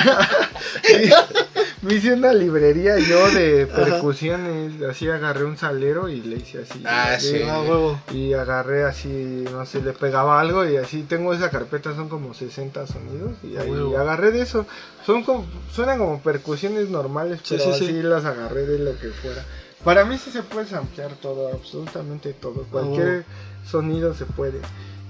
[1.82, 6.82] me hice una librería yo de percusiones, así agarré un salero y le hice así.
[6.86, 7.40] Ah, sí.
[7.48, 8.00] Ah, huevo.
[8.12, 12.34] Y agarré así, no sé, le pegaba algo y así tengo esa carpeta, son como
[12.34, 13.96] 60 sonidos y ahí Huevo.
[13.98, 14.66] agarré de eso.
[15.06, 17.84] Son como, suenan como percusiones normales, Sí, pero sí, sí.
[17.84, 19.44] así las agarré de lo que fuera.
[19.84, 22.64] Para mí sí se puede samplear todo, absolutamente todo.
[22.70, 23.24] Cualquier
[23.64, 24.58] sonido se puede.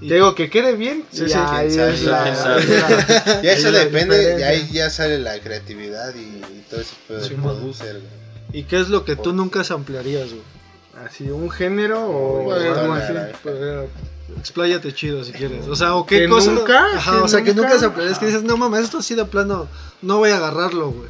[0.01, 2.65] Y- Te digo que quede bien, Sí, y sí, ahí quién es sabe, la- sabe.
[2.79, 7.19] la- Ya eso depende, y ahí ya sale la creatividad y, y todo ese pedo
[7.21, 7.57] del Simón.
[7.57, 8.61] producer, güey.
[8.61, 10.43] ¿Y qué es lo que tú nunca samplearías, güey?
[11.07, 13.13] Así, un género o Bueno, algo así.
[13.43, 13.57] Pues,
[14.39, 15.67] Expláyate chido si quieres.
[15.69, 16.51] O sea, o qué ¿Que cosa.
[16.53, 16.87] nunca?
[16.97, 17.69] Ajá, ¿Que o sea, que nunca?
[17.69, 18.19] nunca samplearías.
[18.19, 19.69] Que dices, no mames, esto así de plano,
[20.03, 21.09] no voy a agarrarlo, güey.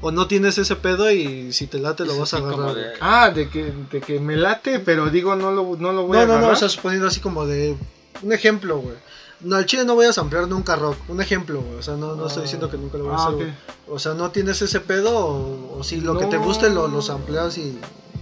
[0.00, 2.74] O no tienes ese pedo y si te late lo Es vas a agarrar.
[2.74, 2.94] de- güey.
[3.00, 6.20] Ah, de que, de que me late, pero digo, no lo, no lo voy a
[6.22, 6.48] No, no, agarrar.
[6.50, 7.76] no, o sea, suponiendo así como de.
[8.22, 8.96] Un ejemplo, güey.
[9.40, 10.96] No, al chile no voy a samplear nunca rock.
[11.08, 11.78] Un ejemplo, güey.
[11.78, 13.54] O sea, no, no estoy diciendo que nunca lo voy a Ah, hacer.
[13.86, 15.14] O sea, ¿no tienes ese pedo?
[15.18, 17.78] O, o si lo que te guste lo, lo sampleas y.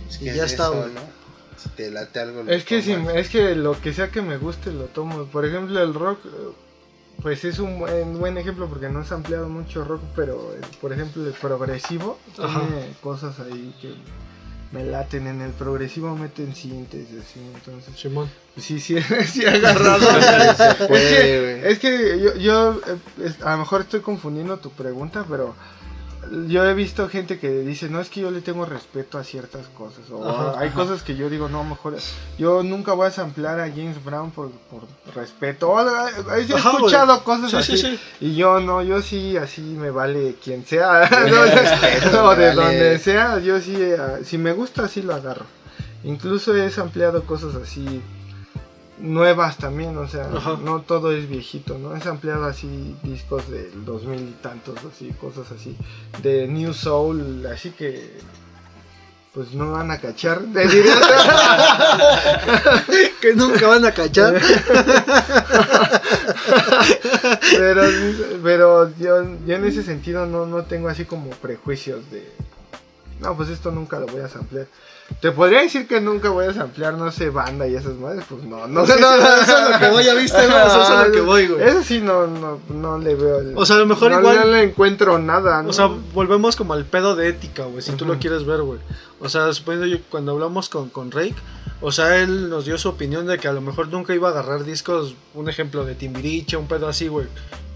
[0.09, 0.93] Es ya es está, güey.
[0.93, 1.01] ¿no?
[1.57, 4.37] Si te late algo, lo Es que, si, es que lo que sea que me
[4.39, 5.25] guste lo tomo.
[5.27, 6.19] Por ejemplo, el rock,
[7.23, 10.93] pues es un buen, buen ejemplo porque no se ha ampliado mucho rock, pero por
[10.93, 12.61] ejemplo el progresivo Ajá.
[12.61, 13.95] tiene cosas ahí que
[14.75, 15.27] me laten.
[15.27, 18.29] En el progresivo meten sintes y así, entonces Simón.
[18.59, 18.97] sí, sí,
[19.33, 20.07] sí agarrado.
[20.91, 22.81] Es, que, es que yo, yo,
[23.21, 25.55] eh, a lo mejor estoy confundiendo tu pregunta, pero
[26.49, 29.67] yo he visto gente que dice, no es que yo le tengo respeto a ciertas
[29.69, 30.11] cosas.
[30.11, 30.77] O Ajá, hay ajá.
[30.77, 31.97] cosas que yo digo, no, mejor.
[32.39, 34.83] Yo nunca voy a samplear a James Brown por, por
[35.15, 35.71] respeto.
[35.71, 37.77] O, he Ajá, escuchado cosas Sí, así.
[37.77, 38.01] sí, sí.
[38.21, 41.09] Y yo no, yo sí, así me vale quien sea.
[42.13, 45.47] No, me de donde sea, yo sí, eh, si me gusta, sí lo agarro.
[46.05, 48.03] Incluso he ampliado cosas así
[48.99, 50.59] nuevas también, o sea, Ajá.
[50.63, 51.97] no todo es viejito, ¿no?
[51.97, 55.77] He ampliado así discos del 2000 y tantos, así, cosas así,
[56.23, 58.19] de New Soul, así que
[59.35, 60.41] pues no van a cachar.
[63.21, 64.41] Que nunca van a cachar.
[67.59, 67.83] pero,
[68.43, 72.31] pero yo, yo en ese sentido no, no tengo así como prejuicios de
[73.21, 74.67] no pues esto nunca lo voy a samplear
[75.21, 78.43] te podría decir que nunca voy a samplear no sé banda y esas madres pues
[78.45, 80.89] no no, Sí, sí, no, eso es lo que voy, ya viste, güey, eso es
[80.89, 81.63] a lo que voy, güey.
[81.69, 84.37] eso sí no, no, no le veo el- O sea, a lo mejor no, igual-
[84.41, 85.69] no le encuentro nada ¿no?
[85.71, 88.81] O sea, volvemos como al pedo de ética, güey, si tú lo quieres ver, güey.
[89.21, 91.35] O sea, suponiendo yo, cuando hablamos con, con Rake,
[91.81, 94.33] o sea, él nos dio su opinión de que a lo mejor nunca iba a
[94.33, 97.27] agarrar discos, un ejemplo de Timbiriche, un pedo así, güey.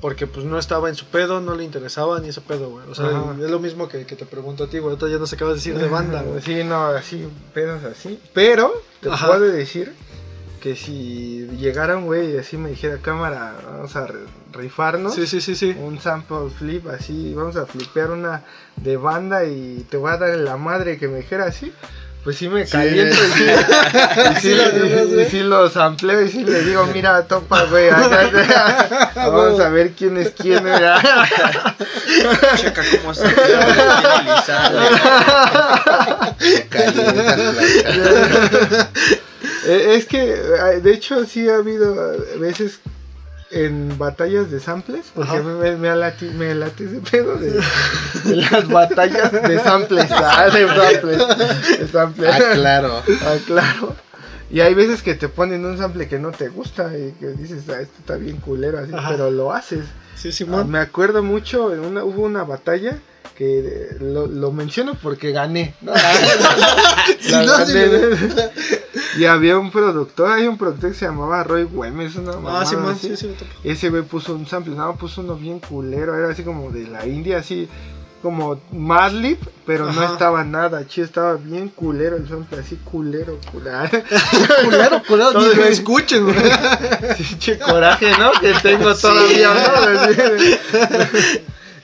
[0.00, 2.86] Porque pues no estaba en su pedo, no le interesaba ni ese pedo, güey.
[2.88, 3.34] O sea, Ajá.
[3.42, 4.90] es lo mismo que, que te pregunto a ti, güey.
[4.94, 6.40] Ahorita ya no se acaba de decir de banda, güey.
[6.40, 9.26] sí no así pedos así pero te Ajá.
[9.26, 9.92] puedo decir
[10.62, 14.08] que si llegara un güey y así me dijera cámara vamos a
[14.52, 15.76] rifarnos Sí, sí, sí, sí.
[15.78, 18.44] un sample flip así, vamos a flipear una
[18.76, 21.72] de banda y te voy a dar en la madre que me dijera así,
[22.28, 22.72] pues sí me Sí.
[22.72, 23.44] caliento y sí,
[24.36, 24.50] y sí,
[25.18, 27.88] y sí lo sampleo y sí le digo, mira, topa, güey,
[29.16, 30.74] vamos a ver quién es quién, güey.
[32.58, 33.24] Checa cómo se.
[39.64, 40.18] Eh, Es que,
[40.82, 41.94] de hecho, sí ha habido
[42.38, 42.80] veces
[43.50, 45.42] en batallas de samples, porque Ajá.
[45.42, 47.52] me, me, late, me late ese pedo de,
[48.24, 50.10] de las batallas de samples.
[50.10, 51.78] Ah, de samples.
[51.78, 52.30] de samples.
[52.32, 53.02] Ah, claro.
[53.22, 53.96] Ah, claro.
[54.50, 57.68] Y hay veces que te ponen un sample que no te gusta y que dices,
[57.68, 59.10] ah, esto está bien culero, así, Ajá.
[59.10, 59.84] pero lo haces.
[60.18, 60.70] Sí, Ah, Simón.
[60.70, 62.98] me acuerdo mucho, en una, hubo una batalla
[63.36, 65.74] que eh, lo, lo menciono porque gané.
[69.16, 72.66] y había un productor, hay un productor que se llamaba Roy Güemes, una Ah, mamada
[72.66, 73.16] Simón, así.
[73.16, 73.34] sí, sí.
[73.64, 77.06] Ese güey puso un sample, no, puso uno bien culero, era así como de la
[77.06, 77.68] India, así
[78.22, 83.88] como Madlib, pero no estaba nada chido, estaba bien culero el sample, así culero, culero.
[84.64, 86.36] Culero, culero, ni lo escuchen, güey.
[87.16, 88.32] Pinche coraje, ¿no?
[88.40, 89.60] Que tengo todavía, ¿no?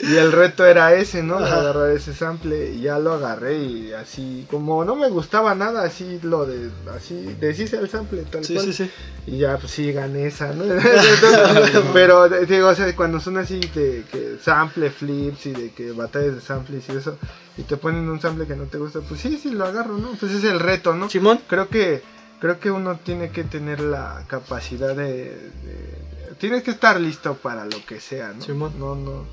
[0.06, 1.36] Y el reto era ese, ¿no?
[1.38, 1.60] Ajá.
[1.60, 6.18] Agarrar ese sample y ya lo agarré y así, como no me gustaba nada, así
[6.22, 8.66] lo de, así, deshice el sample tal Sí, cual.
[8.66, 8.90] sí, sí.
[9.26, 10.64] Y ya, pues sí, gané esa, ¿no?
[11.92, 16.34] Pero, digo, o sea, cuando son así de que sample flips y de que batallas
[16.34, 17.18] de samples y eso,
[17.56, 20.10] y te ponen un sample que no te gusta, pues sí, sí, lo agarro, ¿no?
[20.20, 21.08] Pues es el reto, ¿no?
[21.08, 21.40] Simón.
[21.48, 22.02] Creo que,
[22.40, 26.04] creo que uno tiene que tener la capacidad de, de-
[26.38, 28.42] Tienes que estar listo para lo que sea, ¿no?
[28.42, 28.72] Simón.
[28.78, 29.24] No, no,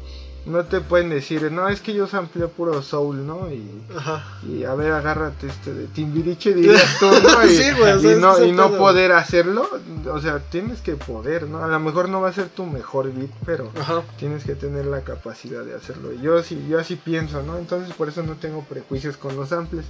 [0.46, 3.48] no te pueden decir, no, es que yo sampleo puro soul, ¿no?
[3.52, 4.64] Y...
[4.66, 7.46] A ver, agárrate este de Timbiriche, dirías tú, ¿no?
[7.46, 9.70] Y, Sí, güey, o sea, y es no, y no poder hacerlo,
[10.12, 11.64] o sea, tienes que poder, ¿no?
[11.64, 14.02] A lo mejor no va a ser tu mejor beat, pero Ajá.
[14.18, 16.12] tienes que tener la capacidad de hacerlo.
[16.14, 17.58] Y Yo sí, yo así pienso, ¿no?
[17.58, 19.86] Entonces por eso no tengo prejuicios con los samples.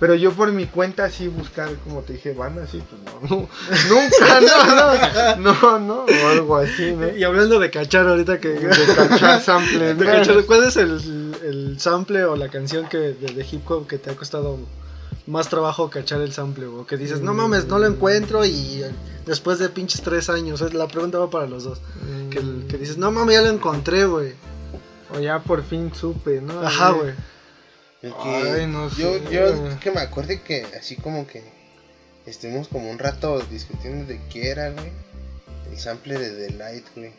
[0.00, 3.48] Pero yo por mi cuenta sí buscar, como te dije, van así, pues no, no,
[3.88, 7.08] nunca, no, no, no, no, o algo así, ¿no?
[7.16, 8.48] Y hablando de cachar ahorita que...
[8.48, 13.46] De cachar samples, de ¿Cuál es el, el sample o la canción que de, de
[13.50, 14.58] hip hop que te ha costado
[15.26, 16.66] más trabajo cachar el sample?
[16.66, 18.90] O que dices, no mames, no lo encuentro y eh,
[19.26, 20.60] después de pinches tres años.
[20.74, 21.80] La pregunta va para los dos.
[22.30, 24.32] Que, el- que dices, no mames, ya lo encontré, güey.
[25.14, 26.60] O ya por fin supe, ¿no?
[26.60, 27.12] Ajá, güey.
[28.02, 29.78] Ay, no yo, sé, yo güey.
[29.78, 31.42] que me acuerde que así como que
[32.26, 34.92] estuvimos como un rato discutiendo de qué era, güey.
[35.70, 37.12] El sample de The Light, güey.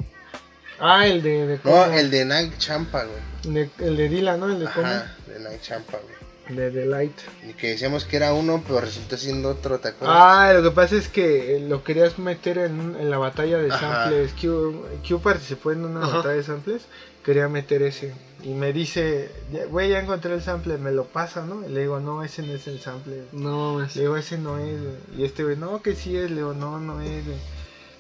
[0.80, 3.54] Ah, el de, de No, el de Night Champa, güey.
[3.56, 4.48] de- el de Dila, ¿no?
[4.50, 4.66] El de.
[4.68, 6.16] Ajá, de Night Champa, güey.
[6.58, 7.18] De The Light.
[7.50, 10.16] Y que decíamos que era uno, pero resultó siendo otro, ¿te acuerdas?
[10.20, 13.80] Ah, lo que pasa es que lo querías meter en, en la batalla de Ajá.
[14.04, 14.32] samples.
[14.40, 16.18] Q, Q participó en una Ajá.
[16.18, 16.84] batalla de samples.
[17.24, 18.14] Quería meter ese.
[18.44, 21.66] Y me dice, "Ya- güey, ya encontré el sample, me lo pasa, ¿no?
[21.68, 23.24] Y le digo, no, ese no es el sample.
[23.32, 23.96] No mames.
[23.96, 24.80] Le digo, ese no es.
[24.80, 24.94] güey.
[25.18, 26.30] Y este güey, no, que sí es.
[26.30, 27.26] Le digo, no, no es.
[27.26, 27.38] güey.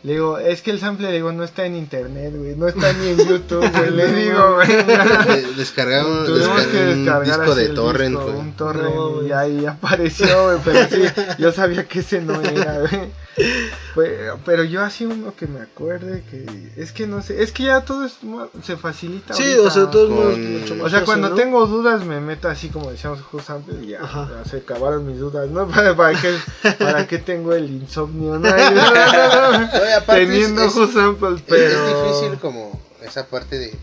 [0.05, 2.55] Le digo, es que el sample, le digo, no está en internet, güey.
[2.55, 3.89] No está ni en YouTube, güey.
[3.95, 4.67] Le digo, güey.
[5.47, 8.39] De- Descargar un, Tuvimos descargar que un descargar disco de torrent, disco, güey.
[8.39, 11.01] un torrent No, y ahí apareció, güey, pero sí,
[11.39, 13.09] yo sabía que ese no era, güey.
[13.95, 14.11] Pues,
[14.45, 16.45] pero yo así uno que me acuerde que
[16.75, 18.17] es que no sé, es que ya todo es
[18.63, 19.33] se facilita.
[19.33, 19.61] Sí, ahorita.
[19.63, 21.35] o sea, todo es mucho más O sea, fácil, cuando ¿no?
[21.35, 24.01] tengo dudas me meto así como decíamos justamente y ya,
[24.49, 25.65] se acabaron mis dudas, ¿no?
[25.69, 26.37] ¿Para, para, qué,
[26.77, 28.37] ¿Para qué tengo el insomnio?
[28.37, 29.69] No, no, no,
[30.05, 31.87] Teniendo es- Who Sample, Es- pero...
[31.87, 33.73] Es difícil como esa parte de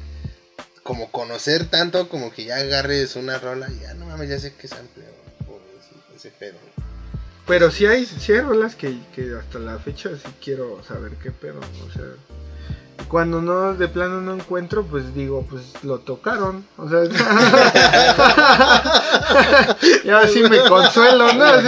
[0.83, 4.53] como conocer tanto como que ya agarres una rola y ya no mames, ya sé
[4.55, 5.05] que es amplio
[6.15, 6.59] ese pedo.
[7.53, 11.31] Pero sí hay, sí hay rolas que, que hasta la fecha sí quiero saber qué
[11.31, 12.07] pedo, o sea...
[13.09, 17.05] Cuando no, de plano no encuentro, pues digo, pues lo tocaron, o sea...
[20.03, 21.45] y así me consuelo, ¿no?
[21.45, 21.67] Así,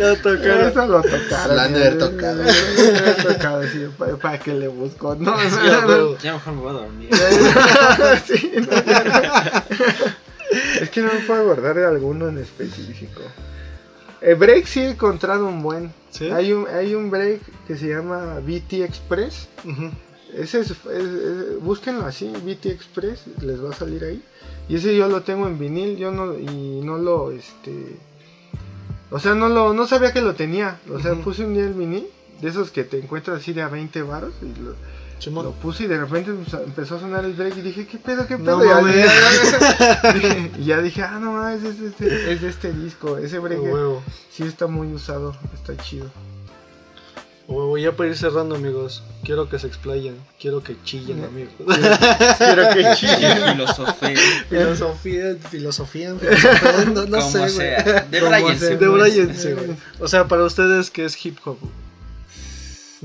[0.00, 0.66] Ya tocaron.
[0.66, 1.54] Eso lo tocaron.
[1.54, 2.42] Lo han de haber tocado.
[2.42, 5.14] Lo tocado, sí, ¿para, para qué le busco?
[5.14, 5.46] No, Sí.
[6.24, 7.10] Ya mejor me voy a dormir.
[8.26, 8.66] Sí, no.
[10.80, 13.22] Es que no me puedo acordar de alguno en específico.
[14.24, 15.92] El break sí he encontrado un buen.
[16.10, 16.30] ¿Sí?
[16.30, 19.48] Hay un, hay un break que se llama BT Express.
[20.34, 24.22] Ese es, es- es- búsquenlo así, BT Express, les va a salir ahí.
[24.68, 27.96] Y ese yo lo tengo en vinil, yo no, y no lo, este,
[29.10, 30.80] o sea, no lo, no sabía que lo tenía.
[30.90, 32.06] O sea, puse un día el vinil,
[32.40, 34.74] de esos que te encuentras así de a 20 varos, y lo,
[35.44, 38.26] Lo puse y de repente pues, empezó a sonar el break y dije, ¿qué pedo,
[38.26, 38.64] qué No pedo?
[38.88, 42.72] Y ya- dije- y ya dije, ah, no mames, es, de este- es de este
[42.72, 44.02] disco, ese break huevo.
[44.30, 46.06] sí está muy usado, está chido.
[47.48, 47.76] A huevo.
[47.78, 49.02] Ya para ir cerrando, amigos.
[49.22, 50.16] Quiero que se explayen.
[50.40, 51.52] Quiero que chillen, amigos.
[52.38, 53.52] Quiero que chille.
[53.52, 54.16] filosofía.
[54.48, 57.50] filosofía, filosofía, filosofía, no, no como sé, güey.
[57.50, 57.82] sea.
[58.10, 58.68] De Como Brian, sea.
[58.70, 59.00] sí, De güey.
[59.10, 59.76] Brian, sí, güey.
[60.00, 61.58] O sea, para ustedes, ¿qué es hip hop?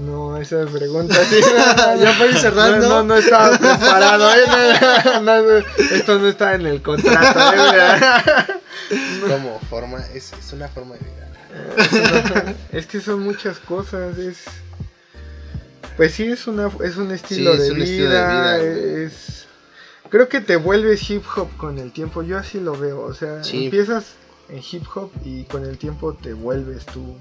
[0.05, 1.39] No, esa pregunta sí.
[1.99, 2.87] Ya para ir cerrando.
[2.87, 4.29] No, no, no estaba preparado.
[4.33, 4.43] ¿eh?
[5.15, 5.57] No, no, no,
[5.91, 7.39] esto no está en el contrato.
[7.53, 7.99] ¿eh?
[8.89, 12.55] Es como forma, es, es una forma de vida.
[12.71, 14.17] Es que son muchas cosas.
[14.17, 14.45] Es.
[15.95, 18.57] Pues sí, es, una, es un estilo, Sí, es de, un vida, estilo de vida,
[18.57, 19.03] güey.
[19.05, 19.45] es,
[20.09, 22.23] creo que te vuelves hip hop con el tiempo.
[22.23, 23.01] Yo así lo veo.
[23.01, 23.65] O sea, Sí.
[23.65, 24.13] empiezas
[24.49, 27.15] en hip hop y con el tiempo te vuelves tu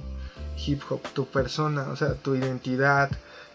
[0.66, 3.10] hip hop, tu persona, o sea, tu identidad,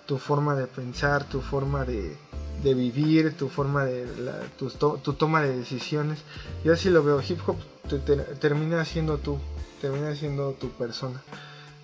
[0.05, 2.15] tu forma de pensar, tu forma de,
[2.63, 6.19] de vivir, tu forma de la- tu, to- tu toma de decisiones.
[6.63, 7.21] Yo así lo veo.
[7.21, 7.57] Hip hop
[7.89, 9.37] te- te- termina siendo tú,
[9.81, 11.21] termina siendo tu persona.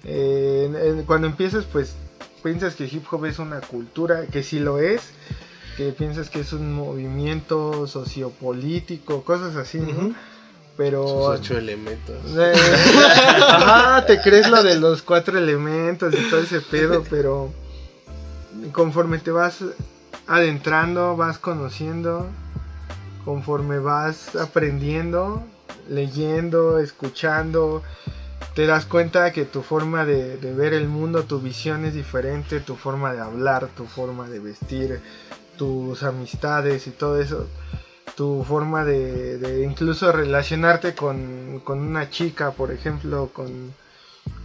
[0.06, 1.94] Eh, cuando empiezas, pues
[2.44, 5.02] piensas que hip hop es una cultura, que sí lo es,
[5.78, 10.16] que piensas que es un movimiento sociopolítico, cosas así, ¿no?
[10.80, 11.06] Pero...
[11.06, 12.16] Sus ocho elementos.
[12.38, 12.54] Eh,
[13.42, 17.52] Ajá, te crees lo de los cuatro elementos y todo ese pedo, pero
[18.72, 19.58] conforme te vas
[20.26, 22.28] adentrando, vas conociendo,
[23.26, 25.44] conforme vas aprendiendo,
[25.90, 27.84] leyendo, escuchando,
[28.56, 32.62] te das cuenta que tu forma de, de ver el mundo, tu visión es diferente,
[32.62, 35.02] tu forma de hablar, tu forma de vestir,
[35.58, 37.50] tus amistades y todo eso
[38.20, 43.74] tu forma de, de incluso relacionarte con, con una chica, por ejemplo, con,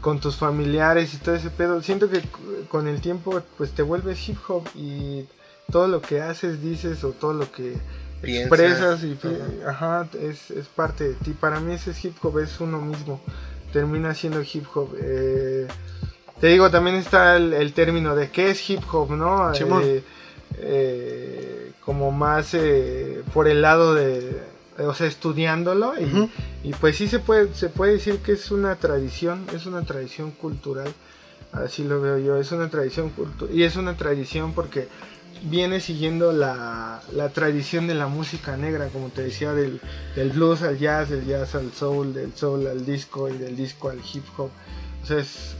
[0.00, 1.82] con tus familiares y todo ese pedo.
[1.82, 2.22] Siento que
[2.68, 5.26] con el tiempo pues te vuelves hip hop y
[5.72, 7.76] todo lo que haces, dices o todo lo que
[8.22, 8.46] Piensas.
[8.46, 9.18] expresas y
[9.66, 11.32] ajá, es, es parte de ti.
[11.32, 13.20] Para mí ese hip hop es uno mismo.
[13.72, 14.94] Termina siendo hip hop.
[15.02, 15.66] Eh,
[16.40, 19.52] te digo, también está el, el término de qué es hip hop, ¿no?
[19.52, 20.04] Eh,
[20.58, 24.42] eh, como más eh, por el lado de,
[24.78, 26.30] o sea, estudiándolo y,
[26.68, 30.30] y pues sí se puede, se puede decir que es una tradición, es una tradición
[30.30, 30.92] cultural,
[31.52, 34.88] así lo veo yo, es una tradición cultural y es una tradición porque
[35.42, 39.80] viene siguiendo la, la tradición de la música negra, como te decía, del,
[40.16, 43.90] del blues al jazz, del jazz al soul, del soul al disco y del disco
[43.90, 44.50] al hip hop.
[45.02, 45.54] O sea, es,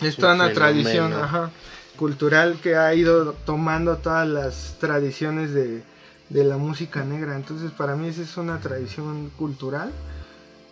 [0.00, 1.50] es toda una tradición ajá,
[1.96, 5.82] cultural que ha ido tomando todas las tradiciones de,
[6.28, 7.36] de la música negra.
[7.36, 9.90] Entonces, para mí esa es una tradición cultural.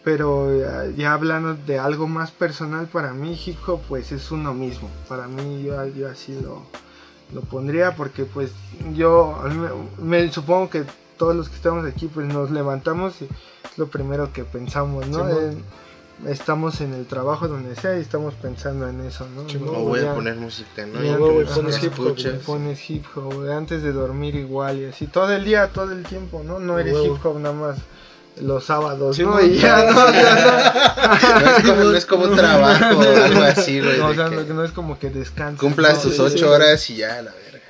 [0.05, 4.53] Pero ya, ya hablando de algo más personal, para mí hip hop pues es uno
[4.53, 4.89] mismo.
[5.09, 6.63] Para mí yo, yo así lo,
[7.33, 8.51] lo pondría porque pues
[8.95, 9.39] yo
[10.01, 10.83] me, me- supongo que
[11.17, 15.19] todos los que estamos aquí pues nos levantamos y es lo primero que pensamos, ¿no?
[15.29, 15.63] Eh,
[16.29, 19.43] estamos en el trabajo donde sea y estamos pensando en eso, ¿no?
[19.43, 21.03] No, voy ya- a poner música, ¿no?
[21.03, 21.17] ya,
[21.55, 22.17] pones hip hop,
[22.47, 26.03] pones hip hop güey, antes de dormir igual y así todo el día, todo el
[26.05, 26.59] tiempo, ¿no?
[26.59, 27.79] No eres hip hop nada más
[28.41, 29.41] los sábados, Sí, ¿no?
[29.43, 29.95] y ya, no,
[31.33, 33.99] No es como, no es como un trabajo o algo así, güey.
[33.99, 34.07] no.
[34.09, 35.61] O sea, que no, es como que descansas.
[35.61, 36.45] Cumplas tus ocho sí.
[36.45, 37.61] horas y ya, la verga.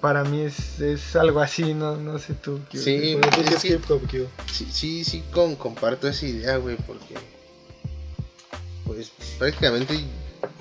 [0.00, 2.60] Para mí es, es algo así, no, no sé tú.
[2.70, 3.18] qué- Sí.
[3.20, 4.26] Ti, ¿qué es es que- hip hop, Q?
[4.50, 7.14] Sí, sí, sí, con, comparto esa idea, güey, porque
[8.90, 10.00] pues prácticamente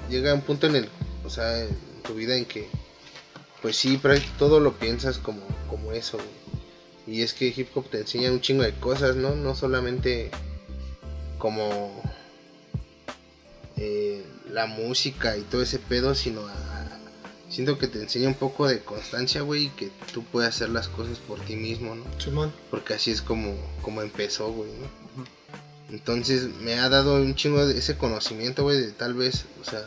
[0.07, 0.89] llega un punto en el,
[1.25, 1.75] o sea, en
[2.05, 2.67] tu vida en que,
[3.63, 3.99] pues sí,
[4.37, 7.17] todo lo piensas como, como eso, güey.
[7.17, 9.35] Y es que hip hop te enseña un chingo de cosas, ¿no?
[9.35, 10.29] No solamente
[11.39, 12.03] como
[13.77, 16.99] eh, la música y todo ese pedo, sino a-
[17.49, 20.87] siento que te enseña un poco de constancia, güey, y que tú puedes hacer las
[20.87, 22.03] cosas por ti mismo, ¿no?
[22.19, 22.53] Simón.
[22.69, 24.98] Porque así es como, como empezó, güey, ¿no?
[25.91, 29.83] Entonces me ha dado un chingo de ese conocimiento, güey, de tal vez, o sea,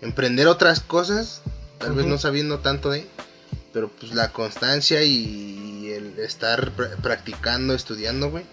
[0.00, 1.42] emprender otras cosas,
[1.78, 3.06] tal vez no sabiendo tanto de,
[3.72, 8.44] pero pues la constancia y el estar pr- practicando, estudiando, güey,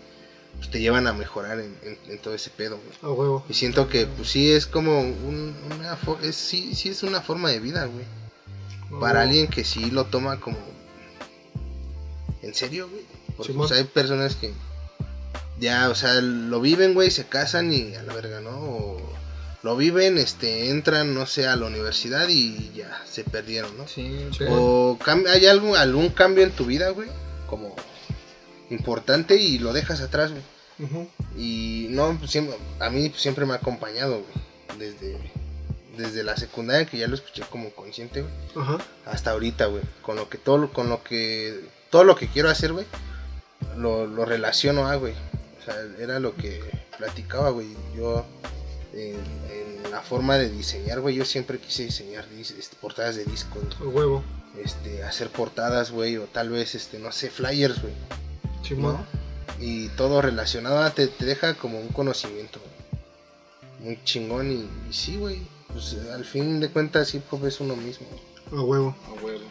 [0.58, 2.98] pues te llevan a mejorar en, en- en todo ese pedo, güey.
[3.02, 3.44] A huevo.
[3.50, 7.50] Y siento que pues sí es como un- una es, sí, sí es una forma
[7.50, 8.06] de vida, güey.
[9.00, 10.58] Para alguien que sí lo toma como
[12.42, 13.04] en serio, güey.
[13.36, 14.54] Porque pues, hay personas que
[15.60, 18.52] ya, o sea, lo viven, güey, se casan y a la verga, ¿no?
[18.52, 19.18] O
[19.64, 23.88] lo viven, este, entran, no sé, a la universidad y ya se perdieron, ¿no?
[23.88, 24.46] Sí, Sí.
[24.50, 24.98] O
[25.28, 27.10] hay algo, algún cambio en tu vida, güey,
[27.48, 27.76] como
[28.70, 30.44] importante y lo dejas atrás, güey.
[30.80, 31.08] Ujú.
[31.36, 34.80] Y no, pues, siempre, a mí pues, siempre me ha acompañado, güey.
[34.80, 35.18] Desde,
[35.98, 38.34] desde la secundaria, que ya lo escuché como consciente, güey.
[38.56, 38.78] Ajá.
[39.06, 39.82] Hasta ahorita, güey.
[40.04, 42.86] Con lo que todo, lo- con lo que, todo lo que quiero hacer, güey.
[43.76, 45.14] Lo, lo relaciono a, güey.
[45.68, 46.62] Sea, era lo que
[46.98, 47.68] platicaba, güey.
[47.96, 48.26] Yo,
[48.94, 49.16] en,
[49.86, 53.64] en la forma de diseñar, güey, yo siempre quise diseñar dis- este, portadas de discos,
[53.80, 53.92] güey.
[53.92, 54.24] A huevo.
[54.64, 57.94] este, hacer portadas, güey, o tal vez, este, no sé, flyers, güey.
[58.94, 59.06] ¿no?
[59.60, 62.60] Y todo relacionado a- te, te deja como un conocimiento
[63.82, 65.42] muy chingón y, y sí, güey.
[65.72, 68.08] Pues al fin de cuentas hip hop es uno mismo.
[68.52, 68.96] A huevo.
[69.08, 69.44] A huevo.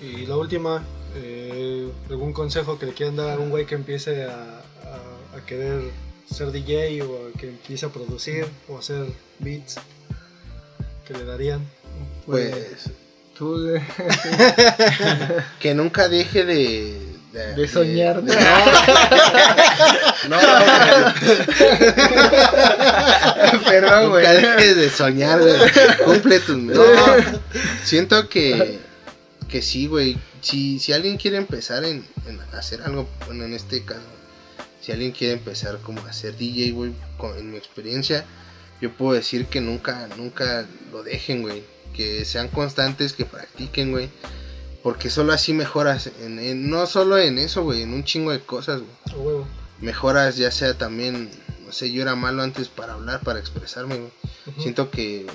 [0.00, 0.82] Y la última,
[1.16, 5.05] eh, algún consejo que le quieran dar a un güey que empiece a, a-
[5.36, 5.82] a querer
[6.30, 9.06] ser DJ o que empiece a producir o hacer
[9.38, 9.76] beats,
[11.06, 11.64] que le darían.
[12.26, 12.90] Pues
[13.38, 13.82] Tú de,
[15.60, 16.98] que nunca deje de...
[17.32, 18.22] De, de soñar.
[18.22, 18.34] de-
[20.28, 20.40] ¿no?
[20.40, 21.14] no, no,
[23.68, 24.24] Perdón, güey.
[24.24, 25.54] nunca dejes de soñar, güey.
[26.04, 26.56] Cumple tus...
[26.56, 26.82] No,
[27.84, 28.78] siento que,
[29.48, 30.16] que sí, güey.
[30.40, 34.00] Si, si alguien quiere empezar en, en hacer algo, bueno, en este caso,
[34.86, 36.92] si alguien quiere empezar como a ser DJ, güey,
[37.36, 38.24] en mi experiencia,
[38.80, 41.64] yo puedo decir que nunca, nunca lo dejen, güey.
[41.92, 44.10] Que sean constantes, que practiquen, güey.
[44.84, 48.38] Porque solo así mejoras, en, en- no solo en eso, güey, en un chingo de
[48.38, 49.26] cosas, güey.
[49.26, 49.48] Huevo.
[49.80, 51.30] Mejoras ya sea también,
[51.64, 54.10] no sé, yo era malo antes para hablar, para expresarme, güey.
[54.60, 55.26] Siento que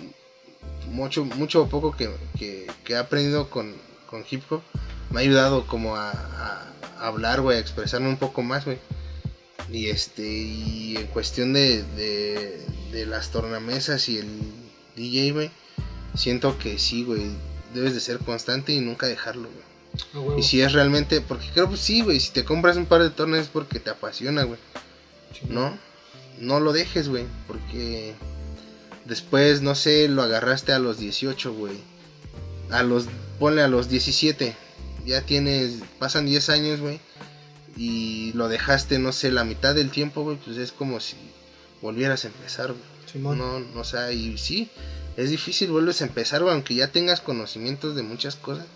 [0.89, 2.09] mucho, mucho o poco que,
[2.39, 3.75] que- que he aprendido con,
[4.09, 4.61] con hip hop
[5.09, 6.67] me ha ayudado como a, a-
[6.99, 8.77] a hablar, güey, a expresarme un poco más, güey.
[9.71, 12.61] Y este, y en cuestión de, de,
[12.91, 14.27] de las tornamesas y el
[14.95, 15.51] DJ, güey,
[16.15, 17.31] siento que sí, güey,
[17.73, 20.39] debes de ser constante y nunca dejarlo, güey.
[20.39, 23.09] Y si es realmente, porque creo que sí, güey, si te compras un par de
[23.09, 24.59] tornas es porque te apasiona, güey.
[25.49, 25.77] ¿no?
[26.39, 28.13] No lo dejes, güey, porque
[29.05, 31.77] después, no sé, lo agarraste a los 18, güey.
[32.69, 33.05] A los,
[33.39, 34.55] ponle a los 17.
[35.05, 36.99] Ya tienes, pasan 10 años, güey.
[37.83, 41.15] Y lo dejaste, no sé, la mitad del tiempo, güey, pues es como si
[41.81, 42.83] volvieras a empezar, güey.
[43.11, 43.39] Simón.
[43.39, 44.69] No, no, o sea, y sí,
[45.17, 48.67] es difícil vuelves a empezar, güey, aunque ya tengas conocimientos de muchas cosas.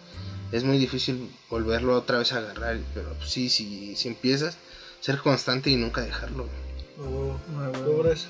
[0.51, 4.57] Es muy difícil volverlo otra vez a agarrar, pero pues, sí, si, empiezas,
[5.01, 6.47] ser constante y nunca dejarlo,
[6.97, 7.73] güey.
[7.85, 8.25] Pobres.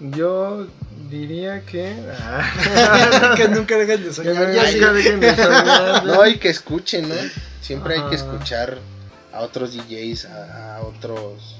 [0.00, 0.68] Yo
[1.10, 1.94] diría que.
[2.18, 4.48] ah, que nunca dejen de que soñar.
[4.48, 4.94] nunca Yo sí.
[4.94, 7.14] dejen de soñar, No, hay que escuchen, ¿no?
[7.60, 8.78] Siempre hay que escuchar
[9.38, 11.56] a otros DJs, a, a otros.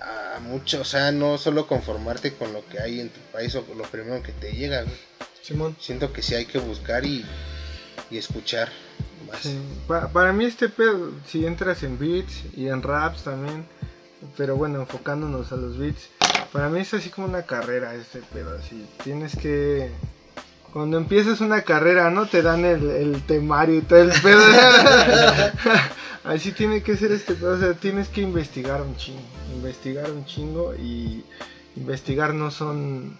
[0.00, 3.54] A, a muchos, o sea, no solo conformarte con lo que hay en tu país
[3.54, 4.96] o con lo primero que te llega, güey.
[5.42, 5.76] Simón.
[5.80, 7.24] Siento que sí hay que buscar y,
[8.10, 8.68] y escuchar
[9.28, 9.40] más.
[9.40, 9.58] Sí,
[9.88, 13.66] pa- para mí este pedo, si entras en beats y en raps también,
[14.36, 16.08] pero bueno, enfocándonos a los beats,
[16.52, 19.90] para mí es así como una carrera este pedo, así, tienes que...
[20.72, 22.26] Cuando empiezas una carrera, ¿no?
[22.26, 24.40] Te dan el, el temario y todo el pedo.
[26.24, 27.54] Así tiene que ser este pedo.
[27.54, 29.20] O sea, tienes que investigar un chingo.
[29.54, 31.24] Investigar un chingo y
[31.76, 33.18] investigar no son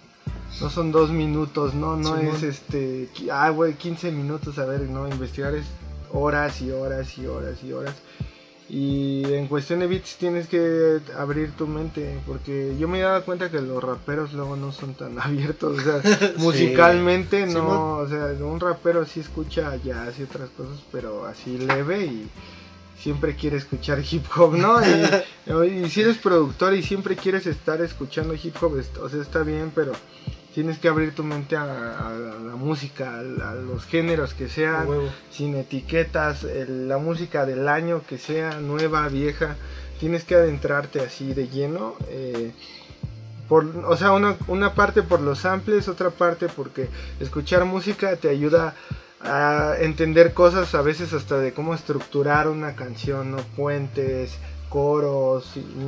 [0.60, 2.36] no son dos minutos, no, no Simón.
[2.36, 5.64] es este, ah, güey, 15 minutos, a ver, no, investigar es
[6.12, 7.94] horas y horas y horas y horas.
[8.74, 13.22] Y en cuestión de beats tienes que abrir tu mente, porque yo me he dado
[13.22, 18.28] cuenta que los raperos luego no son tan abiertos, o sea, musicalmente no, o sea,
[18.40, 22.30] un rapero sí escucha jazz y otras cosas, pero así leve y
[22.98, 24.80] siempre quiere escuchar hip hop, ¿no?
[24.80, 29.42] Y, y si eres productor y siempre quieres estar escuchando hip hop, o sea, está
[29.42, 29.92] bien, pero
[30.54, 31.62] tienes que abrir tu mente a,
[32.08, 34.86] a la música, a, a los géneros que sean,
[35.30, 39.56] sin etiquetas, el- la música del año que sea, nueva, vieja,
[40.00, 41.94] tienes que adentrarte así de lleno.
[42.08, 42.52] eh,
[43.48, 46.88] por, o sea, una, una parte por los samples, otra parte porque
[47.20, 48.74] escuchar música te ayuda
[49.20, 53.36] a entender cosas a veces hasta de cómo estructurar una canción, ¿no?
[53.56, 54.38] Puentes,
[54.72, 55.40] coros,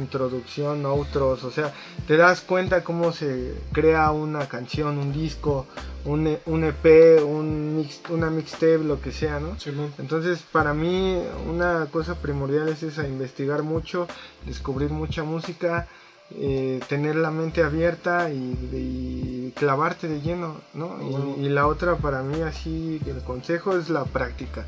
[0.04, 1.72] introducción, outros, o sea,
[2.06, 5.66] te das cuenta cómo se crea una canción, un disco,
[6.04, 9.58] un, E- un EP, un mix, una mixtape, lo que sea, ¿no?
[9.58, 9.90] Simón.
[9.98, 14.06] Entonces, para mí, una cosa primordial es esa, investigar mucho,
[14.44, 15.88] descubrir mucha música,
[16.30, 18.36] eh, tener la mente abierta y,
[18.72, 20.88] y clavarte de lleno, ¿no?
[21.38, 24.66] Y, y la otra, para mí, así, el consejo es la práctica.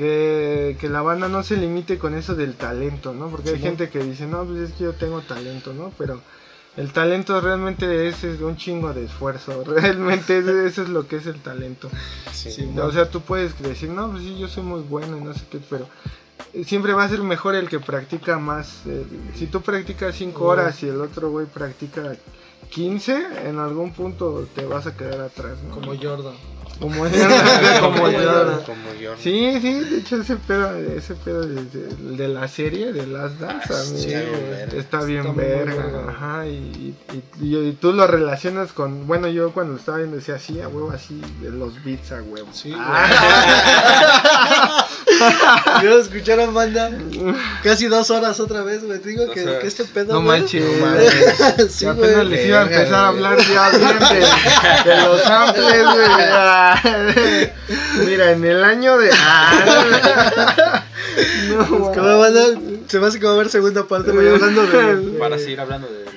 [0.00, 3.28] Que, que la banda no se limite con eso del talento, ¿no?
[3.28, 5.92] Porque hay gente que dice, no, pues es que yo tengo talento, ¿no?
[5.98, 6.22] Pero
[6.78, 11.16] el talento realmente es, es un chingo de esfuerzo, realmente es- eso es lo que
[11.16, 11.90] es el talento.
[12.32, 12.50] Sí.
[12.50, 12.66] Sí.
[12.80, 15.42] O sea, tú puedes decir, no, pues sí, yo soy muy bueno y no sé
[15.50, 15.86] qué, pero
[16.54, 18.80] eh, siempre va a ser mejor el que practica más.
[18.86, 19.04] eh,
[19.34, 22.16] si tú practicas 5 horas y el otro güey practica
[22.70, 25.74] 15, en algún punto te vas a quedar atrás, ¿no?
[25.74, 26.34] Como Jordan.
[26.80, 27.96] Como Jordan, como
[28.64, 29.14] Como yo.
[29.18, 33.06] Sí, sí, de hecho ese pedo, ese pedo de, de- de la serie, de
[33.70, 34.12] a mí Sí,
[34.76, 36.10] está bien Está verga, verga.
[36.10, 40.36] ajá, y, y, y- y tú lo relacionas con, bueno, yo cuando estaba viendo decía
[40.36, 42.48] así, a huevo, así, de los beats a huevo.
[42.52, 44.86] Sí, Ah.
[45.82, 46.90] Yo escucharon banda
[47.62, 48.98] casi dos horas otra vez, güey.
[48.98, 50.14] Te digo que, este pedo.
[50.14, 50.64] No güey, manches.
[50.64, 51.14] No mames.
[51.70, 52.28] sí, apenas güey.
[52.28, 56.06] les iba a empezar a hablar ya bien de, de los samples, güey.
[56.32, 56.82] Ah,
[58.04, 59.10] Mira, en el año de.
[59.12, 60.84] Ah,
[61.48, 62.42] no, Es que, banda,
[62.86, 66.09] se me hace va a haber segunda parte, güey, hablando de, Para seguir hablando de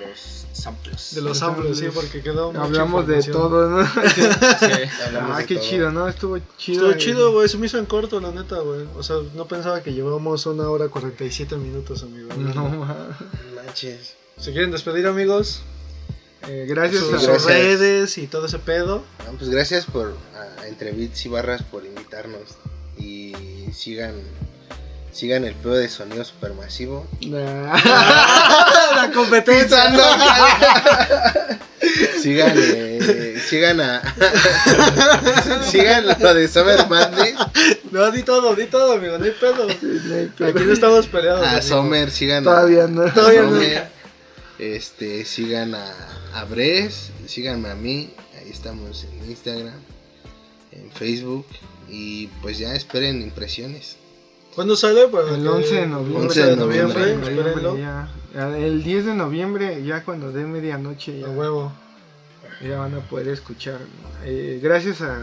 [1.12, 2.52] de los samples, sí, porque quedó.
[2.60, 3.86] Hablamos de todo, ¿no?
[4.60, 4.72] Sí.
[5.06, 5.64] Hablamos Ah, de qué todo.
[5.64, 6.08] chido, ¿no?
[6.08, 6.90] Estuvo chido.
[6.90, 8.86] Estuvo chido, güey, se me hizo en corto, la neta, güey.
[8.98, 12.30] O sea, no pensaba que llevábamos una hora 47 minutos, amigo.
[12.38, 13.18] No, ma.
[13.56, 14.16] Manches.
[14.38, 15.62] ¿Se quieren despedir, amigos?
[16.48, 19.04] Eh, gracias a sus redes y todo ese pedo.
[19.26, 22.42] No, pues gracias por a, a Entre Beats y Barras por invitarnos
[22.98, 23.34] y
[23.74, 24.16] sigan
[25.14, 27.08] sigan el pedo de sonido supermasivo.
[27.22, 29.94] la competencia.
[32.22, 34.02] Sigan eh, sigan a
[35.70, 37.36] sigan lo de Summer Madness,
[37.92, 39.68] No, di todo, di todo, amigo, no hay pedo.
[39.68, 40.48] No hay pedo.
[40.48, 41.46] Aquí no estamos peleados.
[41.46, 41.62] a.
[41.62, 43.02] Summer, sigan Todavía a, no.
[43.02, 43.60] a Todavía no.
[44.60, 45.94] Este sigan a,
[46.34, 49.82] a Bres, síganme a mí, ahí estamos en Instagram,
[50.72, 51.46] en Facebook
[51.90, 53.98] y pues ya esperen impresiones.
[54.56, 55.08] ¿Cuándo sale?
[55.08, 56.28] Para El que- 11 de noviembre.
[56.28, 57.78] 11 de noviembre, espérenlo.
[57.78, 58.08] ya.
[58.58, 61.72] El 10 de noviembre, ya cuando dé medianoche, ya, A huevo.
[62.62, 63.78] ya van a poder escuchar.
[64.26, 65.18] Eh, gracias a,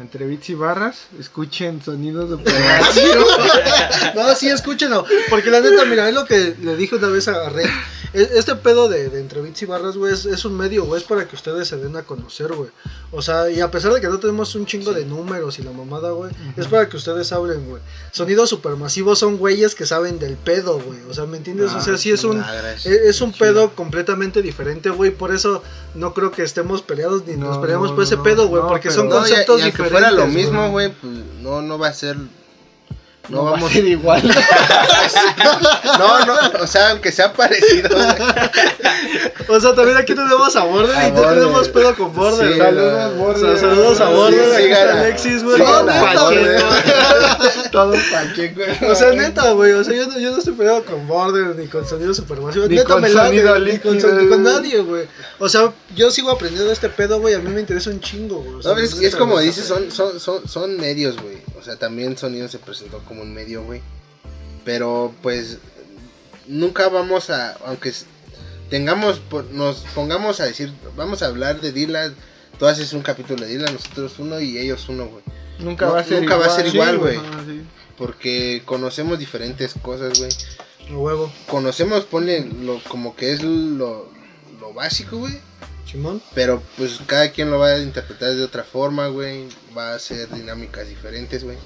[0.00, 2.36] Entre Beats y Barras, escuchen sonidos de
[4.16, 5.04] No, sí, escúchenlo.
[5.30, 7.66] Porque la neta, mira, es lo que le dije una vez a Rey.
[8.14, 11.06] Este pedo de, de entre bits y barras, güey, es, es un medio, güey, es
[11.06, 12.70] para que ustedes se den a conocer, güey.
[13.10, 15.72] O sea, y a pesar de que no tenemos un chingo de números y la
[15.72, 17.82] mamada, güey, es para que ustedes hablen, güey.
[18.12, 21.00] Sonidos supermasivos son güeyes que saben del pedo, güey.
[21.10, 21.72] O sea, ¿me entiendes?
[21.72, 25.10] o sea, sí es un, Ah, e- es un pedo completamente diferente, güey.
[25.10, 25.62] Por eso
[25.94, 28.62] no creo que estemos peleados ni No, nos peleamos no, por ese no, pedo, güey.
[28.68, 29.90] porque son y- conceptos y diferentes.
[30.00, 31.12] fuera lo mismo, güey, pues
[31.42, 32.16] no, no va a ser.
[33.28, 33.72] No, va a vamos.
[33.72, 34.22] ser igual.
[35.98, 37.88] No, no, o sea, aunque sea parecido.
[39.48, 41.34] O sea, también aquí tenemos a Border A y Border.
[41.34, 42.52] tenemos pedo con Border.
[42.52, 43.44] Sí, Saludos, Border.
[43.44, 45.58] O sea, saludos a Sí, Border, aquí sigan está a- Alexis, güey.
[45.60, 46.56] güey.
[47.72, 48.60] Todo pacheco.
[48.90, 49.72] O sea, neta, güey.
[49.72, 52.66] O sea, yo no, yo no estoy peleado con Border ni con sonido supermasivo.
[52.66, 55.06] Ni neta, con me late, sonido ni con, ni con nadie, güey.
[55.38, 57.34] O sea, yo sigo aprendiendo este pedo, güey.
[57.34, 58.54] A mí me interesa un chingo, güey.
[58.56, 61.38] O sea, No, es, es como dices, son, son, son, son medios, güey.
[61.58, 63.80] O sea, también sonido se presentó como un medio, güey.
[64.64, 65.58] Pero pues
[66.46, 67.92] nunca vamos a, aunque
[68.70, 69.20] tengamos,
[69.52, 72.14] nos pongamos a decir, vamos a hablar de Dylan.
[72.58, 75.22] Tú haces un capítulo de Dylan, nosotros uno y ellos uno, güey.
[75.58, 76.48] Nunca No, va a ser nunca igual.
[76.48, 77.16] va a ser igual, güey.
[77.46, 77.62] sí.
[77.96, 80.30] Porque conocemos diferentes cosas, güey.
[80.90, 81.32] Huevo.
[81.48, 84.10] Conocemos, ponle lo, como que es lo,
[84.60, 85.38] lo básico, güey.
[85.86, 86.20] Chimón.
[86.34, 89.46] Pero pues cada quien lo va a interpretar de otra forma, güey.
[89.76, 91.56] Va a ser dinámicas diferentes, güey.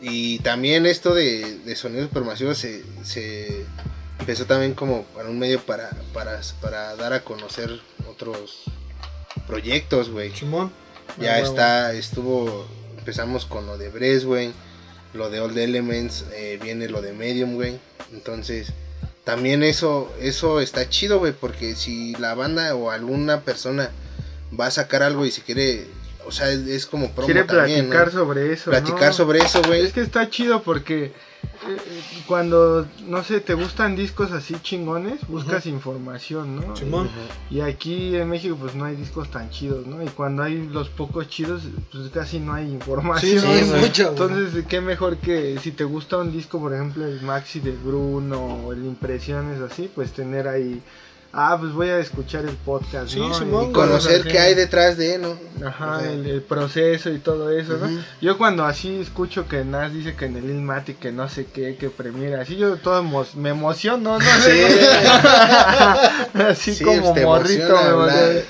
[0.00, 3.64] Y también esto de, de sonidos supermasivos se, se
[4.20, 8.64] empezó también como para un medio para, para, para dar a conocer otros
[9.46, 10.32] proyectos, güey.
[10.32, 10.70] Chimón.
[11.18, 11.48] Ya A huevo.
[11.48, 12.68] está, estuvo,
[12.98, 14.52] empezamos con lo de Bres, güey.
[15.14, 17.78] Lo de Old Elements, eh, viene lo de Medium, güey.
[18.12, 18.72] Entonces,
[19.24, 23.90] también eso, eso está chido, güey, porque si la banda o alguna persona
[24.58, 25.86] va a sacar algo y si quiere,
[26.28, 28.20] o sea, es, como promo Quiere también, platicar ¿no?
[28.20, 28.70] sobre eso.
[28.70, 29.12] Platicar ¿no?
[29.14, 29.80] sobre eso, güey.
[29.80, 31.12] Es que está chido porque eh,
[31.66, 36.76] eh, cuando, no sé, te gustan discos así chingones, buscas información, ¿no?
[36.76, 37.08] Simón.
[37.50, 40.02] Y aquí en México pues no hay discos tan chidos, ¿no?
[40.02, 43.44] Y cuando hay los pocos chidos, pues casi no hay Sí, información.
[43.44, 43.80] no güey.
[43.80, 44.22] mucha, güey.
[44.22, 48.66] Entonces, qué mejor que si te gusta un disco, por ejemplo, el Maxi de Bruno
[48.66, 50.82] o el Impresiones así, pues tener ahí,
[51.32, 53.32] ah, pues voy a escuchar el podcast, Sí, ¿no?
[53.34, 55.38] Simón, Y Conocer qué hay detrás de, ¿no?
[55.66, 57.88] Ajá, O sea, el, el proceso y todo eso, ¿no?
[58.20, 61.76] Yo cuando así escucho que Nas dice que en el Ilmatic que no sé qué,
[61.76, 64.20] que premiera, así yo todo emo- me emociono, ¿no?
[64.20, 64.62] Sí.
[66.34, 68.40] así Sí, como te morrito emociona me emociona.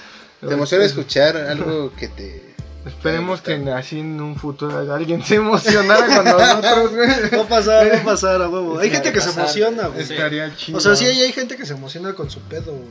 [0.40, 2.47] Te emociona escuchar algo que te...
[2.88, 7.30] Esperemos que así en un futuro alguien se emocionara con nosotros, güey.
[7.38, 8.78] Va a pasar, va a pasar a huevo.
[8.78, 9.42] Hay gente que se pasar.
[9.44, 10.02] emociona, güey.
[10.02, 10.78] Estaría chido.
[10.78, 12.88] O sea, sí hay, hay gente que se emociona con su pedo, güey.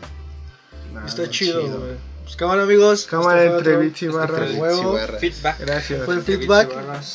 [0.93, 1.95] Nah, Está chido, güey.
[2.23, 3.07] Pues cámara, amigos.
[3.09, 4.37] Cámara entre otro- bits y esto barras.
[4.37, 4.93] fue Bits y huevo.
[4.93, 5.21] barras.
[5.21, 5.59] Feedback.
[5.59, 6.05] Gracias.
[6.05, 6.69] Fue el feedback.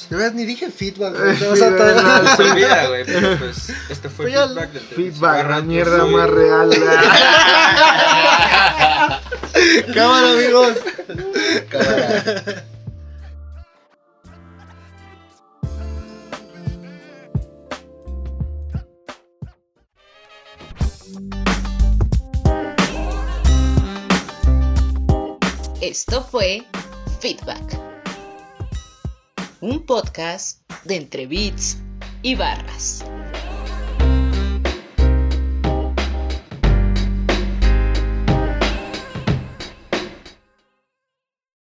[0.08, 1.36] De verdad, ni dije feedback, güey.
[1.36, 2.36] Sí, todo- de verdad.
[2.36, 6.12] Se olvida, güey, pero pues este fue Pues ya- feedback del Feedback, la mierda pues,
[6.12, 6.70] más real.
[9.94, 10.74] Cámara, amigos.
[11.68, 12.64] Cámara.
[25.82, 26.62] Esto fue
[27.18, 27.76] Feedback,
[29.60, 31.76] un podcast de entre bits
[32.22, 33.04] y barras.